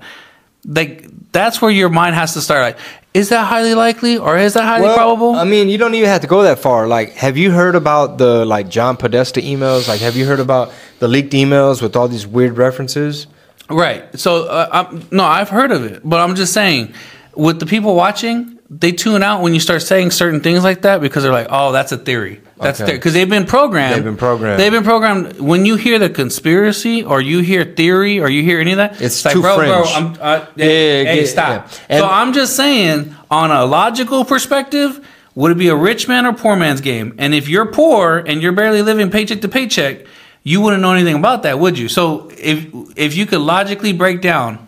like 0.66 1.06
that's 1.32 1.60
where 1.60 1.70
your 1.70 1.88
mind 1.88 2.14
has 2.14 2.34
to 2.34 2.40
start. 2.40 2.62
Like, 2.62 2.78
is 3.14 3.30
that 3.30 3.44
highly 3.46 3.74
likely 3.74 4.18
or 4.18 4.36
is 4.36 4.54
that 4.54 4.64
highly 4.64 4.92
probable? 4.94 5.34
I 5.34 5.44
mean, 5.44 5.68
you 5.68 5.78
don't 5.78 5.94
even 5.94 6.08
have 6.08 6.20
to 6.22 6.26
go 6.26 6.42
that 6.42 6.58
far. 6.58 6.86
Like, 6.86 7.12
have 7.14 7.36
you 7.36 7.50
heard 7.50 7.74
about 7.74 8.18
the 8.18 8.44
like 8.44 8.68
John 8.68 8.96
Podesta 8.96 9.40
emails? 9.40 9.88
Like, 9.88 10.00
have 10.00 10.16
you 10.16 10.26
heard 10.26 10.40
about 10.40 10.72
the 10.98 11.08
leaked 11.08 11.32
emails 11.32 11.80
with 11.80 11.96
all 11.96 12.08
these 12.08 12.26
weird 12.26 12.56
references? 12.58 13.26
Right. 13.68 14.18
So, 14.18 14.46
uh, 14.46 14.68
I'm, 14.70 15.08
no, 15.10 15.24
I've 15.24 15.48
heard 15.48 15.72
of 15.72 15.84
it, 15.84 16.02
but 16.04 16.20
I'm 16.20 16.36
just 16.36 16.52
saying, 16.52 16.94
with 17.34 17.58
the 17.58 17.66
people 17.66 17.94
watching, 17.96 18.55
they 18.68 18.92
tune 18.92 19.22
out 19.22 19.42
when 19.42 19.54
you 19.54 19.60
start 19.60 19.82
saying 19.82 20.10
certain 20.10 20.40
things 20.40 20.64
like 20.64 20.82
that 20.82 21.00
because 21.00 21.22
they're 21.22 21.32
like, 21.32 21.48
"Oh, 21.50 21.72
that's 21.72 21.92
a 21.92 21.98
theory." 21.98 22.40
That's 22.60 22.80
Okay. 22.80 22.92
because 22.92 23.12
they've 23.12 23.28
been 23.28 23.44
programmed. 23.44 23.94
They've 23.96 24.04
been 24.04 24.16
programmed. 24.16 24.58
They've 24.58 24.72
been 24.72 24.82
programmed. 24.82 25.38
When 25.40 25.66
you 25.66 25.76
hear 25.76 25.98
the 25.98 26.08
conspiracy, 26.08 27.02
or 27.04 27.20
you 27.20 27.40
hear 27.40 27.64
theory, 27.64 28.18
or 28.18 28.28
you 28.28 28.42
hear 28.42 28.60
any 28.60 28.72
of 28.72 28.78
that, 28.78 29.00
It's 29.00 29.24
like, 29.24 29.34
too 29.34 29.42
bro, 29.42 29.56
bro. 29.56 29.84
I'm, 29.84 30.06
uh, 30.20 30.40
Yeah, 30.56 30.64
hey, 30.64 31.02
yeah, 31.04 31.10
hey, 31.12 31.20
yeah, 31.20 31.26
stop. 31.26 31.68
And- 31.88 32.00
so 32.00 32.08
I'm 32.08 32.32
just 32.32 32.56
saying, 32.56 33.14
on 33.30 33.50
a 33.50 33.64
logical 33.66 34.24
perspective, 34.24 35.00
would 35.34 35.50
it 35.52 35.58
be 35.58 35.68
a 35.68 35.76
rich 35.76 36.08
man 36.08 36.24
or 36.24 36.32
poor 36.32 36.56
man's 36.56 36.80
game? 36.80 37.12
And 37.18 37.34
if 37.34 37.46
you're 37.48 37.66
poor 37.66 38.24
and 38.26 38.40
you're 38.40 38.52
barely 38.52 38.80
living 38.80 39.10
paycheck 39.10 39.42
to 39.42 39.48
paycheck, 39.48 40.06
you 40.42 40.60
wouldn't 40.62 40.80
know 40.80 40.92
anything 40.92 41.16
about 41.16 41.42
that, 41.42 41.58
would 41.58 41.78
you? 41.78 41.88
So 41.88 42.30
if 42.38 42.66
if 42.96 43.14
you 43.14 43.26
could 43.26 43.40
logically 43.40 43.92
break 43.92 44.22
down, 44.22 44.58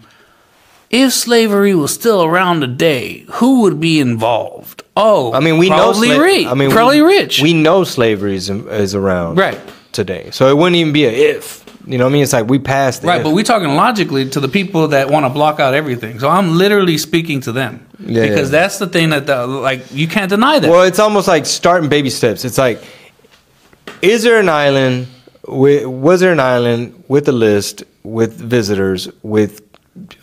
if 0.90 1.12
slavery 1.12 1.74
was 1.74 1.92
still 1.92 2.22
around 2.24 2.60
today, 2.60 3.24
who 3.32 3.60
would 3.62 3.78
be 3.80 4.00
involved? 4.00 4.82
Oh, 4.96 5.32
I 5.32 5.40
mean, 5.40 5.58
we 5.58 5.68
probably 5.68 6.08
know. 6.08 6.18
sla- 6.18 6.22
rich. 6.24 6.46
I 6.46 6.54
mean, 6.54 6.70
probably 6.70 7.02
we, 7.02 7.08
rich. 7.16 7.40
We 7.42 7.52
know 7.54 7.84
slavery 7.84 8.34
is, 8.34 8.50
is 8.50 8.94
around 8.94 9.36
Right. 9.36 9.58
today, 9.92 10.30
so 10.32 10.48
it 10.48 10.56
wouldn't 10.56 10.76
even 10.76 10.92
be 10.92 11.04
a 11.04 11.10
if. 11.10 11.64
You 11.86 11.96
know 11.96 12.04
what 12.04 12.10
I 12.10 12.12
mean? 12.14 12.22
It's 12.22 12.32
like 12.34 12.48
we 12.48 12.58
passed. 12.58 13.02
Right, 13.02 13.18
if. 13.18 13.24
but 13.24 13.32
we're 13.32 13.44
talking 13.44 13.68
logically 13.74 14.28
to 14.30 14.40
the 14.40 14.48
people 14.48 14.88
that 14.88 15.08
want 15.10 15.24
to 15.24 15.30
block 15.30 15.58
out 15.60 15.72
everything. 15.72 16.18
So 16.20 16.28
I'm 16.28 16.58
literally 16.58 16.98
speaking 16.98 17.40
to 17.42 17.52
them 17.52 17.86
Yeah, 17.98 18.28
because 18.28 18.50
yeah. 18.52 18.60
that's 18.60 18.78
the 18.78 18.88
thing 18.88 19.10
that 19.10 19.26
the, 19.26 19.46
like 19.46 19.90
you 19.92 20.06
can't 20.08 20.28
deny 20.28 20.58
that. 20.58 20.68
Well, 20.70 20.82
it's 20.82 20.98
almost 20.98 21.28
like 21.28 21.46
starting 21.46 21.88
baby 21.88 22.10
steps. 22.10 22.44
It's 22.44 22.58
like, 22.58 22.82
is 24.02 24.22
there 24.22 24.38
an 24.40 24.48
island? 24.48 25.06
With, 25.46 25.86
was 25.86 26.20
there 26.20 26.32
an 26.32 26.40
island 26.40 27.04
with 27.08 27.26
a 27.28 27.32
list 27.32 27.82
with 28.02 28.34
visitors 28.34 29.08
with 29.22 29.67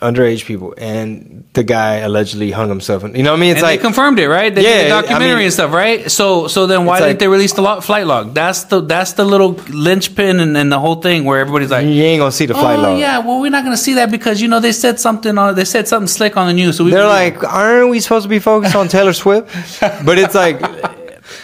underage 0.00 0.44
people, 0.44 0.74
and 0.78 1.44
the 1.52 1.62
guy 1.64 1.96
allegedly 1.96 2.50
hung 2.50 2.68
himself? 2.68 3.02
You 3.02 3.22
know 3.22 3.32
what 3.32 3.36
I 3.38 3.40
mean? 3.40 3.50
It's 3.52 3.58
and 3.58 3.62
like 3.62 3.80
they 3.80 3.84
confirmed 3.84 4.18
it, 4.18 4.28
right? 4.28 4.54
They 4.54 4.62
did 4.62 4.68
Yeah, 4.68 4.82
the 4.84 4.88
documentary 5.02 5.30
I 5.30 5.34
mean- 5.36 5.44
and 5.44 5.52
stuff, 5.52 5.72
right? 5.72 6.10
So, 6.10 6.48
so 6.48 6.66
then 6.66 6.84
why 6.84 6.98
didn't 6.98 7.10
like- 7.10 7.18
they 7.20 7.28
release 7.28 7.52
the 7.54 7.62
lo- 7.62 7.80
flight 7.80 8.06
log? 8.06 8.34
That's 8.34 8.64
the 8.64 8.80
that's 8.80 9.12
the 9.12 9.24
little 9.24 9.52
linchpin 9.70 10.40
and, 10.40 10.56
and 10.56 10.70
the 10.72 10.78
whole 10.78 10.96
thing 10.96 11.24
where 11.24 11.40
everybody's 11.40 11.70
like, 11.70 11.86
you 11.86 12.02
ain't 12.02 12.20
gonna 12.20 12.32
see 12.32 12.46
the 12.46 12.54
flight 12.54 12.78
oh 12.78 12.82
log. 12.82 12.98
yeah, 12.98 13.18
well 13.18 13.40
we're 13.40 13.50
not 13.50 13.64
gonna 13.64 13.76
see 13.76 13.94
that 13.94 14.10
because 14.10 14.40
you 14.42 14.48
know 14.48 14.60
they 14.60 14.72
said 14.72 14.98
something 15.00 15.36
on 15.38 15.54
they 15.54 15.64
said 15.64 15.86
something 15.88 16.08
slick 16.08 16.36
on 16.36 16.46
the 16.48 16.52
news. 16.54 16.76
So 16.76 16.84
we 16.84 16.90
They're 16.90 17.06
like, 17.06 17.42
aren't 17.44 17.90
we 17.90 18.00
supposed 18.00 18.24
to 18.24 18.28
be 18.28 18.38
focused 18.38 18.74
on 18.76 18.88
Taylor 18.88 19.12
Swift? 19.12 19.48
But 20.04 20.18
it's 20.18 20.34
like, 20.34 20.60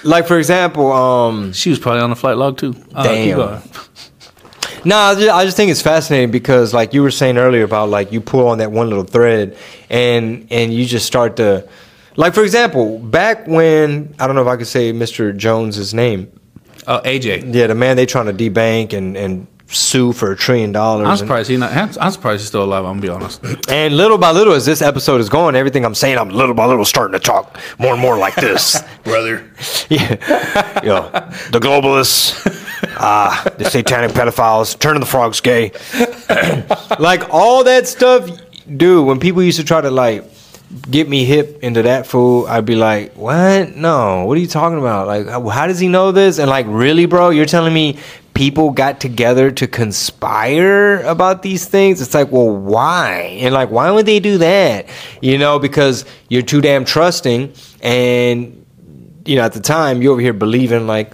like 0.05 0.27
for 0.27 0.39
example, 0.39 0.93
um, 0.93 1.53
she 1.53 1.71
was 1.71 1.79
probably 1.79 2.03
on 2.03 2.11
the 2.11 2.17
flight 2.17 2.37
log 2.37 2.59
too. 2.59 2.75
Uh, 2.95 3.03
Damn. 3.05 3.37
going. 3.37 3.63
No, 4.85 4.97
I 4.97 5.15
just, 5.15 5.29
I 5.31 5.45
just 5.45 5.57
think 5.57 5.71
it's 5.71 5.83
fascinating 5.83 6.31
because, 6.31 6.75
like 6.75 6.93
you 6.93 7.03
were 7.03 7.11
saying 7.11 7.39
earlier 7.39 7.65
about 7.65 7.89
like 7.89 8.13
you 8.13 8.21
pull 8.21 8.49
on 8.49 8.59
that 8.59 8.73
one 8.73 8.89
little 8.89 9.05
thread, 9.05 9.57
and 9.91 10.47
and 10.51 10.75
you 10.75 10.85
just 10.85 11.07
start 11.07 11.37
to, 11.37 11.69
like 12.17 12.35
for 12.35 12.43
example, 12.43 12.99
back 12.99 13.47
when 13.47 14.15
I 14.19 14.27
don't 14.27 14.35
know 14.37 14.43
if 14.43 14.49
I 14.49 14.57
could 14.57 14.67
say 14.67 14.93
Mr. 14.93 15.37
Jones's 15.37 15.95
name. 15.95 16.33
Oh, 16.87 17.01
AJ. 17.05 17.55
Yeah, 17.55 17.69
the 17.69 17.75
man 17.77 17.97
they 17.97 18.07
trying 18.07 18.27
to 18.27 18.33
debank 18.33 18.93
and 18.93 19.17
and 19.17 19.47
sue 19.69 20.13
for 20.13 20.33
a 20.33 20.37
trillion 20.37 20.73
dollars. 20.73 21.07
I'm 21.09 21.17
surprised 21.17 21.49
he's 21.49 21.59
not. 21.59 21.73
I'm 21.73 22.11
surprised 22.11 22.41
he's 22.43 22.49
still 22.49 22.65
alive. 22.65 22.85
I'm 22.85 23.01
gonna 23.01 23.03
be 23.03 23.09
honest. 23.09 23.43
And 23.69 23.97
little 23.97 24.19
by 24.19 24.31
little, 24.33 24.53
as 24.53 24.67
this 24.67 24.83
episode 24.83 25.21
is 25.21 25.29
going, 25.29 25.55
everything 25.55 25.85
I'm 25.85 25.95
saying, 25.95 26.19
I'm 26.19 26.29
little 26.29 26.55
by 26.55 26.67
little 26.67 26.85
starting 26.85 27.13
to 27.13 27.19
talk 27.19 27.59
more 27.79 27.93
and 27.93 28.01
more 28.03 28.19
like 28.19 28.35
this, 28.35 28.83
brother. 29.05 29.49
Yeah, 29.89 30.81
Yo, 30.85 31.03
the 31.51 31.61
globalists, 31.61 32.35
uh, 32.97 33.49
the 33.59 33.65
satanic 33.65 34.13
pedophiles, 34.13 34.79
turning 34.79 35.01
the 35.01 35.07
frogs 35.07 35.41
gay, 35.41 35.73
like 36.99 37.29
all 37.31 37.65
that 37.65 37.87
stuff, 37.87 38.29
dude. 38.77 39.07
When 39.07 39.21
people 39.21 39.43
used 39.43 39.59
to 39.59 39.65
try 39.65 39.81
to 39.81 39.91
like 39.91 40.25
get 40.91 41.09
me 41.09 41.25
hip 41.25 41.59
into 41.63 41.83
that 41.83 42.07
fool, 42.07 42.47
I'd 42.47 42.65
be 42.65 42.77
like, 42.77 43.15
"What? 43.15 43.77
No, 43.77 44.25
what 44.25 44.37
are 44.37 44.41
you 44.41 44.47
talking 44.47 44.79
about? 44.79 45.07
Like, 45.07 45.27
how 45.27 45.67
does 45.67 45.79
he 45.79 45.89
know 45.89 46.13
this?" 46.13 46.39
And 46.39 46.49
like, 46.49 46.67
really, 46.69 47.07
bro, 47.07 47.31
you're 47.31 47.47
telling 47.47 47.75
me 47.75 47.99
people 48.35 48.71
got 48.71 49.01
together 49.01 49.51
to 49.51 49.67
conspire 49.67 51.01
about 51.01 51.43
these 51.43 51.67
things? 51.67 52.01
It's 52.01 52.15
like, 52.15 52.33
well, 52.33 52.55
why? 52.55 53.39
And 53.41 53.53
like, 53.55 53.71
why 53.71 53.91
would 53.91 54.07
they 54.07 54.21
do 54.21 54.39
that? 54.39 54.87
You 55.21 55.39
know, 55.39 55.59
because 55.59 56.05
you're 56.29 56.43
too 56.43 56.61
damn 56.61 56.85
trusting, 56.85 57.53
and 57.83 58.65
you 59.25 59.37
know, 59.37 59.43
at 59.43 59.53
the 59.53 59.61
time, 59.61 60.03
you're 60.03 60.13
over 60.13 60.21
here 60.21 60.33
believing 60.33 60.87
like, 60.87 61.13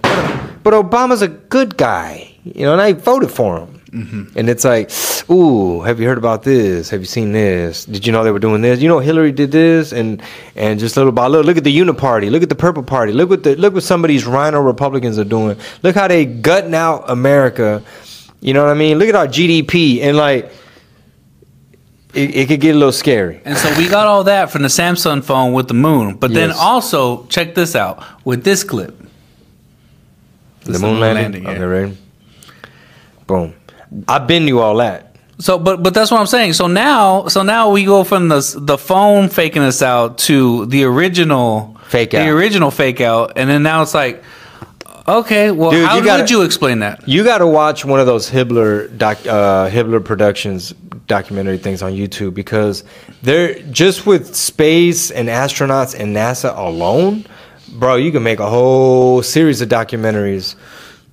but 0.69 0.91
Obama's 0.91 1.23
a 1.23 1.29
good 1.29 1.79
guy, 1.79 2.31
you 2.45 2.67
know, 2.67 2.75
and 2.75 2.83
I 2.83 2.93
voted 2.93 3.31
for 3.31 3.61
him. 3.61 3.81
Mm-hmm. 3.91 4.39
And 4.39 4.51
it's 4.51 4.67
like, 4.67 4.91
ooh, 5.31 5.81
have 5.81 5.99
you 5.99 6.07
heard 6.07 6.19
about 6.19 6.43
this? 6.43 6.91
Have 6.91 7.01
you 7.01 7.07
seen 7.07 7.33
this? 7.33 7.87
Did 7.87 8.07
you 8.07 8.13
know 8.13 8.23
they 8.23 8.31
were 8.31 8.39
doing 8.39 8.61
this? 8.61 8.83
You 8.83 8.87
know, 8.87 8.99
Hillary 8.99 9.33
did 9.33 9.51
this, 9.51 9.93
and 9.93 10.21
and 10.57 10.79
just 10.79 10.95
little 10.99 11.11
by 11.11 11.27
little, 11.27 11.47
look 11.47 11.57
at 11.57 11.65
the 11.65 11.75
Uniparty, 11.75 12.31
look 12.31 12.43
at 12.43 12.51
the 12.51 12.55
Purple 12.55 12.83
Party, 12.83 13.15
look 13.15 13.31
what 13.31 13.45
the 13.45 13.57
look 13.57 13.73
what 13.73 13.83
some 13.83 14.05
of 14.05 14.09
these 14.09 14.27
RINO 14.27 14.61
Republicans 14.61 15.19
are 15.19 15.25
doing. 15.25 15.57
Look 15.83 15.95
how 15.95 16.07
they 16.07 16.27
gutting 16.27 16.75
out 16.75 17.09
America. 17.09 17.83
You 18.43 18.53
know 18.53 18.63
what 18.63 18.71
I 18.71 18.75
mean? 18.75 18.99
Look 18.99 19.09
at 19.09 19.15
our 19.15 19.27
GDP, 19.27 20.03
and 20.03 20.19
like, 20.19 20.53
it, 22.13 22.37
it 22.37 22.49
could 22.49 22.61
get 22.61 22.75
a 22.75 22.79
little 22.79 22.93
scary. 22.93 23.41
And 23.47 23.57
so 23.57 23.75
we 23.79 23.89
got 23.89 24.07
all 24.07 24.25
that 24.25 24.51
from 24.51 24.61
the 24.61 24.69
Samsung 24.69 25.25
phone 25.25 25.55
with 25.55 25.69
the 25.69 25.73
moon. 25.73 26.17
But 26.17 26.35
then 26.35 26.53
also, 26.53 27.25
check 27.29 27.55
this 27.55 27.75
out 27.75 28.05
with 28.27 28.45
this 28.45 28.65
clip. 28.65 29.08
The 30.69 30.73
This 30.75 30.83
moon 30.83 30.95
is 30.97 31.01
landing. 31.01 31.43
yeah. 31.45 31.51
Okay, 31.51 31.65
ready? 31.65 31.97
Boom. 33.27 33.55
I've 34.07 34.27
been 34.27 34.47
you 34.47 34.61
all 34.61 34.77
that. 34.77 35.17
So, 35.39 35.59
but 35.59 35.83
but 35.83 35.95
that's 35.95 36.11
what 36.11 36.21
I'm 36.21 36.27
saying. 36.27 36.53
So 36.55 36.67
now, 36.67 37.29
so 37.29 37.43
now 37.43 37.71
we 37.71 37.85
go 37.85 38.05
from 38.05 38.29
the 38.29 38.55
the 38.59 38.77
phone 38.77 39.29
faking 39.29 39.63
us 39.63 39.83
out 39.83 40.19
to 40.19 40.67
the 40.67 40.85
original 40.85 41.77
Fake 41.87 42.13
out, 42.13 42.25
the 42.25 42.31
original 42.31 42.71
fake 42.71 43.01
out, 43.01 43.33
and 43.37 43.49
then 43.49 43.63
now 43.63 43.81
it's 43.83 43.95
like, 43.95 44.23
okay, 45.07 45.51
well, 45.51 45.71
Dude, 45.71 45.87
how 45.87 45.97
you 45.97 46.05
gotta- 46.05 46.23
would 46.25 46.31
you 46.31 46.43
explain 46.43 46.81
that? 46.81 47.09
You 47.09 47.25
got 47.25 47.39
to 47.39 47.47
watch 47.47 47.85
one 47.85 47.99
of 48.01 48.07
those 48.07 48.31
Hibbeler 48.31 48.95
doc, 48.99 49.19
uh, 49.27 49.71
Hibbeler 49.71 50.05
Productions 50.05 50.75
documentary 51.07 51.57
things 51.57 51.81
on 51.83 51.93
YouTube 51.93 52.35
because 52.35 52.85
they're 53.23 53.55
just 53.71 54.05
with 54.07 54.35
space 54.37 55.11
and 55.11 55.29
astronauts 55.29 55.99
and 55.99 56.15
NASA 56.15 56.55
alone, 56.59 57.25
bro. 57.73 57.97
You 57.97 58.13
can 58.13 58.23
make 58.23 58.41
a 58.41 58.49
whole 58.49 59.23
series 59.23 59.61
of 59.61 59.69
documentaries. 59.69 60.55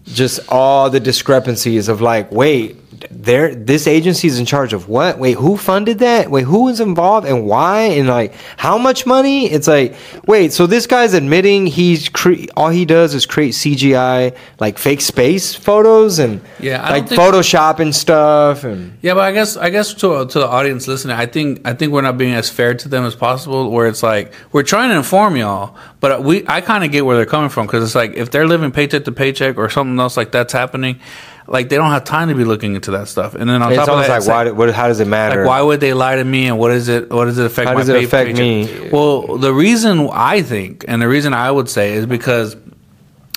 Just 0.06 0.40
all 0.50 0.90
the 0.90 1.00
discrepancies 1.00 1.88
of 1.90 2.02
like, 2.02 2.32
wait, 2.32 2.78
there, 3.12 3.54
this 3.54 3.88
agency 3.88 4.28
is 4.28 4.40
in 4.40 4.46
charge 4.46 4.74
of 4.74 4.88
what? 4.88 5.20
Wait, 5.20 5.38
who 5.38 5.58
funded 5.58 6.00
that? 6.00 6.30
Wait, 6.32 6.44
who 6.44 6.66
was 6.66 6.80
involved 6.80 7.28
and 7.28 7.46
why? 7.46 7.82
And 7.82 8.08
like, 8.08 8.34
how 8.58 8.78
much 8.78 9.06
money? 9.06 9.52
It's 9.52 9.68
like, 9.68 9.96
wait, 10.28 10.54
so 10.54 10.68
this 10.68 10.88
guy's 10.88 11.14
admitting 11.14 11.68
he's 11.68 12.10
cre- 12.10 12.46
all 12.56 12.70
he 12.70 12.86
does 12.86 13.14
is 13.14 13.26
create 13.26 13.54
CGI 13.54 14.36
like 14.60 14.78
fake 14.78 15.02
space 15.02 15.54
photos 15.54 16.20
and 16.20 16.42
Yeah, 16.60 16.82
I 16.84 16.92
like 16.92 17.08
Photoshop 17.08 17.80
and 17.80 17.96
stuff 17.96 18.64
and 18.64 18.98
Yeah, 19.02 19.14
but 19.14 19.22
I 19.22 19.32
guess 19.32 19.58
I 19.58 19.70
guess 19.70 19.94
to 19.96 20.26
to 20.26 20.40
the 20.40 20.48
audience 20.48 20.88
listening, 20.88 21.16
I 21.16 21.26
think 21.26 21.62
I 21.66 21.74
think 21.74 21.92
we're 21.92 22.02
not 22.02 22.18
being 22.18 22.34
as 22.34 22.50
fair 22.50 22.74
to 22.74 22.88
them 22.88 23.06
as 23.06 23.16
possible. 23.16 23.72
Where 23.72 23.88
it's 23.88 24.04
like 24.04 24.34
we're 24.52 24.64
trying 24.64 24.90
to 24.90 24.98
inform 24.98 25.36
y'all, 25.36 25.76
but 26.00 26.24
we 26.24 26.46
I 26.48 26.62
kind 26.62 26.84
of 26.84 26.92
get 26.92 27.06
where 27.06 27.16
they're 27.16 27.26
coming 27.26 27.50
from 27.50 27.68
because 27.68 27.84
it's 27.84 27.96
like 27.96 28.14
if 28.14 28.32
they're 28.32 28.48
living 28.48 28.72
paycheck 28.72 29.06
to 29.06 29.12
paycheck 29.12 29.58
or 29.58 29.70
something 29.70 30.00
else 30.00 30.18
like 30.18 30.32
that's 30.32 30.54
happening, 30.54 31.00
like 31.48 31.70
they 31.70 31.76
don't 31.76 31.92
have 31.92 32.04
time 32.04 32.30
to 32.30 32.36
be 32.36 32.44
looking 32.44 32.76
into 32.76 32.92
that 32.92 33.08
stuff. 33.08 33.36
And 33.36 33.50
then 33.50 33.62
on 33.62 33.72
it's 33.72 33.78
top 33.78 33.90
of 33.90 34.08
that, 34.08 34.10
like, 34.10 34.28
why? 34.28 34.52
what, 34.52 34.74
how 34.74 34.88
does 34.88 35.00
it 35.00 35.08
matter? 35.08 35.42
Like, 35.42 35.48
why 35.48 35.62
would 35.62 35.80
they 35.80 35.94
lie 35.94 36.16
to 36.16 36.24
me, 36.24 36.48
and 36.48 36.58
what 36.58 36.72
is 36.72 36.88
it? 36.88 37.10
What 37.10 37.26
does 37.26 37.38
it 37.38 37.46
affect? 37.46 37.68
How 37.68 37.74
my 37.74 37.82
does 37.82 37.90
it 37.90 38.04
affect 38.04 38.36
paycheck? 38.36 38.82
me? 38.84 38.90
Well, 38.90 39.38
the 39.38 39.54
reason 39.54 40.10
I 40.12 40.42
think, 40.42 40.86
and 40.88 41.02
the 41.02 41.08
reason 41.08 41.34
I 41.34 41.52
would 41.52 41.70
say, 41.70 41.94
is 41.94 42.06
because 42.06 42.56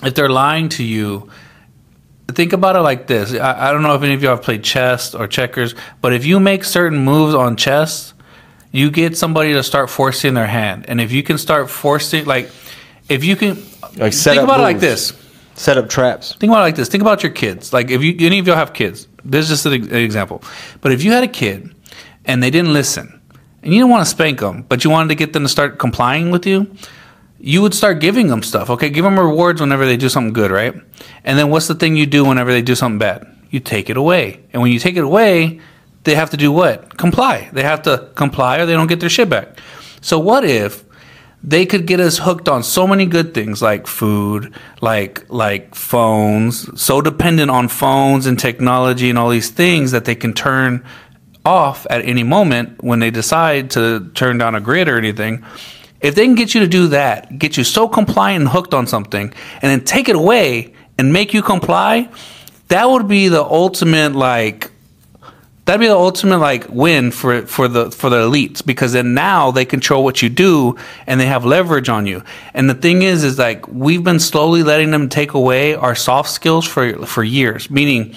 if 0.02 0.14
they're 0.14 0.30
lying 0.30 0.68
to 0.70 0.84
you, 0.84 1.30
think 2.28 2.52
about 2.52 2.76
it 2.76 2.80
like 2.80 3.06
this. 3.06 3.34
I, 3.34 3.68
I 3.68 3.72
don't 3.72 3.82
know 3.82 3.94
if 3.94 4.02
any 4.02 4.14
of 4.14 4.22
you 4.22 4.28
have 4.28 4.42
played 4.42 4.64
chess 4.64 5.14
or 5.14 5.26
checkers, 5.26 5.74
but 6.00 6.12
if 6.12 6.24
you 6.24 6.40
make 6.40 6.64
certain 6.64 6.98
moves 6.98 7.34
on 7.34 7.56
chess, 7.56 8.14
you 8.72 8.90
get 8.90 9.16
somebody 9.16 9.52
to 9.54 9.62
start 9.62 9.90
forcing 9.90 10.34
their 10.34 10.46
hand, 10.46 10.86
and 10.88 11.00
if 11.00 11.12
you 11.12 11.22
can 11.22 11.36
start 11.38 11.70
forcing, 11.70 12.24
like, 12.24 12.50
if 13.08 13.24
you 13.24 13.36
can, 13.36 13.56
Like 13.96 14.12
think 14.12 14.42
about 14.42 14.60
it 14.60 14.64
like 14.64 14.80
this. 14.80 15.12
Set 15.58 15.76
up 15.76 15.88
traps. 15.88 16.36
Think 16.36 16.50
about 16.52 16.60
it 16.60 16.62
like 16.62 16.76
this. 16.76 16.88
Think 16.88 17.02
about 17.02 17.22
your 17.24 17.32
kids. 17.32 17.72
Like 17.72 17.90
if 17.90 18.00
you 18.00 18.14
any 18.24 18.38
of 18.38 18.46
y'all 18.46 18.56
have 18.56 18.72
kids, 18.72 19.08
this 19.24 19.50
is 19.50 19.62
just 19.62 19.66
an, 19.66 19.72
an 19.72 19.96
example. 19.96 20.42
But 20.80 20.92
if 20.92 21.02
you 21.02 21.10
had 21.10 21.24
a 21.24 21.28
kid 21.28 21.74
and 22.24 22.40
they 22.40 22.50
didn't 22.50 22.72
listen, 22.72 23.20
and 23.62 23.72
you 23.72 23.80
didn't 23.80 23.90
want 23.90 24.04
to 24.04 24.10
spank 24.10 24.38
them, 24.38 24.62
but 24.62 24.84
you 24.84 24.90
wanted 24.90 25.08
to 25.08 25.14
get 25.16 25.32
them 25.32 25.42
to 25.42 25.48
start 25.48 25.80
complying 25.80 26.30
with 26.30 26.46
you, 26.46 26.72
you 27.40 27.60
would 27.60 27.74
start 27.74 28.00
giving 28.00 28.28
them 28.28 28.42
stuff. 28.42 28.70
Okay, 28.70 28.88
give 28.88 29.04
them 29.04 29.18
rewards 29.18 29.60
whenever 29.60 29.84
they 29.84 29.96
do 29.96 30.08
something 30.08 30.32
good, 30.32 30.50
right? 30.52 30.74
And 31.24 31.38
then 31.38 31.50
what's 31.50 31.66
the 31.66 31.74
thing 31.74 31.96
you 31.96 32.06
do 32.06 32.24
whenever 32.24 32.52
they 32.52 32.62
do 32.62 32.76
something 32.76 32.98
bad? 32.98 33.26
You 33.50 33.58
take 33.58 33.90
it 33.90 33.96
away. 33.96 34.44
And 34.52 34.62
when 34.62 34.70
you 34.70 34.78
take 34.78 34.96
it 34.96 35.04
away, 35.04 35.60
they 36.04 36.14
have 36.14 36.30
to 36.30 36.36
do 36.36 36.52
what? 36.52 36.96
Comply. 36.96 37.50
They 37.52 37.62
have 37.62 37.82
to 37.82 38.10
comply 38.14 38.58
or 38.58 38.66
they 38.66 38.74
don't 38.74 38.86
get 38.86 39.00
their 39.00 39.08
shit 39.08 39.28
back. 39.28 39.58
So 40.00 40.18
what 40.18 40.44
if 40.44 40.84
they 41.42 41.64
could 41.66 41.86
get 41.86 42.00
us 42.00 42.18
hooked 42.18 42.48
on 42.48 42.62
so 42.62 42.86
many 42.86 43.06
good 43.06 43.32
things 43.32 43.62
like 43.62 43.86
food, 43.86 44.52
like 44.80 45.28
like 45.30 45.74
phones, 45.74 46.80
so 46.80 47.00
dependent 47.00 47.50
on 47.50 47.68
phones 47.68 48.26
and 48.26 48.38
technology 48.38 49.08
and 49.08 49.18
all 49.18 49.30
these 49.30 49.50
things 49.50 49.92
that 49.92 50.04
they 50.04 50.14
can 50.14 50.32
turn 50.32 50.84
off 51.44 51.86
at 51.90 52.04
any 52.04 52.24
moment 52.24 52.82
when 52.82 52.98
they 52.98 53.10
decide 53.10 53.70
to 53.70 54.10
turn 54.14 54.38
down 54.38 54.54
a 54.54 54.60
grid 54.60 54.88
or 54.88 54.98
anything. 54.98 55.44
If 56.00 56.14
they 56.14 56.24
can 56.24 56.34
get 56.34 56.54
you 56.54 56.60
to 56.60 56.68
do 56.68 56.88
that, 56.88 57.38
get 57.38 57.56
you 57.56 57.64
so 57.64 57.88
compliant 57.88 58.42
and 58.42 58.50
hooked 58.50 58.74
on 58.74 58.86
something, 58.86 59.32
and 59.62 59.70
then 59.70 59.84
take 59.84 60.08
it 60.08 60.16
away 60.16 60.74
and 60.98 61.12
make 61.12 61.32
you 61.32 61.42
comply, 61.42 62.08
that 62.68 62.88
would 62.90 63.08
be 63.08 63.28
the 63.28 63.42
ultimate 63.42 64.14
like 64.14 64.70
that'd 65.68 65.80
be 65.80 65.86
the 65.86 65.94
ultimate 65.94 66.38
like 66.38 66.66
win 66.70 67.10
for 67.10 67.42
for 67.42 67.68
the 67.68 67.90
for 67.90 68.08
the 68.08 68.16
elites 68.16 68.64
because 68.64 68.94
then 68.94 69.12
now 69.12 69.50
they 69.50 69.66
control 69.66 70.02
what 70.02 70.22
you 70.22 70.30
do 70.30 70.74
and 71.06 71.20
they 71.20 71.26
have 71.26 71.44
leverage 71.44 71.90
on 71.90 72.06
you. 72.06 72.22
And 72.54 72.70
the 72.70 72.74
thing 72.74 73.02
is, 73.02 73.22
is 73.22 73.38
like 73.38 73.68
we've 73.68 74.02
been 74.02 74.18
slowly 74.18 74.62
letting 74.62 74.92
them 74.92 75.10
take 75.10 75.34
away 75.34 75.74
our 75.74 75.94
soft 75.94 76.30
skills 76.30 76.64
for 76.66 77.04
for 77.04 77.22
years. 77.22 77.70
Meaning, 77.70 78.14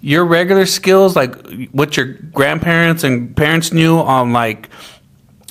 your 0.00 0.24
regular 0.24 0.64
skills, 0.64 1.14
like 1.14 1.68
what 1.72 1.98
your 1.98 2.06
grandparents 2.06 3.04
and 3.04 3.36
parents 3.36 3.70
knew 3.70 3.98
on 3.98 4.32
like 4.32 4.70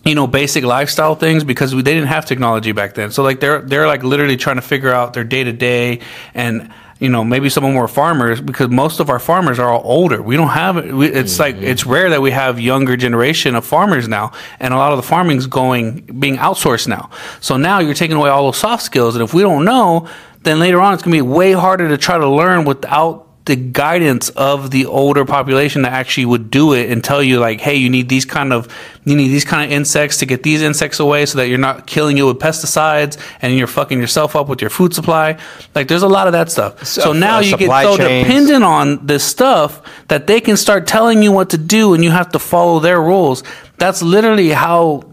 you 0.05 0.15
know 0.15 0.25
basic 0.25 0.63
lifestyle 0.63 1.13
things 1.13 1.43
because 1.43 1.69
they 1.71 1.83
didn't 1.83 2.07
have 2.07 2.25
technology 2.25 2.71
back 2.71 2.93
then 2.93 3.11
so 3.11 3.23
like 3.23 3.41
they're 3.41 3.61
they're 3.61 3.87
like 3.87 4.03
literally 4.03 4.37
trying 4.37 4.55
to 4.55 4.61
figure 4.61 4.93
out 4.93 5.13
their 5.13 5.25
day 5.25 5.43
to 5.43 5.51
day 5.51 5.99
and 6.33 6.71
you 6.99 7.09
know 7.09 7.23
maybe 7.23 7.49
some 7.49 7.63
of 7.63 7.69
them 7.69 7.77
were 7.77 7.87
farmers 7.87 8.41
because 8.41 8.69
most 8.69 8.99
of 8.99 9.09
our 9.09 9.19
farmers 9.19 9.59
are 9.59 9.69
all 9.69 9.81
older. 9.83 10.21
We 10.21 10.35
don't 10.35 10.49
have 10.49 10.75
we, 10.93 11.07
it's 11.07 11.39
like 11.39 11.55
mm-hmm. 11.55 11.65
it's 11.65 11.85
rare 11.85 12.09
that 12.09 12.21
we 12.21 12.31
have 12.31 12.59
younger 12.59 12.97
generation 12.97 13.55
of 13.55 13.65
farmers 13.65 14.07
now 14.07 14.31
and 14.59 14.73
a 14.73 14.77
lot 14.77 14.91
of 14.91 14.97
the 14.97 15.03
farming's 15.03 15.47
going 15.47 16.01
being 16.19 16.37
outsourced 16.37 16.87
now. 16.87 17.09
So 17.39 17.57
now 17.57 17.79
you're 17.79 17.93
taking 17.93 18.17
away 18.17 18.29
all 18.29 18.45
those 18.45 18.57
soft 18.57 18.83
skills 18.83 19.15
and 19.15 19.23
if 19.23 19.33
we 19.33 19.41
don't 19.41 19.65
know 19.65 20.07
then 20.41 20.59
later 20.59 20.79
on 20.79 20.93
it's 20.93 21.03
going 21.03 21.17
to 21.17 21.23
be 21.23 21.29
way 21.29 21.51
harder 21.51 21.87
to 21.89 21.97
try 21.97 22.17
to 22.17 22.29
learn 22.29 22.65
without 22.65 23.26
the 23.47 23.55
guidance 23.55 24.29
of 24.29 24.69
the 24.71 24.85
older 24.85 25.25
population 25.25 25.81
that 25.81 25.91
actually 25.93 26.25
would 26.25 26.51
do 26.51 26.73
it 26.73 26.91
and 26.91 27.03
tell 27.03 27.23
you 27.23 27.39
like 27.39 27.59
hey 27.59 27.75
you 27.75 27.89
need 27.89 28.07
these 28.09 28.25
kind 28.25 28.53
of 28.53 28.67
you 29.03 29.15
need 29.15 29.29
these 29.29 29.43
kind 29.45 29.63
of 29.65 29.71
insects 29.75 30.17
to 30.17 30.25
get 30.25 30.43
these 30.43 30.61
insects 30.61 30.99
away 30.99 31.25
so 31.25 31.37
that 31.39 31.47
you're 31.47 31.57
not 31.57 31.87
killing 31.87 32.17
you 32.17 32.27
with 32.27 32.37
pesticides 32.39 33.17
and 33.41 33.57
you're 33.57 33.65
fucking 33.65 33.99
yourself 33.99 34.35
up 34.35 34.49
with 34.49 34.59
your 34.61 34.69
food 34.69 34.93
supply. 34.93 35.37
Like 35.73 35.87
there's 35.87 36.03
a 36.03 36.09
lot 36.09 36.27
of 36.27 36.33
that 36.33 36.51
stuff. 36.51 36.85
So, 36.85 37.01
So- 37.01 37.13
now 37.13 37.37
uh, 37.37 37.39
you 37.39 37.57
get 37.57 37.69
so 37.83 37.97
chains. 37.97 38.27
dependent 38.27 38.63
on 38.65 39.05
this 39.05 39.23
stuff 39.23 39.81
that 40.09 40.27
they 40.27 40.41
can 40.41 40.57
start 40.57 40.87
telling 40.87 41.23
you 41.23 41.31
what 41.31 41.49
to 41.51 41.57
do 41.57 41.93
and 41.93 42.03
you 42.03 42.11
have 42.11 42.29
to 42.33 42.39
follow 42.39 42.79
their 42.79 43.01
rules. 43.01 43.43
That's 43.77 44.01
literally 44.01 44.49
how 44.49 45.03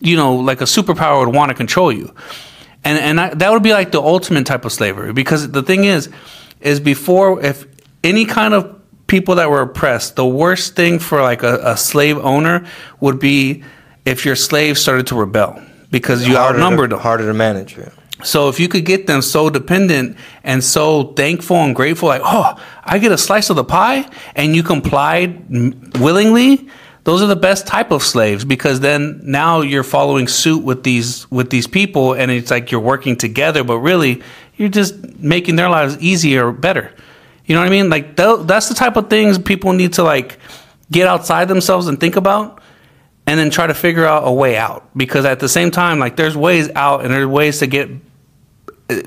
you 0.00 0.16
know 0.16 0.36
like 0.36 0.60
a 0.60 0.64
superpower 0.64 1.24
would 1.24 1.34
want 1.34 1.48
to 1.48 1.54
control 1.54 1.90
you. 1.90 2.14
And 2.84 2.98
and 2.98 3.18
I, 3.20 3.34
that 3.34 3.50
would 3.50 3.62
be 3.62 3.72
like 3.72 3.92
the 3.92 4.02
ultimate 4.02 4.44
type 4.44 4.64
of 4.66 4.72
slavery 4.72 5.12
because 5.14 5.50
the 5.50 5.62
thing 5.62 5.84
is 5.84 6.10
is 6.62 6.80
before 6.80 7.44
if 7.44 7.66
any 8.02 8.24
kind 8.24 8.54
of 8.54 8.78
people 9.06 9.34
that 9.34 9.50
were 9.50 9.60
oppressed 9.60 10.16
the 10.16 10.26
worst 10.26 10.74
thing 10.74 10.98
for 10.98 11.20
like 11.22 11.42
a, 11.42 11.58
a 11.62 11.76
slave 11.76 12.18
owner 12.18 12.66
would 13.00 13.18
be 13.18 13.62
if 14.04 14.24
your 14.24 14.36
slave 14.36 14.78
started 14.78 15.06
to 15.06 15.14
rebel 15.14 15.60
because 15.92 16.26
you 16.26 16.36
harder 16.36 16.58
outnumbered 16.58 16.90
to, 16.90 16.96
them 16.96 17.02
harder 17.02 17.26
to 17.26 17.34
manage. 17.34 17.78
Yeah. 17.78 17.90
so 18.24 18.48
if 18.48 18.58
you 18.58 18.68
could 18.68 18.84
get 18.84 19.06
them 19.06 19.22
so 19.22 19.50
dependent 19.50 20.16
and 20.42 20.64
so 20.64 21.12
thankful 21.12 21.56
and 21.58 21.76
grateful, 21.76 22.08
like, 22.08 22.22
oh, 22.24 22.60
I 22.82 22.98
get 22.98 23.12
a 23.12 23.18
slice 23.18 23.50
of 23.50 23.56
the 23.56 23.64
pie, 23.64 24.08
and 24.34 24.56
you 24.56 24.62
complied 24.64 25.36
m- 25.54 25.90
willingly, 26.00 26.68
those 27.04 27.20
are 27.20 27.26
the 27.26 27.36
best 27.36 27.66
type 27.66 27.90
of 27.90 28.02
slaves 28.02 28.44
because 28.44 28.80
then 28.80 29.20
now 29.24 29.60
you're 29.60 29.82
following 29.82 30.28
suit 30.28 30.62
with 30.62 30.82
these 30.82 31.30
with 31.30 31.50
these 31.50 31.66
people, 31.66 32.14
and 32.14 32.30
it's 32.30 32.50
like 32.50 32.70
you're 32.70 32.80
working 32.80 33.16
together, 33.16 33.62
but 33.62 33.78
really 33.78 34.22
you're 34.56 34.68
just 34.68 35.18
making 35.18 35.56
their 35.56 35.68
lives 35.68 35.98
easier, 35.98 36.48
or 36.48 36.52
better. 36.52 36.92
You 37.46 37.54
know 37.54 37.60
what 37.60 37.68
I 37.68 37.70
mean? 37.70 37.90
Like 37.90 38.16
th- 38.16 38.40
that's 38.42 38.68
the 38.68 38.74
type 38.74 38.96
of 38.96 39.10
things 39.10 39.38
people 39.38 39.72
need 39.72 39.94
to 39.94 40.02
like 40.02 40.38
get 40.90 41.08
outside 41.08 41.48
themselves 41.48 41.86
and 41.88 41.98
think 41.98 42.16
about 42.16 42.62
and 43.26 43.38
then 43.38 43.50
try 43.50 43.66
to 43.66 43.74
figure 43.74 44.04
out 44.04 44.26
a 44.26 44.32
way 44.32 44.56
out 44.56 44.88
because 44.96 45.24
at 45.24 45.40
the 45.40 45.48
same 45.48 45.70
time 45.70 45.98
like 45.98 46.16
there's 46.16 46.36
ways 46.36 46.70
out 46.74 47.04
and 47.04 47.12
there's 47.12 47.26
ways 47.26 47.60
to 47.60 47.66
get 47.66 47.88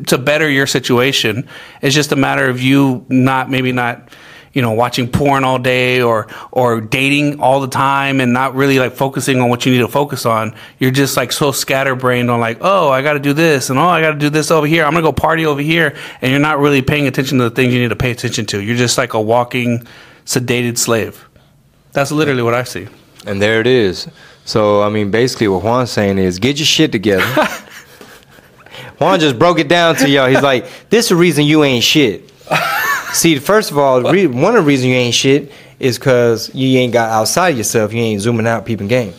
to 0.07 0.17
better 0.17 0.49
your 0.49 0.65
situation 0.65 1.47
it's 1.81 1.93
just 1.93 2.11
a 2.11 2.15
matter 2.15 2.47
of 2.49 2.61
you 2.61 3.05
not 3.09 3.49
maybe 3.49 3.71
not 3.71 4.09
you 4.55 4.63
know 4.63 4.71
watching 4.71 5.07
porn 5.07 5.43
all 5.43 5.59
day 5.59 6.01
or 6.01 6.27
or 6.51 6.81
dating 6.81 7.39
all 7.39 7.61
the 7.61 7.67
time 7.67 8.19
and 8.19 8.33
not 8.33 8.55
really 8.55 8.79
like 8.79 8.93
focusing 8.93 9.39
on 9.39 9.49
what 9.49 9.65
you 9.65 9.71
need 9.71 9.79
to 9.79 9.87
focus 9.87 10.25
on 10.25 10.55
you're 10.79 10.89
just 10.89 11.15
like 11.15 11.31
so 11.31 11.51
scatterbrained 11.51 12.31
on 12.31 12.39
like 12.39 12.57
oh 12.61 12.89
i 12.89 13.03
gotta 13.03 13.19
do 13.19 13.33
this 13.33 13.69
and 13.69 13.77
oh 13.77 13.83
i 13.83 14.01
gotta 14.01 14.17
do 14.17 14.31
this 14.31 14.49
over 14.49 14.65
here 14.65 14.83
i'm 14.85 14.93
gonna 14.93 15.03
go 15.03 15.11
party 15.11 15.45
over 15.45 15.61
here 15.61 15.95
and 16.21 16.31
you're 16.31 16.39
not 16.39 16.57
really 16.59 16.81
paying 16.81 17.05
attention 17.05 17.37
to 17.37 17.43
the 17.43 17.51
things 17.51 17.71
you 17.73 17.79
need 17.79 17.89
to 17.89 17.95
pay 17.95 18.09
attention 18.09 18.45
to 18.45 18.61
you're 18.61 18.77
just 18.77 18.97
like 18.97 19.13
a 19.13 19.21
walking 19.21 19.85
sedated 20.25 20.77
slave 20.77 21.27
that's 21.91 22.11
literally 22.11 22.41
what 22.41 22.55
i 22.55 22.63
see 22.63 22.87
And 23.27 23.41
there 23.41 23.59
it 23.59 23.67
is. 23.67 24.07
So 24.45 24.83
I 24.83 24.89
mean, 24.89 25.09
basically, 25.09 25.47
what 25.47 25.63
Juan's 25.63 25.89
saying 25.89 26.19
is, 26.19 26.37
get 26.37 26.57
your 26.57 26.65
shit 26.67 26.91
together. 26.91 27.25
Juan 28.99 29.19
just 29.19 29.39
broke 29.39 29.57
it 29.59 29.67
down 29.67 29.95
to 29.95 30.07
y'all. 30.07 30.27
He's 30.27 30.43
like, 30.43 30.65
this 30.89 31.05
is 31.05 31.09
the 31.09 31.15
reason 31.15 31.45
you 31.45 31.63
ain't 31.63 31.83
shit. 31.83 32.31
See, 33.15 33.39
first 33.39 33.71
of 33.71 33.77
all, 33.77 34.01
re- 34.01 34.27
one 34.27 34.55
of 34.57 34.65
the 34.65 34.67
reasons 34.67 34.87
you 34.87 34.95
ain't 34.95 35.15
shit 35.15 35.51
is 35.79 35.97
because 35.97 36.53
you 36.53 36.79
ain't 36.79 36.91
got 36.91 37.09
outside 37.09 37.55
yourself. 37.55 37.93
You 37.93 38.01
ain't 38.01 38.21
zooming 38.21 38.45
out, 38.45 38.65
peeping 38.65 38.89
game. 38.89 39.13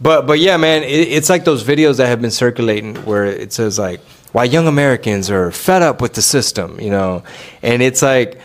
But 0.00 0.26
but 0.26 0.38
yeah, 0.38 0.56
man, 0.56 0.82
it, 0.82 1.08
it's 1.08 1.28
like 1.28 1.44
those 1.44 1.62
videos 1.62 1.98
that 1.98 2.06
have 2.06 2.22
been 2.22 2.30
circulating 2.30 2.96
where 3.04 3.26
it 3.26 3.52
says 3.52 3.78
like 3.78 4.00
why 4.32 4.44
young 4.44 4.66
Americans 4.66 5.30
are 5.30 5.50
fed 5.50 5.82
up 5.82 6.00
with 6.00 6.14
the 6.14 6.22
system, 6.22 6.80
you 6.80 6.90
know, 6.90 7.22
and 7.62 7.82
it's 7.82 8.00
like, 8.00 8.40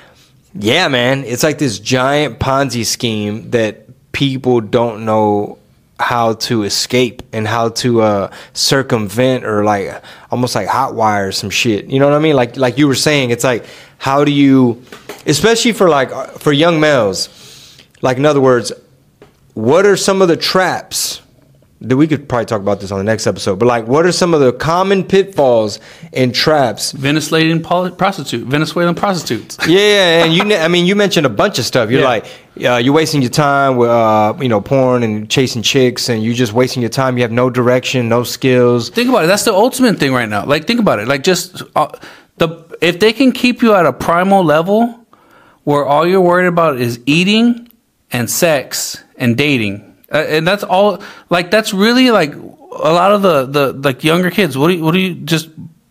yeah, 0.53 0.89
man, 0.89 1.23
it's 1.23 1.43
like 1.43 1.59
this 1.59 1.79
giant 1.79 2.39
Ponzi 2.39 2.85
scheme 2.85 3.51
that 3.51 3.85
people 4.11 4.59
don't 4.59 5.05
know 5.05 5.58
how 5.99 6.33
to 6.33 6.63
escape 6.63 7.21
and 7.33 7.47
how 7.47 7.69
to 7.69 8.01
uh, 8.01 8.31
circumvent 8.53 9.45
or 9.45 9.63
like 9.63 10.01
almost 10.31 10.55
like 10.55 10.67
hotwire 10.67 11.33
some 11.33 11.49
shit. 11.49 11.85
You 11.85 11.99
know 11.99 12.07
what 12.07 12.15
I 12.15 12.19
mean? 12.19 12.35
Like 12.35 12.57
like 12.57 12.77
you 12.77 12.87
were 12.87 12.95
saying, 12.95 13.31
it's 13.31 13.43
like 13.43 13.65
how 13.97 14.23
do 14.23 14.31
you, 14.31 14.81
especially 15.25 15.73
for 15.73 15.89
like 15.89 16.09
for 16.39 16.53
young 16.53 16.79
males, 16.79 17.29
like 18.01 18.17
in 18.17 18.25
other 18.25 18.41
words, 18.41 18.71
what 19.53 19.85
are 19.85 19.97
some 19.97 20.21
of 20.21 20.27
the 20.27 20.37
traps 20.37 21.21
that 21.81 21.95
we 21.95 22.07
could 22.07 22.27
probably 22.27 22.45
talk 22.45 22.59
about 22.59 22.81
this 22.81 22.91
on 22.91 22.97
the 22.97 23.03
next 23.05 23.25
episode 23.25 23.57
but 23.57 23.65
like 23.65 23.87
what 23.87 24.05
are 24.05 24.11
some 24.11 24.33
of 24.33 24.41
the 24.41 24.51
common 24.51 25.03
pitfalls 25.03 25.79
and 26.11 26.35
traps? 26.35 26.91
Venezuelan 26.91 27.61
poli- 27.61 27.91
prostitute 27.91 28.45
venezuelan 28.45 28.95
prostitutes. 28.95 29.57
Yeah, 29.67 30.25
and 30.25 30.33
you 30.33 30.43
i 30.55 30.67
mean 30.67 30.85
you 30.85 30.95
mentioned 30.95 31.25
a 31.25 31.29
bunch 31.29 31.57
of 31.59 31.65
stuff. 31.65 31.89
You're 31.89 32.01
Yeah. 32.01 32.07
like 32.07 32.25
uh, 32.65 32.75
you're 32.75 32.93
wasting 32.93 33.21
your 33.21 33.31
time 33.31 33.77
with 33.77 33.89
uh, 33.89 34.33
you 34.41 34.49
know 34.49 34.59
porn 34.59 35.03
and 35.03 35.29
chasing 35.29 35.61
chicks 35.61 36.09
and 36.09 36.21
you're 36.23 36.33
just 36.33 36.51
wasting 36.51 36.81
your 36.81 36.89
time. 36.89 37.17
You 37.17 37.23
have 37.23 37.31
no 37.31 37.49
direction 37.49 38.09
no 38.09 38.23
skills. 38.23 38.89
Think 38.89 39.07
about 39.09 39.23
it. 39.23 39.27
That's 39.27 39.45
the 39.45 39.53
ultimate 39.53 39.97
thing 39.99 40.11
right 40.11 40.27
now. 40.27 40.45
Like 40.45 40.65
think 40.67 40.79
about 40.81 40.99
it. 40.99 41.07
Like 41.07 41.23
just 41.23 41.61
uh, 41.77 41.87
the 42.37 42.47
if 42.81 42.99
they 42.99 43.13
can 43.13 43.31
keep 43.31 43.61
you 43.61 43.73
at 43.73 43.85
a 43.85 43.93
primal 43.93 44.43
level 44.43 45.05
where 45.63 45.85
all 45.85 46.05
you're 46.05 46.19
worried 46.21 46.47
about 46.47 46.77
is 46.81 46.99
eating 47.05 47.69
and 48.11 48.29
sex 48.29 49.01
and 49.17 49.37
dating 49.37 49.88
uh, 50.11 50.17
and 50.17 50.47
that's 50.47 50.63
all 50.63 51.01
like 51.29 51.51
that's 51.51 51.73
really 51.73 52.11
like 52.11 52.33
a 52.33 52.93
lot 52.93 53.11
of 53.11 53.21
the 53.21 53.45
the 53.45 53.73
like 53.73 54.03
younger 54.03 54.29
kids 54.29 54.57
what 54.57 54.67
do 54.67 54.75
you 54.75 54.83
what 54.83 54.93
do 54.93 54.99
you 54.99 55.15
just 55.15 55.49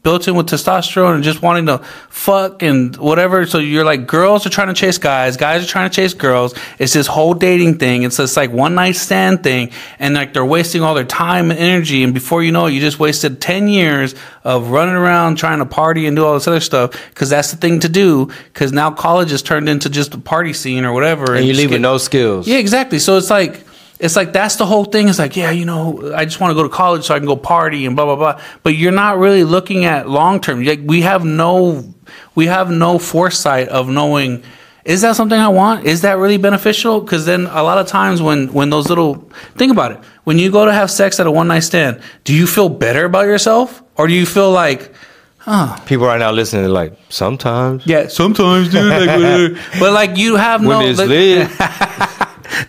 built 0.09 0.27
in 0.27 0.35
with 0.37 0.47
testosterone 0.47 1.17
and 1.17 1.23
just 1.25 1.43
wanting 1.43 1.67
to 1.67 1.79
fuck 2.09 2.63
and 2.63 2.97
whatever? 2.97 3.45
So 3.45 3.59
you're 3.59 3.85
like 3.85 4.07
girls 4.07 4.47
are 4.47 4.49
trying 4.49 4.69
to 4.69 4.75
chase 4.75 4.97
guys 4.97 5.37
guys 5.37 5.63
are 5.63 5.67
trying 5.67 5.91
to 5.91 5.95
chase 5.95 6.15
girls. 6.15 6.55
It's 6.79 6.95
this 6.95 7.07
whole 7.07 7.35
dating 7.35 7.79
thing. 7.79 8.05
It's 8.05 8.17
this 8.17 8.35
like 8.35 8.51
one 8.51 8.75
night 8.75 8.97
stand 8.97 9.43
thing. 9.43 9.71
And 9.99 10.15
like 10.15 10.33
they're 10.33 10.47
wasting 10.47 10.83
all 10.83 10.95
their 10.95 11.05
time 11.05 11.51
and 11.51 11.61
energy. 11.61 12.05
And 12.05 12.15
before 12.15 12.43
you 12.43 12.53
know 12.53 12.67
it 12.67 12.73
you 12.73 12.81
just 12.81 12.99
wasted 12.99 13.41
10 13.43 13.69
years 13.69 14.15
of 14.45 14.71
running 14.71 14.95
around 14.95 15.37
trying 15.37 15.59
to 15.59 15.67
party 15.67 16.07
and 16.07 16.17
do 16.17 16.25
all 16.25 16.33
this 16.33 16.49
other 16.49 16.61
stuff 16.61 16.93
because 17.11 17.29
that's 17.29 17.51
the 17.51 17.59
thing 17.59 17.81
to 17.81 17.89
do 17.91 18.31
because 18.45 18.73
now 18.73 18.91
college 18.91 19.31
has 19.31 19.43
turned 19.43 19.69
into 19.69 19.91
just 19.91 20.15
a 20.15 20.19
party 20.19 20.55
scene 20.55 20.87
or 20.87 20.93
whatever. 20.95 21.35
And 21.35 21.45
you 21.45 21.53
just 21.53 21.61
leave 21.61 21.71
with 21.73 21.83
no 21.83 21.99
skills. 21.99 22.49
Yeah, 22.49 22.57
exactly. 22.57 22.99
So 22.99 23.19
it's 23.19 23.29
like 23.29 23.68
it's 24.01 24.15
like 24.17 24.33
that's 24.33 24.57
the 24.57 24.67
whole 24.67 24.85
thing. 24.85 25.09
It's 25.09 25.19
like, 25.19 25.37
yeah, 25.37 25.51
you 25.51 25.65
know, 25.65 26.13
I 26.15 26.25
just 26.25 26.41
want 26.41 26.51
to 26.53 26.55
go 26.55 26.63
to 26.63 26.69
college 26.69 27.05
so 27.05 27.15
I 27.15 27.19
can 27.19 27.27
go 27.27 27.37
party 27.37 27.85
and 27.87 27.97
blah 27.97 28.05
blah 28.05 28.17
blah. 28.17 28.41
But 28.63 28.77
you're 28.77 28.93
not 28.93 29.19
really 29.19 29.45
looking 29.45 29.85
at 29.85 30.09
long 30.09 30.41
term. 30.41 30.63
Like 30.65 30.81
we 30.85 31.03
have 31.03 31.25
no 31.25 31.95
we 32.35 32.47
have 32.47 32.71
no 32.71 32.99
foresight 32.99 33.69
of 33.69 33.89
knowing 33.89 34.43
is 34.85 35.03
that 35.03 35.17
something 35.17 35.39
I 35.39 35.49
want? 35.49 35.85
Is 35.85 36.01
that 36.01 36.17
really 36.17 36.39
beneficial? 36.39 37.01
Because 37.03 37.27
then 37.27 37.45
a 37.47 37.63
lot 37.63 37.77
of 37.79 37.87
times 37.89 38.23
when 38.23 38.53
when 38.55 38.71
those 38.71 38.89
little 38.89 39.29
think 39.57 39.71
about 39.73 39.93
it, 39.93 39.99
when 40.25 40.39
you 40.39 40.51
go 40.51 40.65
to 40.65 40.73
have 40.73 40.91
sex 40.91 41.21
at 41.21 41.27
a 41.27 41.31
one 41.31 41.49
night 41.49 41.61
stand, 41.61 42.01
do 42.25 42.33
you 42.35 42.47
feel 42.47 42.69
better 42.71 43.05
about 43.05 43.27
yourself 43.27 43.83
or 43.97 44.07
do 44.07 44.15
you 44.15 44.25
feel 44.27 44.51
like 44.51 44.93
Huh. 45.41 45.79
people 45.87 46.05
right 46.07 46.19
now 46.19 46.31
listening 46.31 46.69
like 46.69 46.93
sometimes 47.09 47.87
yeah, 47.87 48.09
sometimes, 48.09 48.69
dude. 48.71 48.85
Like, 48.85 49.57
but 49.81 49.93
like 49.93 50.17
you 50.19 50.37
have 50.37 50.61
no. 50.63 50.69
when 50.79 50.83
it's 50.89 50.99
like- 50.99 51.09
lit 51.09 51.49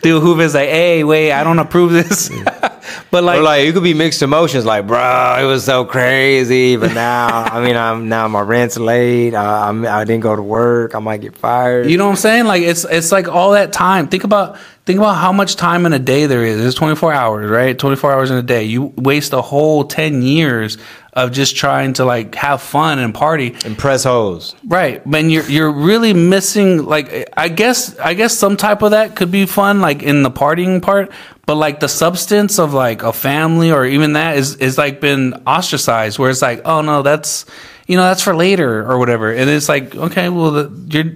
dude 0.01 0.21
who 0.21 0.39
is 0.39 0.53
like, 0.53 0.69
hey, 0.69 1.03
wait, 1.03 1.32
I 1.32 1.43
don't 1.43 1.59
approve 1.59 1.91
this. 1.91 2.30
but 3.11 3.23
like, 3.23 3.39
or 3.39 3.43
like 3.43 3.67
it 3.67 3.73
could 3.73 3.84
be 3.84 3.93
mixed 3.93 4.21
emotions 4.21 4.65
like 4.65 4.88
bro 4.88 5.38
it 5.39 5.45
was 5.45 5.63
so 5.63 5.86
crazy 5.86 6.75
but 6.75 6.91
now 6.93 7.27
i 7.43 7.63
mean 7.63 7.75
i'm 7.75 8.09
now 8.09 8.27
my 8.27 8.41
rent's 8.41 8.77
late 8.77 9.36
I, 9.36 9.67
I'm, 9.67 9.86
i 9.86 10.03
didn't 10.05 10.23
go 10.23 10.36
to 10.36 10.41
work 10.41 10.95
i 10.95 10.99
might 10.99 11.21
get 11.21 11.38
fired 11.38 11.89
you 11.89 11.97
know 11.97 12.05
what 12.05 12.11
I'm 12.11 12.17
saying? 12.17 12.45
Like 12.45 12.61
it's 12.61 12.86
it's 12.86 13.11
like 13.11 13.27
all 13.27 13.51
that 13.51 13.73
time. 13.73 14.07
Think 14.07 14.23
about 14.23 14.57
think 14.86 14.99
about 14.99 15.15
how 15.15 15.32
much 15.32 15.55
time 15.55 15.86
in 15.86 15.93
a 15.93 15.99
day 15.99 16.27
there 16.27 16.43
is. 16.43 16.63
It's 16.63 16.75
24 16.75 17.13
hours, 17.13 17.49
right? 17.49 17.77
24 17.77 18.13
hours 18.13 18.32
in 18.32 18.38
a 18.38 18.43
day. 18.43 18.63
You 18.63 18.93
waste 18.95 19.34
a 19.34 19.41
whole 19.41 19.86
10 19.86 20.21
years 20.21 20.77
of 21.24 21.32
just 21.32 21.55
trying 21.55 21.93
to 21.93 22.05
like 22.05 22.36
have 22.36 22.61
fun 22.61 22.99
and 22.99 23.13
party. 23.13 23.55
and 23.65 23.78
press 23.78 24.03
hoes 24.03 24.55
Right. 24.65 25.05
Man, 25.05 25.30
you're 25.30 25.43
you're 25.49 25.72
really 25.72 26.13
missing 26.13 26.86
like 26.86 27.30
I 27.36 27.49
guess 27.49 27.97
I 27.99 28.13
guess 28.13 28.38
some 28.38 28.55
type 28.57 28.82
of 28.82 28.91
that 28.91 29.15
could 29.15 29.32
be 29.32 29.45
fun 29.45 29.82
like 29.82 30.03
in 30.03 30.24
the 30.24 30.32
partying 30.32 30.82
part, 30.82 31.11
but 31.45 31.55
like 31.55 31.80
the 31.80 31.88
substance 31.89 32.59
of 32.59 32.74
like 32.74 33.03
a 33.03 33.13
family 33.13 33.72
or 33.72 33.86
even 33.86 34.13
that 34.13 34.38
is 34.38 34.55
is 34.57 34.78
like 34.78 35.01
been 35.01 35.34
ostracized 35.45 36.20
where 36.20 36.30
it's 36.30 36.41
like, 36.41 36.61
"Oh 36.65 36.82
no, 36.82 37.01
that's 37.01 37.45
you 37.88 37.97
know, 37.97 38.03
that's 38.03 38.22
for 38.24 38.36
later 38.36 38.86
or 38.89 38.97
whatever." 38.99 39.32
And 39.34 39.49
it's 39.49 39.67
like, 39.70 39.95
"Okay, 39.95 40.30
well, 40.30 40.51
the, 40.51 40.65
you're 40.89 41.11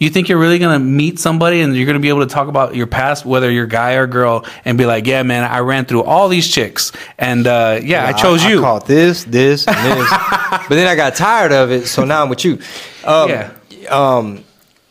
you 0.00 0.10
think 0.10 0.28
you're 0.28 0.38
really 0.38 0.58
going 0.58 0.76
to 0.76 0.84
meet 0.84 1.20
somebody 1.20 1.60
and 1.60 1.76
you're 1.76 1.86
going 1.86 1.94
to 1.94 2.00
be 2.00 2.08
able 2.08 2.20
to 2.26 2.26
talk 2.34 2.48
about 2.48 2.74
your 2.74 2.88
past 2.88 3.24
whether 3.24 3.48
you're 3.50 3.66
guy 3.66 3.92
or 3.92 4.06
girl 4.08 4.44
and 4.64 4.76
be 4.76 4.86
like, 4.86 5.06
"Yeah, 5.06 5.22
man, 5.22 5.44
I 5.44 5.60
ran 5.60 5.84
through 5.84 6.02
all 6.02 6.28
these 6.28 6.48
chicks 6.48 6.90
and 7.18 7.46
uh 7.46 7.78
yeah, 7.82 8.06
I 8.06 8.12
chose 8.12 8.42
you." 8.42 8.58
I 8.58 8.62
caught 8.62 8.86
this, 8.86 9.22
this, 9.24 9.68
and 9.68 9.76
this. 9.76 10.10
but 10.50 10.70
then 10.70 10.88
I 10.88 10.96
got 10.96 11.14
tired 11.14 11.52
of 11.52 11.70
it, 11.70 11.86
so 11.86 12.04
now 12.04 12.22
I'm 12.22 12.28
with 12.30 12.44
you. 12.44 12.58
Um, 13.04 13.28
Yeah. 13.28 13.52
Um, 13.90 14.44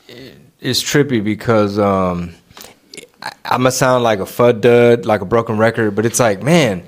it- 0.07 0.37
it's 0.61 0.83
trippy 0.83 1.23
because 1.23 1.79
um, 1.79 2.33
I, 3.23 3.31
I'm 3.45 3.59
gonna 3.61 3.71
sound 3.71 4.03
like 4.03 4.19
a 4.19 4.23
fud 4.25 4.61
dud, 4.61 5.05
like 5.05 5.21
a 5.21 5.25
broken 5.25 5.57
record, 5.57 5.95
but 5.95 6.05
it's 6.05 6.19
like, 6.19 6.43
man, 6.43 6.83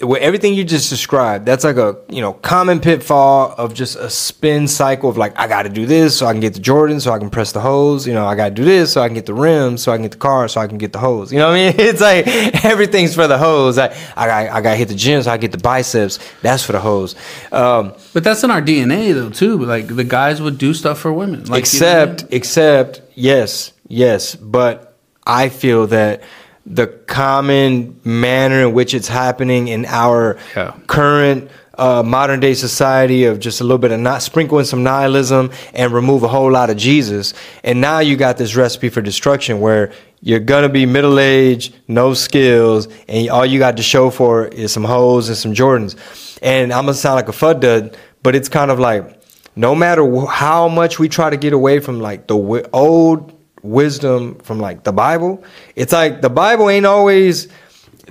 with 0.00 0.20
everything 0.20 0.52
you 0.52 0.62
just 0.62 0.90
described, 0.90 1.46
that's 1.46 1.64
like 1.64 1.76
a 1.78 1.96
you 2.10 2.20
know 2.20 2.34
common 2.34 2.80
pitfall 2.80 3.54
of 3.56 3.72
just 3.72 3.96
a 3.96 4.10
spin 4.10 4.68
cycle 4.68 5.08
of 5.08 5.16
like 5.16 5.38
I 5.38 5.48
got 5.48 5.62
to 5.62 5.70
do 5.70 5.86
this 5.86 6.18
so 6.18 6.26
I 6.26 6.32
can 6.32 6.40
get 6.40 6.52
the 6.52 6.60
Jordan, 6.60 7.00
so 7.00 7.12
I 7.12 7.18
can 7.18 7.30
press 7.30 7.52
the 7.52 7.60
hoes. 7.60 8.06
You 8.06 8.12
know, 8.12 8.26
I 8.26 8.34
got 8.34 8.50
to 8.50 8.54
do 8.54 8.64
this 8.64 8.92
so 8.92 9.00
I 9.00 9.08
can 9.08 9.14
get 9.14 9.24
the 9.24 9.32
rims, 9.32 9.82
so 9.82 9.92
I 9.92 9.96
can 9.96 10.02
get 10.02 10.12
the 10.12 10.18
car, 10.18 10.48
so 10.48 10.60
I 10.60 10.66
can 10.66 10.76
get 10.76 10.92
the 10.92 10.98
hoes. 10.98 11.32
You 11.32 11.38
know 11.38 11.48
what 11.48 11.56
I 11.58 11.72
mean? 11.72 11.74
It's 11.78 12.00
like 12.02 12.26
everything's 12.64 13.14
for 13.14 13.26
the 13.26 13.38
hoes. 13.38 13.78
I 13.78 13.86
I 14.16 14.26
got 14.26 14.56
I 14.56 14.60
got 14.60 14.70
to 14.72 14.76
hit 14.76 14.88
the 14.88 14.94
gym 14.94 15.22
so 15.22 15.30
I 15.30 15.38
get 15.38 15.52
the 15.52 15.58
biceps. 15.58 16.18
That's 16.42 16.62
for 16.62 16.72
the 16.72 16.80
hoes. 16.80 17.14
Um, 17.50 17.94
But 18.12 18.22
that's 18.22 18.44
in 18.44 18.50
our 18.50 18.60
DNA 18.60 19.14
though 19.14 19.30
too. 19.30 19.58
Like 19.64 19.88
the 19.88 20.04
guys 20.04 20.42
would 20.42 20.58
do 20.58 20.74
stuff 20.74 20.98
for 20.98 21.12
women. 21.12 21.44
Like 21.44 21.46
you 21.46 21.50
know 21.50 21.54
I 21.54 21.58
except 21.58 22.22
mean? 22.24 22.28
except 22.32 23.00
yes 23.14 23.72
yes 23.88 24.34
but 24.36 24.98
i 25.26 25.48
feel 25.48 25.86
that 25.86 26.22
the 26.66 26.86
common 27.06 27.98
manner 28.04 28.60
in 28.66 28.72
which 28.74 28.92
it's 28.94 29.08
happening 29.08 29.68
in 29.68 29.84
our 29.86 30.36
Yeah. 30.56 30.74
current 30.88 31.50
uh, 31.78 32.02
modern 32.02 32.40
day 32.40 32.54
society 32.54 33.24
of 33.24 33.38
just 33.38 33.60
a 33.60 33.64
little 33.64 33.78
bit 33.78 33.92
of 33.92 34.00
not 34.00 34.22
sprinkling 34.22 34.64
some 34.64 34.82
nihilism 34.82 35.50
and 35.74 35.92
remove 35.92 36.22
a 36.22 36.28
whole 36.28 36.50
lot 36.50 36.70
of 36.70 36.76
jesus 36.78 37.34
and 37.64 37.80
now 37.82 37.98
you 37.98 38.16
got 38.16 38.38
this 38.38 38.56
recipe 38.56 38.88
for 38.88 39.02
destruction 39.02 39.60
where 39.60 39.92
you're 40.22 40.40
gonna 40.40 40.70
be 40.70 40.86
middle 40.86 41.18
aged 41.20 41.74
no 41.86 42.14
skills 42.14 42.88
and 43.08 43.28
all 43.28 43.44
you 43.44 43.58
got 43.58 43.76
to 43.76 43.82
show 43.82 44.08
for 44.08 44.46
is 44.46 44.72
some 44.72 44.84
hoes 44.84 45.28
and 45.28 45.36
some 45.36 45.52
jordans 45.52 45.96
and 46.40 46.72
i'm 46.72 46.84
gonna 46.86 46.94
sound 46.94 47.14
like 47.16 47.28
a 47.28 47.32
fud 47.32 47.60
dud 47.60 47.94
but 48.22 48.34
it's 48.34 48.48
kind 48.48 48.70
of 48.70 48.78
like 48.80 49.20
no 49.54 49.74
matter 49.74 50.02
how 50.26 50.68
much 50.68 50.98
we 50.98 51.10
try 51.10 51.28
to 51.28 51.36
get 51.36 51.52
away 51.52 51.78
from 51.78 52.00
like 52.00 52.26
the 52.26 52.68
old 52.72 53.35
wisdom 53.66 54.36
from 54.40 54.58
like 54.60 54.84
the 54.84 54.92
Bible, 54.92 55.42
it's 55.74 55.92
like 55.92 56.22
the 56.22 56.30
Bible 56.30 56.70
ain't 56.70 56.86
always 56.86 57.48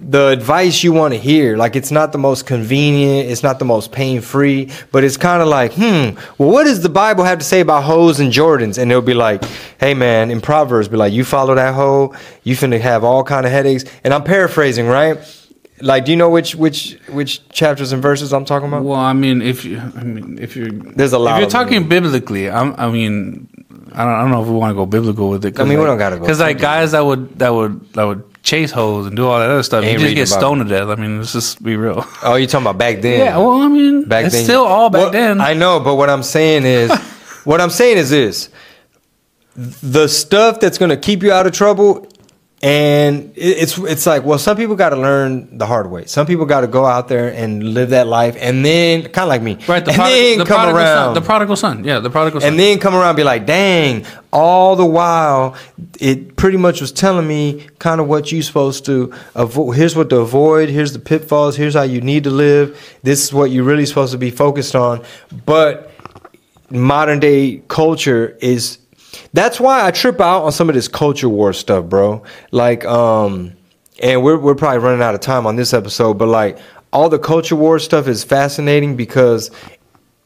the 0.02 0.28
advice 0.28 0.84
you 0.84 0.92
want 0.92 1.14
to 1.14 1.20
hear. 1.20 1.56
Like 1.56 1.78
it's 1.78 1.90
not 1.90 2.12
the 2.12 2.18
most 2.18 2.46
convenient, 2.46 3.30
it's 3.30 3.44
not 3.44 3.60
the 3.60 3.66
most 3.66 3.94
pain 3.94 4.20
free, 4.20 4.70
but 4.92 5.06
it's 5.06 5.16
kind 5.16 5.42
of 5.42 5.48
like, 5.48 5.72
hmm, 5.74 6.20
well, 6.38 6.50
what 6.52 6.66
does 6.66 6.82
the 6.82 6.90
Bible 6.90 7.24
have 7.24 7.40
to 7.40 7.46
say 7.46 7.62
about 7.62 7.84
hoes 7.84 8.20
and 8.20 8.32
Jordans? 8.32 8.78
And 8.78 8.92
they'll 8.92 9.02
be 9.02 9.14
like, 9.14 9.44
hey 9.80 9.94
man, 9.94 10.32
in 10.32 10.42
Proverbs, 10.42 10.90
be 10.90 10.98
like, 10.98 11.14
you 11.14 11.24
follow 11.24 11.56
that 11.56 11.74
hoe, 11.76 12.14
you 12.44 12.56
finna 12.58 12.80
have 12.82 13.06
all 13.06 13.24
kind 13.24 13.46
of 13.46 13.54
headaches. 13.54 13.86
And 14.04 14.14
I'm 14.14 14.24
paraphrasing, 14.26 14.88
right? 14.88 15.18
Like, 15.82 16.06
do 16.06 16.12
you 16.12 16.18
know 16.18 16.30
which 16.30 16.56
which 16.56 16.98
which 17.10 17.48
chapters 17.50 17.92
and 17.94 18.02
verses 18.02 18.34
I'm 18.34 18.46
talking 18.46 18.68
about? 18.70 18.84
Well, 18.84 19.00
I 19.00 19.12
mean, 19.14 19.42
if 19.42 19.64
you, 19.66 19.78
I 19.80 20.04
mean, 20.04 20.38
if 20.42 20.56
you're, 20.56 20.72
There's 20.72 21.12
a 21.14 21.20
lot 21.20 21.36
If 21.36 21.38
you're 21.40 21.46
of 21.48 21.52
them. 21.52 21.64
talking 21.66 21.90
biblically, 21.90 22.50
I'm, 22.50 22.74
I 22.78 22.90
mean, 22.90 23.48
I 23.96 24.04
don't, 24.04 24.14
I 24.14 24.22
don't 24.22 24.32
know 24.32 24.42
if 24.42 24.48
we 24.48 24.54
want 24.54 24.72
to 24.72 24.76
go 24.76 24.86
biblical 24.86 25.30
with 25.30 25.46
it. 25.46 25.60
I 25.60 25.64
mean, 25.64 25.80
we 25.80 25.86
don't 25.86 25.98
gotta 25.98 26.18
go 26.18 26.22
because 26.22 26.40
like 26.40 26.60
guys 26.60 26.92
that 26.92 27.06
would 27.06 27.40
that 27.40 27.50
would 27.50 27.94
that 27.94 28.04
would 28.04 28.24
chase 28.44 28.72
hoes 28.72 29.08
and 29.08 29.16
do 29.16 29.26
all 29.26 29.40
that 29.40 29.50
other 29.50 29.64
stuff, 29.64 29.84
Ain't 29.84 30.00
you 30.00 30.06
just 30.06 30.16
get 30.16 30.28
stoned 30.28 30.62
to 30.62 30.70
death. 30.70 30.88
I 30.88 30.96
mean, 30.96 31.18
let's 31.18 31.34
just 31.34 31.64
be 31.64 31.76
real. 31.76 32.06
Oh, 32.22 32.36
you 32.36 32.46
talking 32.46 32.66
about 32.68 32.78
back 32.78 33.02
then? 33.02 33.20
Yeah, 33.20 33.38
well, 33.38 33.62
I 33.62 33.68
mean, 33.68 34.08
back 34.08 34.26
it's 34.26 34.36
then. 34.36 34.44
still 34.44 34.64
all 34.66 34.90
back 34.90 35.02
Well, 35.02 35.12
then. 35.12 35.42
I 35.42 35.54
know, 35.54 35.80
but 35.80 35.96
what 35.96 36.10
I'm 36.10 36.24
saying 36.24 36.64
is, 36.64 36.92
what 37.44 37.60
I'm 37.60 37.72
saying 37.72 37.98
is 37.98 38.10
this: 38.12 38.50
the 39.56 40.08
stuff 40.08 40.60
that's 40.60 40.78
gonna 40.78 40.98
keep 40.98 41.24
you 41.24 41.32
out 41.32 41.48
of 41.48 41.54
trouble, 41.54 42.08
and 42.62 43.34
it's 43.36 43.78
it's 43.78 44.06
like, 44.06 44.24
well, 44.24 44.40
some 44.40 44.56
people 44.56 44.76
got 44.76 44.90
to 44.90 44.96
learn 44.96 45.58
the 45.58 45.66
hard 45.66 45.92
way. 45.92 46.06
Some 46.06 46.26
people 46.26 46.46
got 46.46 46.62
to 46.62 46.68
go 46.68 46.86
out 46.86 47.08
there 47.10 47.28
and 47.28 47.74
live 47.74 47.90
that 47.90 48.08
life, 48.08 48.38
and 48.40 48.66
then 48.66 49.04
kind 49.04 49.24
of 49.24 49.28
like 49.28 49.42
me, 49.42 49.60
right, 49.68 49.84
the, 49.84 49.92
and 49.92 50.00
then 50.00 50.40
the 50.40 50.46
come 50.46 50.58
prodigal 50.58 50.78
around, 50.78 51.06
son, 51.08 51.14
the 51.14 51.22
prodigal 51.22 51.56
son, 51.58 51.84
yeah, 51.84 52.00
the 52.00 52.10
prodigal 52.10 52.42
son. 52.42 52.50
and 52.50 52.60
then 52.60 52.80
come 52.80 52.96
around 52.96 53.10
and 53.10 53.18
be 53.18 53.24
like, 53.24 53.46
dang, 53.46 54.06
all 54.32 54.76
the 54.76 54.86
while 54.86 55.56
it 56.00 56.38
pretty 56.38 56.58
much 56.58 56.82
was 56.82 56.92
telling 56.92 57.28
me 57.28 57.68
kind 57.80 58.00
of 58.00 58.08
what 58.08 58.32
you're 58.32 58.42
supposed 58.42 58.86
to 58.86 59.14
avoid. 59.36 59.76
Here's 59.76 59.96
what 59.96 60.10
to 60.10 60.18
avoid. 60.18 60.70
Here's 60.70 60.94
the 60.94 61.00
pitfalls. 61.00 61.56
Here's 61.58 61.74
how 61.74 61.84
you 61.84 62.02
need 62.02 62.24
to 62.24 62.32
live. 62.32 62.98
This 63.04 63.24
is 63.24 63.34
what 63.34 63.52
you're 63.52 63.64
really 63.66 63.86
supposed 63.86 64.14
to 64.14 64.18
be 64.18 64.32
focused 64.32 64.76
on. 64.76 65.04
But 65.46 65.92
modern 66.70 67.20
day 67.20 67.62
culture 67.68 68.38
is 68.42 68.80
that's 69.34 69.60
why 69.60 69.86
I 69.86 69.92
trip 69.92 70.20
out 70.22 70.44
on 70.44 70.52
some 70.52 70.70
of 70.70 70.76
this 70.76 70.88
culture 70.88 71.30
war 71.30 71.54
stuff, 71.54 71.86
bro. 71.86 72.24
Like, 72.52 72.86
um, 72.86 73.54
and 74.02 74.24
we're 74.24 74.38
we're 74.38 74.56
probably 74.56 74.80
running 74.80 75.02
out 75.02 75.16
of 75.16 75.22
time 75.22 75.46
on 75.48 75.56
this 75.56 75.74
episode, 75.74 76.16
but 76.18 76.28
like 76.28 76.58
all 76.92 77.10
the 77.10 77.20
culture 77.20 77.56
war 77.56 77.80
stuff 77.80 78.08
is 78.08 78.24
fascinating 78.24 78.96
because 78.96 79.52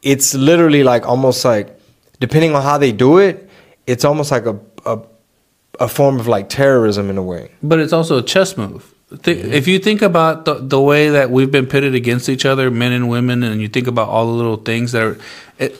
it's 0.02 0.34
literally 0.34 0.84
like 0.84 1.06
almost 1.08 1.44
like 1.46 1.80
depending 2.20 2.56
on 2.56 2.62
how 2.64 2.78
they 2.78 2.92
do 2.92 3.18
it, 3.18 3.50
it's 3.88 4.04
almost 4.06 4.32
like 4.32 4.46
a 4.46 4.60
a, 4.86 5.00
a 5.80 5.88
form 5.88 6.20
of 6.20 6.28
like 6.28 6.50
terrorism 6.50 7.10
in 7.10 7.18
a 7.18 7.24
way. 7.24 7.52
But 7.62 7.80
it's 7.80 7.94
also 7.94 8.18
a 8.18 8.24
chess 8.24 8.58
move. 8.58 8.94
Th- 9.24 9.44
If 9.44 9.68
you 9.68 9.80
think 9.80 10.02
about 10.04 10.46
the, 10.46 10.56
the 10.56 10.80
way 10.80 11.10
that 11.10 11.32
we've 11.32 11.52
been 11.52 11.66
pitted 11.66 11.96
against 11.96 12.30
each 12.30 12.46
other, 12.46 12.70
men 12.70 12.92
and 12.92 13.10
women, 13.10 13.42
and 13.44 13.60
you 13.62 13.68
think 13.68 13.88
about 13.88 14.08
all 14.08 14.28
the 14.28 14.34
little 14.34 14.58
things 14.58 14.92
that 14.92 15.02
are, 15.02 15.18
it, 15.58 15.76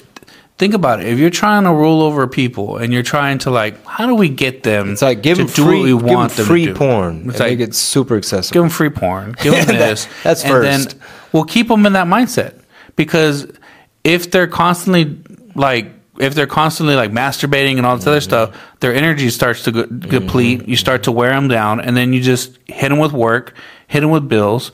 think 0.60 0.74
about 0.76 1.00
it. 1.00 1.08
If 1.08 1.18
you're 1.18 1.30
trying 1.32 1.64
to 1.64 1.72
rule 1.74 2.02
over 2.04 2.28
people 2.28 2.78
and 2.78 2.94
you're 2.94 3.02
trying 3.02 3.40
to 3.40 3.50
like, 3.50 3.84
how 3.86 4.06
do 4.06 4.14
we 4.14 4.30
get 4.30 4.62
them? 4.64 4.92
It's 4.92 5.02
like 5.02 5.24
give 5.24 5.38
to 5.38 5.46
them 5.46 5.54
do 5.54 5.64
free, 5.66 5.94
what 5.94 6.04
we 6.04 6.10
give 6.10 6.36
them 6.36 6.46
free 6.46 6.66
to 6.68 6.74
do? 6.74 6.78
porn. 6.78 7.30
It's 7.30 7.40
like 7.40 7.58
make 7.58 7.70
it 7.70 7.74
super 7.76 8.16
accessible. 8.18 8.54
give 8.54 8.62
them 8.64 8.70
free 8.70 8.90
porn, 8.90 9.36
give 9.42 9.54
them 9.66 9.66
That- 9.66 9.90
this. 9.90 10.08
that's 10.24 10.44
and 10.44 10.52
first. 10.52 10.90
then 10.92 11.02
we'll 11.32 11.46
keep 11.46 11.68
them 11.70 11.86
in 11.88 11.94
that 11.94 12.06
mindset 12.08 12.60
because 12.96 13.48
if 14.04 14.30
they're 14.32 14.48
constantly 14.48 15.18
like 15.56 15.88
if 16.20 16.36
they're 16.36 16.48
constantly 16.48 16.96
like 16.96 17.12
masturbating 17.12 17.78
and 17.78 17.86
all 17.86 17.96
this 17.96 18.04
Mm-hmm. 18.04 18.10
other 18.12 18.22
stuff, 18.22 18.58
their 18.82 18.94
energy 18.94 19.30
starts 19.30 19.64
to 19.64 19.72
go- 19.72 19.86
deplete. 19.86 20.68
You 20.68 20.76
start 20.76 21.04
to 21.04 21.14
wear 21.14 21.30
them 21.30 21.48
down, 21.48 21.80
and 21.80 21.96
then 21.96 22.12
you 22.12 22.22
just 22.22 22.60
hit 22.68 22.90
them 22.90 23.00
with 23.00 23.14
work, 23.14 23.54
hit 23.88 24.02
them 24.02 24.10
with 24.10 24.28
bills, 24.28 24.74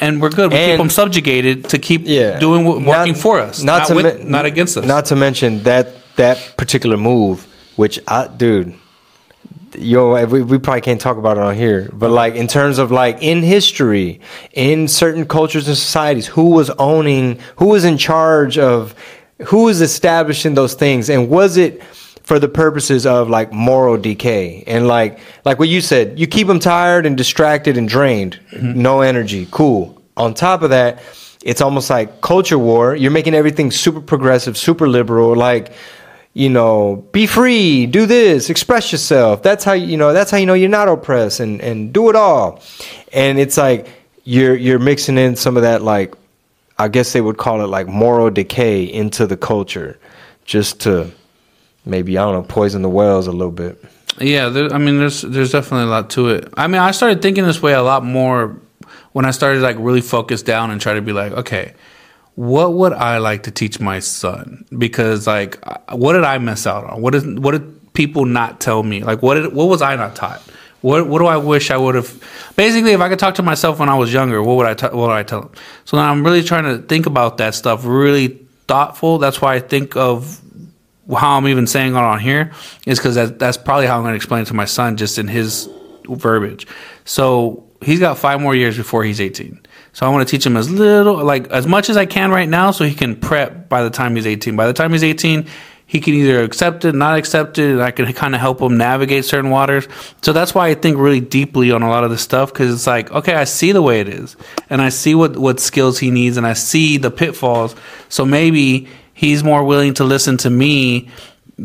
and 0.00 0.20
we're 0.20 0.30
good. 0.30 0.52
We 0.52 0.58
keep 0.58 0.78
them 0.78 0.90
subjugated 0.90 1.68
to 1.70 1.78
keep 1.78 2.02
yeah, 2.04 2.38
doing 2.38 2.64
what, 2.64 2.80
Not- 2.80 2.98
working 2.98 3.14
for 3.14 3.38
us, 3.38 3.62
not, 3.62 3.88
to 3.88 3.94
with, 3.94 4.18
men- 4.18 4.30
not 4.30 4.46
against 4.46 4.76
us. 4.76 4.84
Not 4.84 5.06
to 5.06 5.16
mention 5.16 5.62
that 5.64 5.94
that 6.16 6.54
particular 6.56 6.96
move, 6.96 7.46
which 7.76 7.98
I, 8.06 8.26
dude, 8.28 8.74
yo, 9.78 10.14
eh, 10.14 10.24
we, 10.24 10.42
we 10.42 10.58
probably 10.58 10.80
can't 10.80 11.00
talk 11.00 11.16
about 11.16 11.36
it 11.36 11.42
on 11.42 11.54
here, 11.54 11.88
but 11.92 12.10
like 12.10 12.34
in 12.34 12.46
terms 12.46 12.78
of 12.78 12.90
like 12.90 13.22
in 13.22 13.42
history, 13.42 14.20
in 14.52 14.88
certain 14.88 15.26
cultures 15.26 15.68
and 15.68 15.76
societies, 15.76 16.26
who 16.26 16.50
was 16.50 16.70
owning, 16.70 17.38
who 17.56 17.66
was 17.66 17.84
in 17.84 17.96
charge 17.98 18.58
of, 18.58 18.94
who 19.46 19.64
was 19.64 19.80
establishing 19.80 20.54
those 20.54 20.74
things, 20.74 21.08
and 21.08 21.28
was 21.30 21.56
it 21.56 21.82
for 22.30 22.38
the 22.38 22.48
purposes 22.48 23.06
of 23.06 23.28
like 23.28 23.52
moral 23.52 23.96
decay 23.96 24.62
and 24.68 24.86
like 24.86 25.18
like 25.44 25.58
what 25.58 25.68
you 25.68 25.80
said, 25.80 26.16
you 26.16 26.28
keep 26.28 26.46
them 26.46 26.60
tired 26.60 27.04
and 27.04 27.16
distracted 27.16 27.76
and 27.76 27.88
drained, 27.88 28.38
mm-hmm. 28.52 28.80
no 28.80 29.00
energy, 29.00 29.48
cool. 29.50 30.00
On 30.16 30.32
top 30.32 30.62
of 30.62 30.70
that, 30.70 31.02
it's 31.42 31.60
almost 31.60 31.90
like 31.90 32.20
culture 32.20 32.56
war. 32.56 32.94
You're 32.94 33.10
making 33.10 33.34
everything 33.34 33.72
super 33.72 34.00
progressive, 34.00 34.56
super 34.56 34.86
liberal, 34.86 35.34
like 35.34 35.72
you 36.32 36.48
know, 36.48 37.04
be 37.10 37.26
free, 37.26 37.86
do 37.86 38.06
this, 38.06 38.48
express 38.48 38.92
yourself. 38.92 39.42
That's 39.42 39.64
how 39.64 39.72
you 39.72 39.96
know. 39.96 40.12
That's 40.12 40.30
how 40.30 40.36
you 40.36 40.46
know 40.46 40.54
you're 40.54 40.68
not 40.68 40.86
oppressed, 40.86 41.40
and 41.40 41.60
and 41.60 41.92
do 41.92 42.10
it 42.10 42.14
all. 42.14 42.62
And 43.12 43.40
it's 43.40 43.56
like 43.56 43.88
you're 44.22 44.54
you're 44.54 44.78
mixing 44.78 45.18
in 45.18 45.34
some 45.34 45.56
of 45.56 45.64
that 45.64 45.82
like, 45.82 46.14
I 46.78 46.86
guess 46.86 47.12
they 47.12 47.20
would 47.20 47.38
call 47.38 47.60
it 47.64 47.66
like 47.66 47.88
moral 47.88 48.30
decay 48.30 48.84
into 48.84 49.26
the 49.26 49.36
culture, 49.36 49.98
just 50.44 50.78
to 50.82 51.10
maybe 51.84 52.18
I 52.18 52.22
don't 52.24 52.34
know 52.34 52.42
poison 52.42 52.82
the 52.82 52.88
wells 52.88 53.26
a 53.26 53.32
little 53.32 53.52
bit. 53.52 53.82
Yeah, 54.18 54.48
there, 54.48 54.72
I 54.72 54.78
mean, 54.78 54.98
there's 54.98 55.22
there's 55.22 55.52
definitely 55.52 55.86
a 55.86 55.90
lot 55.90 56.10
to 56.10 56.28
it. 56.30 56.52
I 56.56 56.66
mean, 56.66 56.80
I 56.80 56.90
started 56.90 57.22
thinking 57.22 57.44
this 57.44 57.62
way 57.62 57.72
a 57.72 57.82
lot 57.82 58.04
more 58.04 58.60
when 59.12 59.24
I 59.24 59.30
started 59.30 59.62
like 59.62 59.76
really 59.78 60.00
focus 60.00 60.42
down 60.42 60.70
and 60.70 60.80
try 60.80 60.94
to 60.94 61.02
be 61.02 61.12
like, 61.12 61.32
okay, 61.32 61.74
what 62.34 62.74
would 62.74 62.92
I 62.92 63.18
like 63.18 63.44
to 63.44 63.50
teach 63.50 63.80
my 63.80 63.98
son? 63.98 64.64
Because 64.76 65.26
like, 65.26 65.58
what 65.90 66.14
did 66.14 66.24
I 66.24 66.38
miss 66.38 66.66
out 66.66 66.84
on? 66.84 67.02
What 67.02 67.12
did 67.12 67.38
what 67.38 67.52
did 67.52 67.92
people 67.92 68.24
not 68.24 68.60
tell 68.60 68.82
me? 68.82 69.02
Like, 69.02 69.22
what 69.22 69.34
did 69.34 69.52
what 69.52 69.66
was 69.66 69.82
I 69.82 69.96
not 69.96 70.16
taught? 70.16 70.42
What 70.80 71.06
what 71.06 71.18
do 71.18 71.26
I 71.26 71.36
wish 71.36 71.70
I 71.70 71.76
would 71.76 71.94
have? 71.94 72.52
Basically, 72.56 72.92
if 72.92 73.00
I 73.00 73.08
could 73.08 73.18
talk 73.18 73.34
to 73.36 73.42
myself 73.42 73.78
when 73.78 73.88
I 73.88 73.94
was 73.94 74.12
younger, 74.12 74.42
what 74.42 74.56
would 74.56 74.66
I 74.66 74.74
t- 74.74 74.86
what 74.86 75.08
would 75.08 75.10
I 75.10 75.22
tell 75.22 75.42
him? 75.42 75.50
So 75.84 75.96
now 75.96 76.10
I'm 76.10 76.24
really 76.24 76.42
trying 76.42 76.64
to 76.64 76.78
think 76.86 77.06
about 77.06 77.38
that 77.38 77.54
stuff, 77.54 77.84
really 77.84 78.38
thoughtful. 78.68 79.18
That's 79.18 79.40
why 79.40 79.54
I 79.54 79.60
think 79.60 79.96
of 79.96 80.40
how 81.16 81.36
I'm 81.36 81.48
even 81.48 81.66
saying 81.66 81.92
it 81.92 81.96
on 81.96 82.20
here 82.20 82.52
is 82.86 82.98
because 82.98 83.14
that, 83.14 83.38
that's 83.38 83.56
probably 83.56 83.86
how 83.86 83.96
I'm 83.96 84.02
going 84.02 84.12
to 84.12 84.16
explain 84.16 84.42
it 84.42 84.46
to 84.46 84.54
my 84.54 84.64
son, 84.64 84.96
just 84.96 85.18
in 85.18 85.28
his 85.28 85.68
verbiage. 86.08 86.66
So 87.04 87.64
he's 87.82 88.00
got 88.00 88.18
five 88.18 88.40
more 88.40 88.54
years 88.54 88.76
before 88.76 89.04
he's 89.04 89.20
18. 89.20 89.60
So 89.92 90.06
I 90.06 90.08
want 90.10 90.26
to 90.26 90.30
teach 90.30 90.46
him 90.46 90.56
as 90.56 90.70
little, 90.70 91.24
like 91.24 91.48
as 91.48 91.66
much 91.66 91.90
as 91.90 91.96
I 91.96 92.06
can 92.06 92.30
right 92.30 92.48
now, 92.48 92.70
so 92.70 92.84
he 92.84 92.94
can 92.94 93.16
prep 93.16 93.68
by 93.68 93.82
the 93.82 93.90
time 93.90 94.14
he's 94.16 94.26
18. 94.26 94.56
By 94.56 94.66
the 94.66 94.72
time 94.72 94.92
he's 94.92 95.02
18, 95.02 95.46
he 95.90 95.98
can 95.98 96.14
either 96.14 96.44
accept 96.44 96.84
it, 96.84 96.94
not 96.94 97.18
accept 97.18 97.58
it, 97.58 97.72
and 97.72 97.82
I 97.82 97.90
can 97.90 98.12
kind 98.12 98.36
of 98.36 98.40
help 98.40 98.60
him 98.60 98.76
navigate 98.76 99.24
certain 99.24 99.50
waters. 99.50 99.88
So 100.22 100.32
that's 100.32 100.54
why 100.54 100.68
I 100.68 100.74
think 100.74 100.98
really 100.98 101.18
deeply 101.18 101.72
on 101.72 101.82
a 101.82 101.88
lot 101.88 102.04
of 102.04 102.10
this 102.10 102.22
stuff 102.22 102.52
because 102.52 102.72
it's 102.72 102.86
like, 102.86 103.10
okay, 103.10 103.34
I 103.34 103.42
see 103.42 103.72
the 103.72 103.82
way 103.82 104.00
it 104.00 104.08
is, 104.08 104.36
and 104.68 104.80
I 104.80 104.90
see 104.90 105.16
what 105.16 105.36
what 105.36 105.58
skills 105.58 105.98
he 105.98 106.12
needs, 106.12 106.36
and 106.36 106.46
I 106.46 106.52
see 106.52 106.96
the 106.96 107.10
pitfalls. 107.10 107.74
So 108.08 108.24
maybe 108.24 108.86
he's 109.20 109.44
more 109.44 109.62
willing 109.62 109.92
to 109.92 110.02
listen 110.02 110.38
to 110.38 110.48
me 110.48 111.10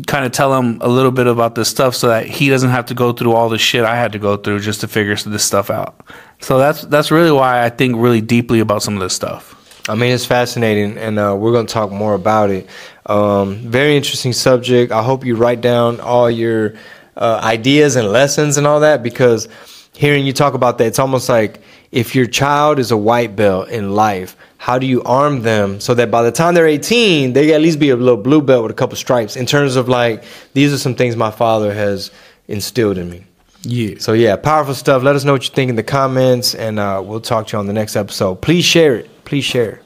kind 0.06 0.26
of 0.26 0.32
tell 0.32 0.54
him 0.54 0.78
a 0.82 0.88
little 0.88 1.10
bit 1.10 1.26
about 1.26 1.54
this 1.54 1.70
stuff 1.70 1.94
so 1.94 2.08
that 2.08 2.26
he 2.26 2.50
doesn't 2.50 2.68
have 2.68 2.84
to 2.84 2.92
go 2.92 3.14
through 3.14 3.32
all 3.32 3.48
the 3.48 3.56
shit 3.56 3.82
I 3.82 3.96
had 3.96 4.12
to 4.12 4.18
go 4.18 4.36
through 4.36 4.60
just 4.60 4.82
to 4.82 4.88
figure 4.88 5.16
this 5.16 5.42
stuff 5.42 5.70
out. 5.70 5.98
So 6.42 6.58
that's 6.58 6.82
that's 6.82 7.10
really 7.10 7.32
why 7.32 7.64
I 7.64 7.70
think 7.70 7.96
really 7.96 8.20
deeply 8.20 8.60
about 8.60 8.82
some 8.82 8.92
of 8.92 9.00
this 9.00 9.14
stuff. 9.14 9.54
I 9.88 9.94
mean, 9.94 10.12
it's 10.12 10.26
fascinating, 10.26 10.98
and 10.98 11.18
uh, 11.18 11.34
we're 11.38 11.52
going 11.52 11.66
to 11.66 11.72
talk 11.72 11.90
more 11.90 12.12
about 12.12 12.50
it. 12.50 12.68
Um, 13.06 13.54
very 13.56 13.96
interesting 13.96 14.34
subject. 14.34 14.92
I 14.92 15.02
hope 15.02 15.24
you 15.24 15.34
write 15.34 15.62
down 15.62 16.00
all 16.00 16.30
your 16.30 16.74
uh, 17.16 17.40
ideas 17.42 17.96
and 17.96 18.08
lessons 18.08 18.58
and 18.58 18.66
all 18.66 18.80
that 18.80 19.02
because 19.02 19.48
hearing 19.94 20.26
you 20.26 20.34
talk 20.34 20.52
about 20.52 20.76
that, 20.76 20.88
it's 20.88 20.98
almost 20.98 21.30
like 21.30 21.62
if 21.90 22.14
your 22.14 22.26
child 22.26 22.78
is 22.78 22.90
a 22.90 22.96
white 22.98 23.34
belt 23.34 23.70
in 23.70 23.94
life, 23.94 24.36
how 24.58 24.78
do 24.78 24.86
you 24.86 25.02
arm 25.02 25.42
them 25.42 25.80
so 25.80 25.94
that 25.94 26.10
by 26.10 26.22
the 26.22 26.32
time 26.32 26.54
they're 26.54 26.66
18, 26.66 27.32
they 27.32 27.52
at 27.54 27.60
least 27.60 27.78
be 27.78 27.90
a 27.90 27.96
little 27.96 28.16
blue 28.16 28.40
belt 28.40 28.62
with 28.62 28.72
a 28.72 28.74
couple 28.74 28.96
stripes 28.96 29.36
in 29.36 29.46
terms 29.46 29.76
of 29.76 29.88
like, 29.88 30.24
these 30.54 30.72
are 30.72 30.78
some 30.78 30.94
things 30.94 31.16
my 31.16 31.30
father 31.30 31.72
has 31.74 32.10
instilled 32.48 32.98
in 32.98 33.10
me. 33.10 33.24
Yeah. 33.62 33.96
So 33.98 34.12
yeah, 34.12 34.36
powerful 34.36 34.74
stuff. 34.74 35.02
Let 35.02 35.16
us 35.16 35.24
know 35.24 35.32
what 35.32 35.48
you 35.48 35.54
think 35.54 35.70
in 35.70 35.76
the 35.76 35.82
comments, 35.82 36.54
and 36.54 36.78
uh, 36.78 37.02
we'll 37.04 37.20
talk 37.20 37.48
to 37.48 37.56
you 37.56 37.58
on 37.58 37.66
the 37.66 37.72
next 37.72 37.96
episode. 37.96 38.36
Please 38.36 38.64
share 38.64 38.94
it. 38.96 39.24
Please 39.24 39.44
share. 39.44 39.80